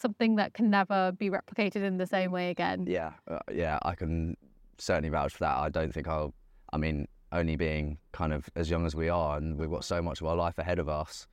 something 0.00 0.36
that 0.36 0.54
can 0.54 0.70
never 0.70 1.12
be 1.12 1.30
replicated 1.30 1.82
in 1.82 1.98
the 1.98 2.06
same 2.06 2.30
way 2.32 2.50
again. 2.50 2.86
yeah, 2.88 3.12
uh, 3.30 3.38
yeah, 3.52 3.78
I 3.82 3.94
can 3.94 4.36
certainly 4.78 5.08
vouch 5.10 5.32
for 5.34 5.40
that. 5.40 5.56
I 5.56 5.68
don't 5.68 5.92
think 5.92 6.08
I'll. 6.08 6.34
I 6.72 6.76
mean, 6.76 7.06
only 7.32 7.56
being 7.56 7.98
kind 8.12 8.32
of 8.32 8.48
as 8.56 8.68
young 8.70 8.84
as 8.86 8.94
we 8.94 9.08
are, 9.08 9.36
and 9.36 9.58
we've 9.58 9.70
got 9.70 9.84
so 9.84 10.02
much 10.02 10.20
of 10.20 10.26
our 10.26 10.36
life 10.36 10.58
ahead 10.58 10.78
of 10.78 10.88
us. 10.88 11.26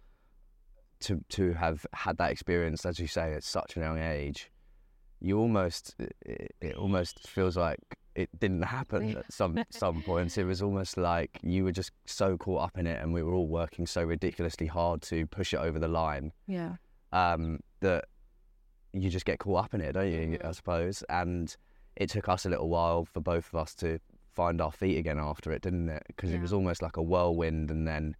To 1.01 1.19
to 1.29 1.53
have 1.53 1.85
had 1.93 2.17
that 2.17 2.29
experience, 2.31 2.85
as 2.85 2.99
you 2.99 3.07
say, 3.07 3.33
at 3.33 3.43
such 3.43 3.75
a 3.75 3.79
young 3.79 3.97
age, 3.97 4.51
you 5.19 5.39
almost 5.39 5.95
it, 6.23 6.53
it 6.61 6.75
almost 6.75 7.27
feels 7.27 7.57
like 7.57 7.79
it 8.13 8.29
didn't 8.39 8.61
happen 8.61 9.17
at 9.17 9.33
some 9.33 9.63
some 9.71 10.03
points. 10.03 10.37
It 10.37 10.43
was 10.43 10.61
almost 10.61 10.97
like 10.97 11.39
you 11.41 11.63
were 11.63 11.71
just 11.71 11.91
so 12.05 12.37
caught 12.37 12.65
up 12.65 12.77
in 12.77 12.85
it, 12.85 13.01
and 13.01 13.13
we 13.13 13.23
were 13.23 13.33
all 13.33 13.47
working 13.47 13.87
so 13.87 14.03
ridiculously 14.03 14.67
hard 14.67 15.01
to 15.03 15.25
push 15.25 15.55
it 15.55 15.57
over 15.57 15.79
the 15.79 15.87
line 15.87 16.33
Yeah. 16.45 16.73
um, 17.13 17.61
that 17.79 18.05
you 18.93 19.09
just 19.09 19.25
get 19.25 19.39
caught 19.39 19.65
up 19.65 19.73
in 19.73 19.81
it, 19.81 19.93
don't 19.93 20.11
you? 20.11 20.37
I 20.43 20.47
Mhm. 20.47 20.55
suppose. 20.55 21.03
And 21.09 21.55
it 21.95 22.09
took 22.09 22.27
us 22.29 22.45
a 22.45 22.49
little 22.49 22.69
while 22.69 23.05
for 23.05 23.19
both 23.21 23.47
of 23.47 23.55
us 23.55 23.73
to 23.75 23.99
find 24.33 24.61
our 24.61 24.71
feet 24.71 24.97
again 24.97 25.19
after 25.19 25.51
it, 25.51 25.61
didn't 25.61 25.89
it? 25.89 26.03
Because 26.07 26.31
it 26.31 26.39
was 26.41 26.53
almost 26.53 26.81
like 26.81 26.97
a 26.97 27.01
whirlwind, 27.01 27.69
and 27.71 27.87
then 27.87 28.15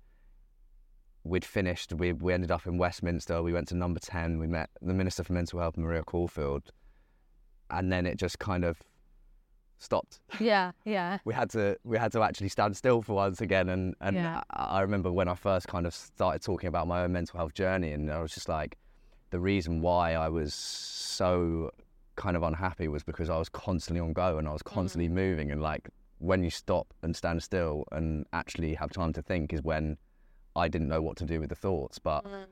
we'd 1.23 1.45
finished. 1.45 1.93
We 1.93 2.13
we 2.13 2.33
ended 2.33 2.51
up 2.51 2.65
in 2.67 2.77
Westminster. 2.77 3.41
We 3.43 3.53
went 3.53 3.67
to 3.69 3.75
Number 3.75 3.99
Ten. 3.99 4.39
We 4.39 4.47
met 4.47 4.69
the 4.81 4.93
Minister 4.93 5.23
for 5.23 5.33
Mental 5.33 5.59
Health, 5.59 5.77
Maria 5.77 6.03
Caulfield, 6.03 6.71
and 7.69 7.91
then 7.91 8.05
it 8.05 8.17
just 8.17 8.39
kind 8.39 8.65
of 8.65 8.81
stopped 9.77 10.19
Yeah. 10.39 10.73
Yeah. 10.85 11.17
we 11.25 11.33
had 11.33 11.49
to 11.51 11.75
we 11.83 11.97
had 11.97 12.11
to 12.11 12.21
actually 12.21 12.49
stand 12.49 12.77
still 12.77 13.01
for 13.01 13.13
once 13.15 13.41
again 13.41 13.67
and 13.67 13.95
and 13.99 14.15
Yeah. 14.15 14.43
I, 14.51 14.63
I 14.77 14.81
remember 14.81 15.11
when 15.11 15.27
I 15.27 15.33
first 15.33 15.67
kind 15.67 15.87
of 15.87 15.93
started 15.95 16.43
talking 16.43 16.67
about 16.67 16.87
my 16.87 17.01
own 17.03 17.13
mental 17.13 17.37
health 17.39 17.55
journey 17.55 17.91
and 17.91 18.11
I 18.11 18.21
was 18.21 18.31
just 18.31 18.47
like 18.47 18.77
the 19.31 19.39
reason 19.39 19.81
why 19.81 20.13
I 20.13 20.29
was 20.29 20.53
so 20.53 21.71
kind 22.15 22.37
of 22.37 22.43
unhappy 22.43 22.87
was 22.87 23.03
because 23.03 23.29
I 23.29 23.37
was 23.37 23.49
constantly 23.49 23.99
on 23.99 24.13
go 24.13 24.37
and 24.37 24.47
I 24.47 24.53
was 24.53 24.61
mm. 24.61 24.71
constantly 24.71 25.09
moving 25.09 25.51
and 25.51 25.61
like 25.61 25.89
when 26.19 26.43
you 26.43 26.51
stop 26.51 26.93
and 27.01 27.15
stand 27.15 27.41
still 27.41 27.85
and 27.91 28.25
actually 28.31 28.75
have 28.75 28.91
time 28.91 29.13
to 29.13 29.21
think 29.21 29.53
is 29.53 29.63
when 29.63 29.97
I 30.55 30.67
didn't 30.67 30.89
know 30.89 31.01
what 31.01 31.17
to 31.17 31.25
do 31.25 31.39
with 31.39 31.49
the 31.49 31.55
thoughts 31.55 31.97
but 31.97 32.25
mm. 32.25 32.45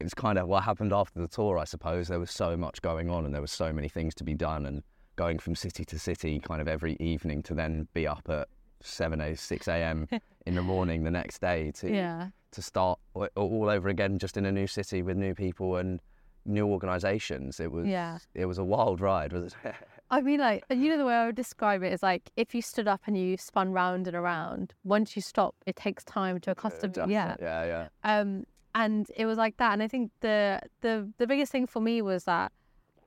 it's 0.00 0.14
kind 0.14 0.38
of 0.38 0.48
what 0.48 0.62
happened 0.62 0.92
after 0.92 1.20
the 1.20 1.28
tour, 1.28 1.58
I 1.58 1.64
suppose. 1.64 2.08
There 2.08 2.20
was 2.20 2.30
so 2.30 2.56
much 2.56 2.80
going 2.80 3.10
on 3.10 3.24
and 3.26 3.34
there 3.34 3.42
were 3.42 3.46
so 3.46 3.72
many 3.72 3.88
things 3.88 4.14
to 4.16 4.24
be 4.24 4.34
done 4.34 4.64
and 4.66 4.82
going 5.16 5.38
from 5.38 5.54
city 5.54 5.84
to 5.84 5.98
city 5.98 6.40
kind 6.40 6.60
of 6.60 6.68
every 6.68 6.96
evening 6.98 7.42
to 7.42 7.54
then 7.54 7.88
be 7.92 8.06
up 8.06 8.28
at 8.30 8.48
7 8.80 9.20
a 9.20 9.36
6 9.36 9.68
a.m. 9.68 10.08
in 10.46 10.54
the 10.54 10.62
morning 10.62 11.04
the 11.04 11.10
next 11.10 11.40
day 11.40 11.70
to 11.72 11.90
Yeah. 11.90 12.28
to 12.52 12.62
start 12.62 12.98
all 13.14 13.68
over 13.68 13.88
again 13.88 14.18
just 14.18 14.36
in 14.36 14.46
a 14.46 14.52
new 14.52 14.66
city 14.66 15.02
with 15.02 15.16
new 15.16 15.34
people 15.34 15.76
and 15.76 16.00
new 16.44 16.66
organizations. 16.66 17.60
It 17.60 17.70
was 17.72 17.86
Yeah. 17.86 18.18
it 18.34 18.46
was 18.46 18.58
a 18.58 18.64
wild 18.64 19.00
ride, 19.00 19.32
was 19.32 19.54
it? 19.64 19.74
I 20.10 20.20
mean, 20.20 20.40
like, 20.40 20.64
you 20.68 20.90
know, 20.90 20.98
the 20.98 21.06
way 21.06 21.14
I 21.14 21.26
would 21.26 21.36
describe 21.36 21.82
it 21.82 21.92
is 21.92 22.02
like 22.02 22.30
if 22.36 22.54
you 22.54 22.60
stood 22.60 22.86
up 22.86 23.00
and 23.06 23.16
you 23.16 23.36
spun 23.38 23.72
round 23.72 24.06
and 24.06 24.14
around, 24.16 24.74
once 24.84 25.16
you 25.16 25.22
stop, 25.22 25.54
it 25.66 25.74
takes 25.76 26.04
time 26.04 26.38
to 26.40 26.50
accustom. 26.50 26.90
Adjust 26.90 27.10
yeah. 27.10 27.36
Yeah, 27.40 27.64
yeah. 27.64 27.88
Um, 28.04 28.44
and 28.74 29.06
it 29.16 29.24
was 29.26 29.38
like 29.38 29.56
that. 29.56 29.72
And 29.72 29.82
I 29.82 29.88
think 29.88 30.10
the 30.20 30.60
the 30.82 31.10
the 31.18 31.26
biggest 31.26 31.50
thing 31.52 31.66
for 31.66 31.80
me 31.80 32.02
was 32.02 32.24
that 32.24 32.52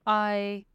I 0.07 0.65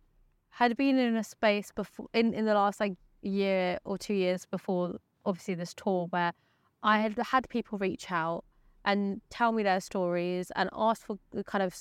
had 0.50 0.76
been 0.76 0.98
in 0.98 1.16
a 1.16 1.24
space 1.24 1.72
before 1.72 2.06
in 2.12 2.34
in 2.34 2.44
the 2.44 2.54
last 2.54 2.80
like 2.80 2.94
year 3.22 3.78
or 3.84 3.98
two 3.98 4.14
years 4.14 4.46
before, 4.46 4.96
obviously 5.24 5.54
this 5.54 5.74
tour, 5.74 6.06
where 6.10 6.32
I 6.82 6.98
had 7.00 7.16
had 7.18 7.48
people 7.48 7.78
reach 7.78 8.10
out 8.10 8.44
and 8.84 9.20
tell 9.30 9.52
me 9.52 9.62
their 9.62 9.80
stories 9.80 10.50
and 10.56 10.70
ask 10.72 11.06
for 11.06 11.18
the 11.32 11.44
kind 11.44 11.62
of 11.62 11.74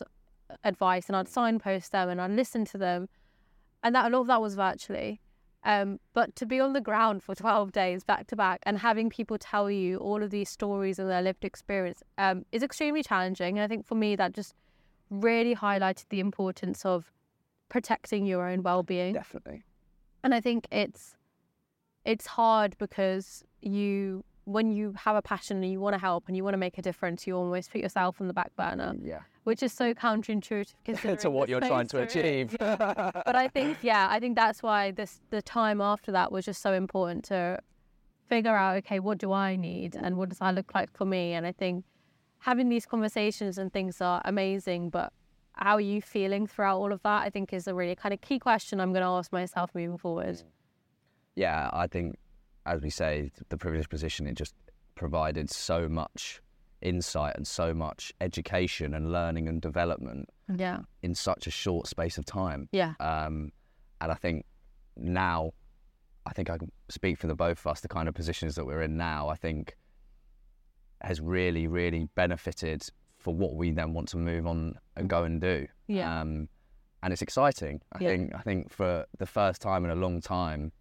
advice, 0.64 1.08
and 1.08 1.16
I'd 1.16 1.28
signpost 1.28 1.92
them 1.92 2.10
and 2.10 2.22
I'd 2.22 2.32
listen 2.32 2.66
to 2.66 2.78
them, 2.78 3.10
and 3.84 3.96
that 3.96 4.06
a 4.06 4.10
lot 4.10 4.22
of 4.22 4.28
that 4.28 4.42
was 4.42 4.56
virtually. 4.56 5.22
Um, 5.64 6.00
but 6.14 6.36
to 6.38 6.46
be 6.46 6.60
on 6.60 6.74
the 6.74 6.82
ground 6.82 7.22
for 7.22 7.36
12 7.48 7.72
days 7.72 8.04
back 8.04 8.28
to 8.28 8.36
back 8.36 8.62
and 8.64 8.78
having 8.80 9.10
people 9.10 9.38
tell 9.38 9.70
you 9.70 9.98
all 9.98 10.24
of 10.24 10.30
these 10.30 10.50
stories 10.50 11.00
and 11.00 11.10
their 11.10 11.22
lived 11.22 11.44
experience 11.44 12.02
um, 12.18 12.46
is 12.52 12.64
extremely 12.64 13.04
challenging. 13.04 13.58
And 13.58 13.64
I 13.64 13.68
think 13.68 13.86
for 13.86 13.96
me, 13.96 14.16
that 14.16 14.34
just 14.34 14.54
really 15.10 15.56
highlighted 15.56 16.06
the 16.10 16.20
importance 16.20 16.86
of 16.86 17.12
protecting 17.68 18.26
your 18.26 18.48
own 18.48 18.64
well-being. 18.64 19.14
Definitely. 19.14 19.64
And 20.24 20.34
I 20.34 20.42
think 20.42 20.68
it's 20.72 21.16
it's 22.06 22.26
hard 22.26 22.78
because 22.78 23.44
you 23.62 24.24
when 24.50 24.72
you 24.72 24.94
have 25.06 25.16
a 25.16 25.22
passion 25.22 25.58
and 25.64 25.72
you 25.72 25.80
want 25.80 25.94
to 25.94 26.00
help 26.00 26.24
and 26.28 26.36
you 26.36 26.44
want 26.44 26.56
to 26.56 26.58
make 26.58 26.78
a 26.78 26.82
difference, 26.82 27.28
you 27.28 27.36
almost 27.36 27.72
put 27.72 27.82
yourself 27.82 28.20
on 28.20 28.28
the 28.28 28.34
back 28.34 28.52
burner, 28.56 28.94
mm, 28.94 29.06
Yeah. 29.06 29.20
which 29.44 29.62
is 29.62 29.72
so 29.72 29.94
counterintuitive 29.94 31.20
to 31.24 31.30
what 31.30 31.50
you're 31.50 31.62
trying 31.62 31.88
to 31.88 32.02
achieve. 32.02 32.56
but 32.60 33.36
I 33.36 33.48
think 33.48 33.78
yeah, 33.84 34.08
I 34.10 34.20
think 34.20 34.36
that's 34.36 34.64
why 34.64 34.92
this 34.92 35.22
the 35.30 35.42
time 35.42 35.80
after 35.82 36.12
that 36.14 36.32
was 36.32 36.46
just 36.46 36.62
so 36.62 36.74
important 36.74 37.26
to 37.26 37.60
figure 38.28 38.56
out 38.56 38.78
okay, 38.78 39.00
what 39.00 39.18
do 39.20 39.32
I 39.32 39.56
need 39.56 39.96
and 39.96 40.18
what 40.18 40.30
does 40.30 40.40
that 40.40 40.56
look 40.56 40.74
like 40.74 40.92
for 40.98 41.06
me? 41.06 41.34
And 41.34 41.46
I 41.46 41.52
think 41.52 41.86
having 42.40 42.70
these 42.70 42.86
conversations 42.86 43.58
and 43.60 43.72
things 43.72 44.02
are 44.02 44.22
amazing, 44.26 44.90
but 44.90 45.12
how 45.54 45.76
are 45.76 45.82
you 45.94 46.02
feeling 46.02 46.48
throughout 46.48 46.78
all 46.78 46.92
of 46.92 47.02
that? 47.04 47.24
I 47.24 47.30
think 47.30 47.54
is 47.54 47.68
a 47.68 47.76
really 47.76 47.96
kind 47.96 48.14
of 48.14 48.22
key 48.22 48.40
question 48.40 48.80
I'm 48.80 48.94
going 48.94 49.04
to 49.04 49.10
ask 49.10 49.32
myself 49.32 49.70
moving 49.76 49.98
forward. 49.98 50.36
Mm. 50.38 50.44
yeah, 51.36 51.70
I 51.74 51.86
think, 51.88 52.16
as 52.70 52.82
we 52.82 52.90
say, 52.90 53.32
the 53.50 53.58
privileged 53.58 53.90
position, 53.90 54.28
it 54.28 54.36
just 54.36 54.54
provided 54.96 55.50
so 55.50 55.90
much 55.90 56.42
insight 56.82 57.36
and 57.36 57.46
so 57.46 57.74
much 57.74 58.14
education 58.22 58.94
and 58.94 59.12
learning 59.12 59.48
and 59.48 59.62
development 59.62 60.30
Yeah, 60.56 60.80
in 61.02 61.16
such 61.16 61.48
a 61.48 61.52
short 61.52 61.88
space 61.88 62.18
of 62.18 62.26
time. 62.26 62.70
yeah, 62.72 62.94
Um, 63.00 63.52
and 64.02 64.12
I 64.12 64.16
think 64.16 64.46
now, 64.96 65.52
I 66.26 66.32
think 66.32 66.50
I 66.50 66.58
can 66.58 66.72
speak 66.90 67.18
for 67.18 67.28
the 67.28 67.36
both 67.36 67.60
of 67.60 67.68
us, 67.68 67.82
the 67.82 67.88
kind 67.88 68.08
of 68.08 68.14
positions 68.16 68.56
that 68.56 68.66
we're 68.66 68.82
in 68.82 68.96
now, 68.98 69.28
I 69.30 69.36
think 69.36 69.76
has 71.02 71.20
really, 71.22 71.68
really 71.68 72.08
benefited 72.16 72.84
for 73.18 73.34
what 73.34 73.56
we 73.56 73.72
then 73.72 73.94
want 73.94 74.08
to 74.10 74.18
move 74.18 74.46
on 74.48 74.76
and 74.96 75.10
go 75.10 75.24
and 75.24 75.42
do. 75.42 75.68
yeah, 75.88 76.22
Um, 76.22 76.48
and 77.02 77.14
it's 77.14 77.22
exciting. 77.22 77.82
I 77.94 78.00
Yeah. 78.04 78.10
think 78.10 78.36
I 78.36 78.42
think 78.42 78.72
for 78.72 79.06
the 79.18 79.26
first 79.26 79.62
time 79.62 79.86
in 79.86 79.92
a 79.92 79.96
long 79.96 80.20
time, 80.22 80.72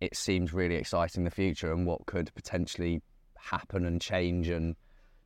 it 0.00 0.16
seems 0.16 0.52
really 0.52 0.74
exciting 0.76 1.24
the 1.24 1.30
future 1.30 1.72
and 1.72 1.86
what 1.86 2.06
could 2.06 2.34
potentially 2.34 3.02
happen 3.38 3.84
and 3.84 4.00
change 4.00 4.48
and 4.48 4.76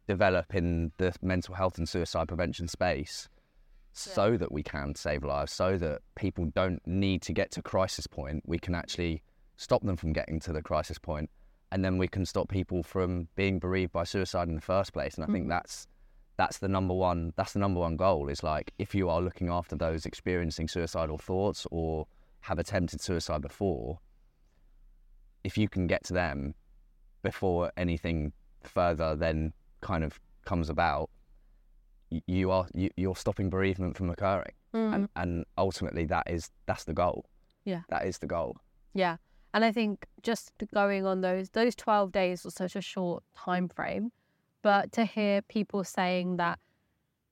develop 0.07 0.55
in 0.55 0.93
the 0.99 1.12
mental 1.23 1.55
health 1.55 1.79
and 1.79 1.89
suicide 1.89 2.29
prevention 2.29 2.68
space 2.68 3.29
so 3.93 4.37
that 4.37 4.53
we 4.53 4.62
can 4.62 4.95
save 4.95 5.25
lives, 5.25 5.53
so 5.53 5.77
that 5.77 6.01
people 6.14 6.47
don't 6.55 6.81
need 6.87 7.23
to 7.23 7.33
get 7.33 7.51
to 7.51 7.62
crisis 7.62 8.07
point. 8.07 8.43
We 8.47 8.59
can 8.59 8.75
actually 8.75 9.23
stop 9.57 9.83
them 9.83 9.97
from 9.97 10.12
getting 10.12 10.41
to 10.41 10.53
the 10.53 10.62
crisis 10.62 10.99
point 10.99 11.29
and 11.73 11.85
then 11.85 11.99
we 11.99 12.09
can 12.09 12.25
stop 12.25 12.49
people 12.49 12.83
from 12.83 13.29
being 13.37 13.59
bereaved 13.59 13.93
by 13.93 14.05
suicide 14.05 14.49
in 14.49 14.55
the 14.55 14.61
first 14.61 14.93
place. 14.93 15.14
And 15.16 15.25
I 15.25 15.29
think 15.33 15.47
Mhm. 15.47 15.51
that's 15.51 15.87
that's 16.37 16.59
the 16.59 16.68
number 16.68 16.95
one 16.95 17.35
that's 17.37 17.53
the 17.53 17.59
number 17.59 17.81
one 17.81 17.97
goal 17.97 18.29
is 18.31 18.43
like 18.43 18.73
if 18.79 18.95
you 18.95 19.11
are 19.11 19.21
looking 19.21 19.51
after 19.51 19.77
those 19.77 20.07
experiencing 20.07 20.66
suicidal 20.68 21.18
thoughts 21.18 21.66
or 21.71 22.07
have 22.41 22.59
attempted 22.59 22.99
suicide 23.03 23.43
before 23.43 24.01
if 25.45 25.57
you 25.59 25.68
can 25.68 25.86
get 25.86 26.05
to 26.05 26.12
them 26.12 26.55
before 27.22 27.70
anything 27.76 28.32
further 28.62 29.14
then 29.16 29.53
kind 29.80 30.05
of 30.05 30.20
comes 30.45 30.68
about 30.68 31.09
you 32.26 32.51
are 32.51 32.66
you, 32.74 32.91
you're 32.97 33.16
stopping 33.16 33.51
bereavement 33.51 33.97
from 33.97 34.11
occurring 34.11 34.53
Mm. 34.72 34.95
and, 34.95 35.09
and 35.16 35.45
ultimately 35.59 36.05
that 36.05 36.30
is 36.30 36.49
that's 36.66 36.84
the 36.84 36.93
goal 36.95 37.26
Yeah. 37.64 37.80
that 37.88 38.07
is 38.07 38.18
the 38.18 38.28
goal 38.28 38.57
yeah. 38.95 39.16
And 39.53 39.64
I 39.64 39.72
think 39.72 40.07
just 40.22 40.53
going 40.72 41.05
on 41.07 41.20
those 41.22 41.51
those 41.51 41.74
twelve 41.74 42.12
days 42.12 42.45
was 42.45 42.55
such 42.55 42.76
a 42.76 42.80
short 42.80 43.24
time 43.36 43.68
frame, 43.68 44.12
but 44.62 44.93
to 44.93 45.05
hear 45.05 45.43
people 45.43 45.82
saying 45.82 46.36
that 46.36 46.61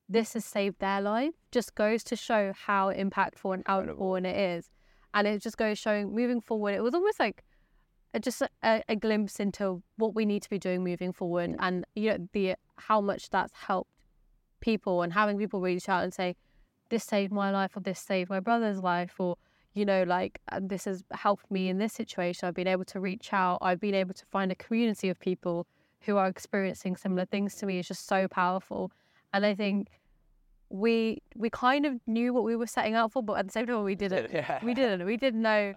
this 0.09 0.32
has 0.34 0.44
saved 0.44 0.80
their 0.80 1.00
life 1.00 1.34
just 1.52 1.76
goes 1.76 2.02
to 2.04 2.16
show 2.16 2.52
how 2.66 2.92
impactful 2.92 3.54
and 3.54 3.62
outpouring 3.68 4.24
it 4.24 4.36
is, 4.36 4.68
and 5.14 5.28
it 5.28 5.42
just 5.42 5.56
goes 5.59 5.78
showing 5.78 6.12
moving 6.12 6.40
forward. 6.40 6.74
It 6.74 6.82
was 6.82 6.94
almost 6.94 7.20
like 7.20 7.44
just 8.20 8.42
a, 8.42 8.82
a 8.88 8.96
glimpse 8.96 9.40
into 9.40 9.82
what 9.96 10.14
we 10.14 10.24
need 10.24 10.42
to 10.42 10.50
be 10.50 10.59
doing 10.59 10.82
moving 10.84 11.12
forward, 11.12 11.54
and 11.59 11.84
you 11.94 12.11
know 12.11 12.28
the 12.32 12.54
how 12.76 13.00
much 13.00 13.30
that's 13.30 13.52
helped 13.54 13.90
people 14.61 15.02
and 15.02 15.12
having 15.12 15.38
people 15.38 15.61
reach 15.61 15.88
out 15.88 16.04
and 16.04 16.12
say, 16.12 16.36
"This 16.88 17.04
saved 17.04 17.32
my 17.32 17.50
life," 17.50 17.76
or 17.76 17.80
"This 17.80 18.00
saved 18.00 18.30
my 18.30 18.40
brother's 18.40 18.82
life," 18.82 19.14
or 19.18 19.36
you 19.74 19.84
know, 19.84 20.02
like 20.04 20.40
uh, 20.50 20.61
this 20.62 20.86
has 20.86 21.04
helped 21.12 21.50
me 21.50 21.68
in 21.68 21.78
this 21.78 21.92
situation. 21.92 22.48
I've 22.48 22.54
been 22.54 22.66
able 22.66 22.84
to 22.86 23.00
reach 23.00 23.32
out. 23.32 23.59
I've 23.61 23.80
been 23.80 23.94
able 23.94 24.14
to 24.14 24.26
find 24.26 24.50
a 24.50 24.56
community 24.56 25.09
of 25.09 25.20
people 25.20 25.66
who 26.00 26.16
are 26.16 26.28
experiencing 26.28 26.96
similar 26.96 27.26
things 27.26 27.54
to 27.56 27.66
me. 27.66 27.78
It's 27.78 27.88
just 27.88 28.06
so 28.06 28.26
powerful, 28.28 28.90
and 29.32 29.44
I 29.44 29.54
think 29.54 29.88
we 30.70 31.22
we 31.36 31.50
kind 31.50 31.86
of 31.86 31.94
knew 32.06 32.32
what 32.32 32.44
we 32.44 32.56
were 32.56 32.66
setting 32.66 32.94
out 32.94 33.12
for, 33.12 33.22
but 33.22 33.34
at 33.34 33.46
the 33.46 33.52
same 33.52 33.66
time 33.66 33.84
we 33.84 33.94
didn't. 33.94 34.30
yeah 34.32 34.59
We 34.64 34.74
didn't. 34.74 35.06
We 35.06 35.16
didn't 35.16 35.42
know. 35.42 35.74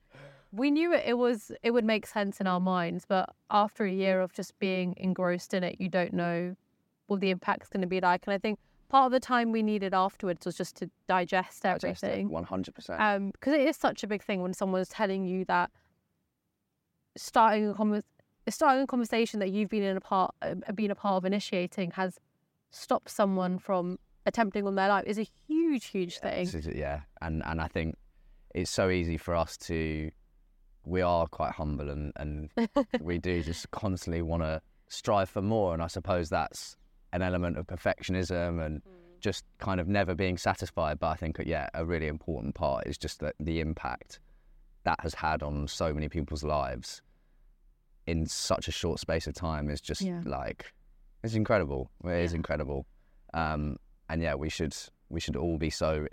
We 0.51 0.69
knew 0.71 0.93
it, 0.93 1.03
it 1.05 1.17
was 1.17 1.51
it 1.63 1.71
would 1.71 1.85
make 1.85 2.05
sense 2.05 2.41
in 2.41 2.47
our 2.47 2.59
minds, 2.59 3.05
but 3.07 3.33
after 3.49 3.85
a 3.85 3.91
year 3.91 4.21
of 4.21 4.33
just 4.33 4.57
being 4.59 4.93
engrossed 4.97 5.53
in 5.53 5.63
it, 5.63 5.77
you 5.79 5.89
don't 5.89 6.13
know 6.13 6.55
what 7.07 7.21
the 7.21 7.29
impact's 7.29 7.69
going 7.69 7.81
to 7.81 7.87
be 7.87 8.01
like. 8.01 8.25
And 8.27 8.33
I 8.33 8.37
think 8.37 8.59
part 8.89 9.05
of 9.05 9.11
the 9.11 9.19
time 9.19 9.51
we 9.51 9.63
needed 9.63 9.93
afterwards 9.93 10.45
was 10.45 10.55
just 10.55 10.75
to 10.77 10.89
digest 11.07 11.65
everything 11.65 12.29
one 12.29 12.43
hundred 12.43 12.75
percent 12.75 12.99
um 12.99 13.31
because 13.31 13.53
it 13.53 13.61
is 13.61 13.77
such 13.77 14.03
a 14.03 14.07
big 14.07 14.21
thing 14.21 14.41
when 14.41 14.53
someone's 14.53 14.89
telling 14.89 15.25
you 15.25 15.45
that 15.45 15.71
starting 17.15 17.69
a 17.69 17.73
convers- 17.73 18.03
starting 18.49 18.83
a 18.83 18.87
conversation 18.87 19.39
that 19.39 19.49
you've 19.49 19.69
been 19.69 19.83
in 19.83 19.95
a 19.95 20.01
part 20.01 20.35
uh, 20.41 20.55
been 20.75 20.91
a 20.91 20.95
part 20.95 21.15
of 21.15 21.25
initiating 21.25 21.91
has 21.91 22.19
stopped 22.71 23.09
someone 23.09 23.57
from 23.59 23.97
attempting 24.25 24.67
on 24.67 24.75
their 24.75 24.87
life 24.87 25.03
is 25.05 25.17
a 25.17 25.27
huge, 25.47 25.85
huge 25.85 26.19
thing. 26.19 26.43
Is- 26.45 26.67
yeah, 26.67 27.01
and 27.21 27.43
and 27.45 27.61
I 27.61 27.67
think 27.67 27.95
it's 28.53 28.71
so 28.71 28.89
easy 28.89 29.17
for 29.17 29.35
us 29.35 29.57
to. 29.57 30.11
We 30.83 31.01
are 31.01 31.27
quite 31.27 31.53
humble, 31.53 31.89
and 31.89 32.11
and 32.15 32.49
we 33.01 33.17
do 33.17 33.41
just 33.43 33.69
constantly 33.71 34.21
want 34.21 34.43
to 34.43 34.61
strive 34.87 35.29
for 35.29 35.41
more, 35.41 35.73
and 35.73 35.81
I 35.83 35.87
suppose 35.87 36.29
that's 36.29 36.75
an 37.13 37.21
element 37.21 37.57
of 37.57 37.67
perfectionism 37.67 38.65
and 38.65 38.81
just 39.19 39.45
kind 39.59 39.79
of 39.79 39.87
never 39.87 40.15
being 40.15 40.37
satisfied. 40.37 40.99
But 40.99 41.07
I 41.09 41.15
think 41.15 41.39
yeah, 41.45 41.69
a 41.73 41.85
really 41.85 42.07
important 42.07 42.55
part 42.55 42.87
is 42.87 42.97
just 42.97 43.19
that 43.19 43.35
the 43.39 43.59
impact 43.59 44.19
that 44.83 44.99
has 45.01 45.13
had 45.13 45.43
on 45.43 45.67
so 45.67 45.93
many 45.93 46.09
people's 46.09 46.43
lives 46.43 47.01
in 48.07 48.25
such 48.25 48.67
a 48.67 48.71
short 48.71 48.99
space 48.99 49.27
of 49.27 49.35
time 49.35 49.69
is 49.69 49.79
just 49.79 50.01
Yeah. 50.01 50.21
like 50.25 50.73
it's 51.23 51.35
incredible. 51.35 51.91
It 52.03 52.09
is 52.23 52.31
Yeah. 52.31 52.37
incredible. 52.37 52.87
Um, 53.35 53.77
and 54.09 54.21
yeah, 54.23 54.33
we 54.33 54.49
should 54.49 54.75
we 55.09 55.19
should 55.19 55.35
all 55.35 55.57
be 55.59 55.69
so 55.69 56.07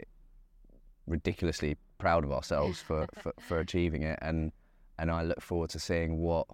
ridiculously 1.07 1.77
proud 1.99 2.25
of 2.25 2.33
ourselves 2.33 2.81
for, 2.87 3.07
for, 3.23 3.33
for 3.41 3.59
achieving 3.59 4.03
it 4.03 4.19
and 4.23 4.53
and 4.99 5.11
I 5.11 5.23
look 5.23 5.41
forward 5.41 5.71
to 5.71 5.79
seeing 5.79 6.19
what 6.19 6.47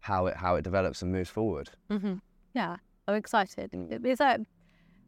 how 0.00 0.26
it 0.26 0.36
how 0.36 0.56
it 0.56 0.62
develops 0.62 1.02
and 1.02 1.12
moves 1.12 1.30
forward. 1.30 1.70
hmm 1.90 2.14
Yeah, 2.54 2.76
I'm 3.08 3.14
excited. 3.14 3.70
Mm. 3.72 3.90
It- 3.92 4.04
It's 4.06 4.20
like 4.20 4.40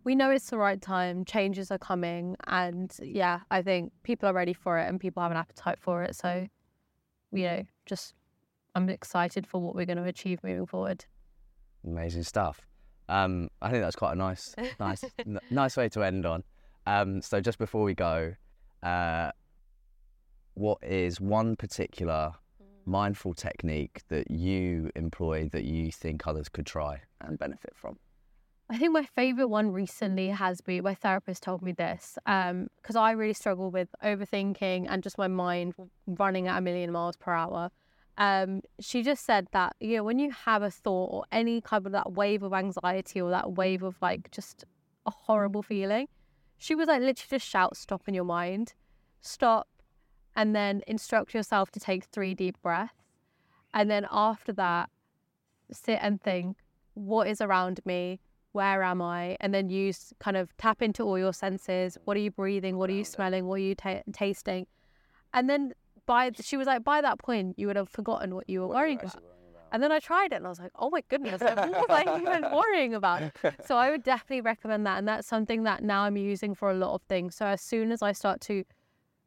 we 0.05 0.15
know 0.15 0.31
it's 0.31 0.51
the 0.51 0.57
right 0.59 0.81
time. 0.81 1.25
Changes 1.25 1.71
are 1.71 1.79
coming, 1.79 2.37
and 2.47 2.97
yeah, 3.03 3.41
I 3.51 3.63
think 3.63 3.93
people 4.05 4.29
are 4.29 4.33
ready 4.33 4.53
for 4.53 4.79
it, 4.79 4.89
and 4.89 5.01
people 5.01 5.23
have 5.23 5.33
an 5.33 5.37
appetite 5.37 5.79
for 5.81 6.03
it. 6.05 6.15
So, 6.15 6.47
you 7.33 7.43
know, 7.45 7.63
just 7.87 8.15
I'm 8.77 8.89
excited 8.89 9.47
for 9.47 9.61
what 9.61 9.75
we're 9.75 9.87
going 9.87 9.97
to 9.99 10.05
achieve 10.05 10.39
moving 10.45 10.67
forward. 10.67 11.05
Amazing 11.85 12.23
stuff. 12.23 12.61
Um, 13.09 13.49
I 13.63 13.71
think 13.71 13.83
that's 13.83 13.97
quite 13.97 14.13
a 14.13 14.17
nice 14.17 14.55
nice 14.81 15.05
n- 15.19 15.41
nice 15.51 15.77
way 15.77 15.89
to 15.91 16.03
end 16.03 16.25
on. 16.25 16.45
Um, 16.87 17.21
so 17.21 17.41
just 17.41 17.59
before 17.59 17.83
we 17.83 17.95
go, 17.95 18.35
uh, 18.85 19.33
what 20.57 20.83
is 20.83 21.21
one 21.21 21.55
particular 21.55 22.33
mindful 22.87 23.35
technique 23.35 24.01
that 24.09 24.31
you 24.31 24.91
employ 24.97 25.49
that 25.53 25.65
you 25.65 25.93
think 25.93 26.27
others 26.27 26.49
could 26.49 26.67
try 26.67 27.03
and 27.21 27.39
benefit 27.39 27.73
from? 27.75 27.99
I 28.69 28.79
think 28.79 28.93
my 28.93 29.05
favorite 29.05 29.49
one 29.49 29.71
recently 29.71 30.29
has 30.31 30.61
been 30.61 30.83
my 30.83 30.95
therapist 30.95 31.43
told 31.43 31.63
me 31.63 31.73
this 31.73 32.19
because 32.25 32.97
I 32.97 33.13
really 33.13 33.35
struggle 33.35 33.71
with 33.71 33.89
overthinking 34.03 34.87
and 34.89 35.03
just 35.03 35.19
my 35.19 35.29
mind 35.29 35.75
running 36.07 36.49
at 36.49 36.59
a 36.59 36.61
million 36.61 36.91
miles 36.91 37.17
per 37.17 37.33
hour. 37.33 37.71
Um, 38.19 38.63
she 38.81 39.03
just 39.03 39.27
said 39.27 39.47
that 39.53 39.77
you 39.79 39.99
know 39.99 40.05
when 40.05 40.19
you 40.19 40.31
have 40.31 40.63
a 40.63 40.71
thought 40.71 41.11
or 41.13 41.25
any 41.31 41.61
kind 41.61 41.85
of 41.85 41.93
that 41.93 42.13
wave 42.15 42.43
of 42.43 42.55
anxiety 42.55 43.21
or 43.21 43.31
that 43.31 43.53
wave 43.53 43.83
of 43.83 43.97
like 44.01 44.31
just 44.31 44.65
a 45.05 45.11
horrible 45.11 45.63
feeling, 45.63 46.09
she 46.57 46.75
was 46.75 46.89
like 46.89 47.01
literally 47.01 47.29
just 47.39 47.47
shout 47.47 47.77
stop 47.77 48.09
in 48.09 48.15
your 48.15 48.25
mind, 48.25 48.73
stop, 49.21 49.69
and 50.37 50.55
then 50.55 50.83
instruct 50.87 51.35
yourself 51.35 51.71
to 51.73 51.81
take 51.81 52.05
three 52.05 52.35
deep 52.35 52.57
breaths, 52.63 52.93
and 53.75 53.91
then 53.91 54.07
after 54.11 54.53
that, 54.53 54.91
sit 55.73 55.99
and 56.01 56.23
think 56.23 56.59
what 56.95 57.27
is 57.27 57.41
around 57.41 57.81
me 57.85 58.21
where 58.57 58.83
am 58.83 59.03
I? 59.03 59.37
And 59.39 59.53
then 59.53 59.69
use 59.69 60.15
kind 60.19 60.35
of 60.35 60.57
tap 60.57 60.81
into 60.81 61.03
all 61.03 61.19
your 61.19 61.35
senses. 61.35 61.99
What 62.07 62.17
are 62.17 62.21
you 62.21 62.31
breathing? 62.31 62.79
What 62.79 62.89
are 62.89 62.95
you 62.95 63.05
smelling? 63.05 63.47
What 63.47 63.57
are 63.57 63.69
you 63.71 63.75
ta- 63.75 64.01
tasting? 64.15 64.67
And 65.35 65.51
then 65.51 65.75
by 66.07 66.31
she 66.41 66.57
was 66.57 66.67
like, 66.67 66.83
by 66.83 67.03
that 67.03 67.19
point, 67.19 67.59
you 67.59 67.67
would 67.67 67.77
have 67.77 67.91
forgotten 67.91 68.35
what 68.35 68.49
you 68.49 68.61
were 68.63 68.69
worrying 68.69 68.99
about. 68.99 69.23
And 69.73 69.83
then 69.83 69.93
I 69.93 69.99
tried 69.99 70.33
it 70.33 70.37
and 70.37 70.47
I 70.47 70.49
was 70.49 70.59
like, 70.59 70.71
oh 70.77 70.89
my 70.89 71.03
goodness, 71.11 71.43
what 71.43 71.59
was 71.59 71.91
I 71.91 72.17
even 72.23 72.51
worrying 72.51 72.95
about? 72.95 73.31
So 73.67 73.77
I 73.77 73.91
would 73.91 74.03
definitely 74.03 74.41
recommend 74.41 74.87
that. 74.87 74.97
And 74.97 75.07
that's 75.07 75.29
something 75.29 75.65
that 75.65 75.83
now 75.85 76.05
I'm 76.05 76.17
using 76.17 76.55
for 76.55 76.71
a 76.71 76.75
lot 76.75 76.95
of 76.95 77.03
things. 77.11 77.35
So 77.35 77.45
as 77.45 77.61
soon 77.61 77.93
as 77.93 78.01
I 78.01 78.13
start 78.13 78.41
to 78.43 78.65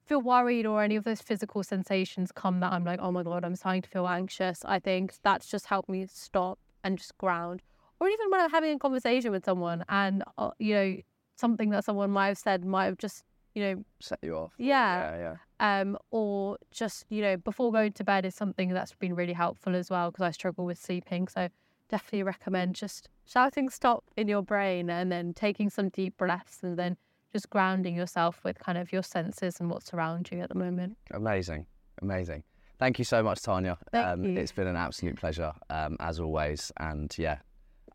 feel 0.09 0.21
worried 0.21 0.65
or 0.65 0.81
any 0.81 0.95
of 0.95 1.03
those 1.03 1.21
physical 1.21 1.63
sensations 1.63 2.31
come 2.31 2.59
that 2.61 2.73
I'm 2.73 2.83
like, 2.83 2.99
oh 2.99 3.11
my 3.11 3.21
God, 3.23 3.45
I'm 3.45 3.55
starting 3.55 3.83
to 3.83 3.89
feel 3.89 4.07
anxious, 4.07 4.65
I 4.65 4.79
think 4.79 5.13
that's 5.21 5.47
just 5.47 5.67
helped 5.67 5.87
me 5.87 6.07
stop 6.11 6.57
and 6.83 6.97
just 6.97 7.15
ground. 7.19 7.61
Or 7.99 8.09
even 8.09 8.31
when 8.31 8.41
I'm 8.41 8.49
having 8.49 8.73
a 8.75 8.79
conversation 8.79 9.31
with 9.31 9.45
someone 9.45 9.85
and, 9.87 10.23
uh, 10.37 10.51
you 10.57 10.73
know, 10.73 10.95
something 11.35 11.69
that 11.69 11.85
someone 11.85 12.09
might 12.09 12.27
have 12.29 12.37
said 12.39 12.65
might 12.65 12.85
have 12.85 12.97
just, 12.97 13.23
you 13.53 13.61
know, 13.63 13.83
Set 13.99 14.19
you 14.23 14.35
off. 14.35 14.53
Yeah. 14.57 15.11
Yeah, 15.15 15.35
yeah. 15.61 15.81
um, 15.81 15.97
or 16.11 16.57
just 16.71 17.05
you 17.09 17.21
know 17.21 17.35
before 17.37 17.71
going 17.71 17.93
to 17.93 18.03
bed 18.03 18.25
is 18.25 18.35
something 18.35 18.69
that's 18.69 18.93
been 18.93 19.15
really 19.15 19.33
helpful 19.33 19.75
as 19.75 19.89
well 19.89 20.11
because 20.11 20.23
I 20.23 20.31
struggle 20.31 20.65
with 20.65 20.79
sleeping. 20.79 21.27
So 21.27 21.49
definitely 21.89 22.23
recommend 22.23 22.75
just 22.75 23.09
shouting 23.25 23.69
stop 23.69 24.03
in 24.15 24.27
your 24.27 24.41
brain 24.43 24.89
and 24.89 25.11
then 25.11 25.33
taking 25.33 25.69
some 25.69 25.89
deep 25.89 26.17
breaths 26.17 26.59
and 26.63 26.77
then 26.77 26.97
just 27.31 27.49
grounding 27.49 27.95
yourself 27.95 28.41
with 28.43 28.59
kind 28.59 28.77
of 28.77 28.91
your 28.91 29.03
senses 29.03 29.59
and 29.59 29.69
what's 29.69 29.93
around 29.93 30.29
you 30.31 30.39
at 30.41 30.49
the 30.49 30.55
moment. 30.55 30.97
Amazing, 31.11 31.65
amazing. 32.01 32.43
Thank 32.79 32.97
you 32.97 33.05
so 33.05 33.21
much, 33.21 33.41
Tanya. 33.41 33.77
Thank 33.91 34.07
um, 34.07 34.23
you. 34.23 34.37
It's 34.37 34.53
been 34.53 34.67
an 34.67 34.77
absolute 34.77 35.17
pleasure, 35.17 35.51
um, 35.69 35.97
as 35.99 36.19
always. 36.19 36.71
And 36.77 37.13
yeah, 37.17 37.39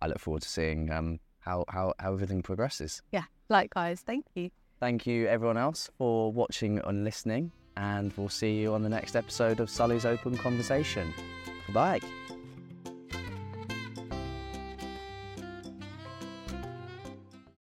I 0.03 0.09
look 0.09 0.19
forward 0.19 0.43
to 0.43 0.49
seeing 0.49 0.91
um, 0.93 1.21
how, 1.39 1.65
how, 1.69 1.95
how 1.99 2.13
everything 2.13 2.43
progresses. 2.43 3.01
Yeah, 3.11 3.25
likewise. 3.49 4.03
Thank 4.03 4.27
you. 4.35 4.51
Thank 4.81 5.07
you, 5.07 5.27
everyone 5.27 5.57
else, 5.57 5.89
for 5.97 6.31
watching 6.31 6.81
and 6.85 7.05
listening. 7.05 7.51
And 7.77 8.13
we'll 8.17 8.29
see 8.29 8.61
you 8.61 8.75
on 8.75 8.83
the 8.83 8.89
next 8.89 9.17
episode 9.17 9.59
of 9.59 9.71
Sully's 9.71 10.05
Open 10.05 10.37
Conversation. 10.37 11.13
Bye. 11.73 12.01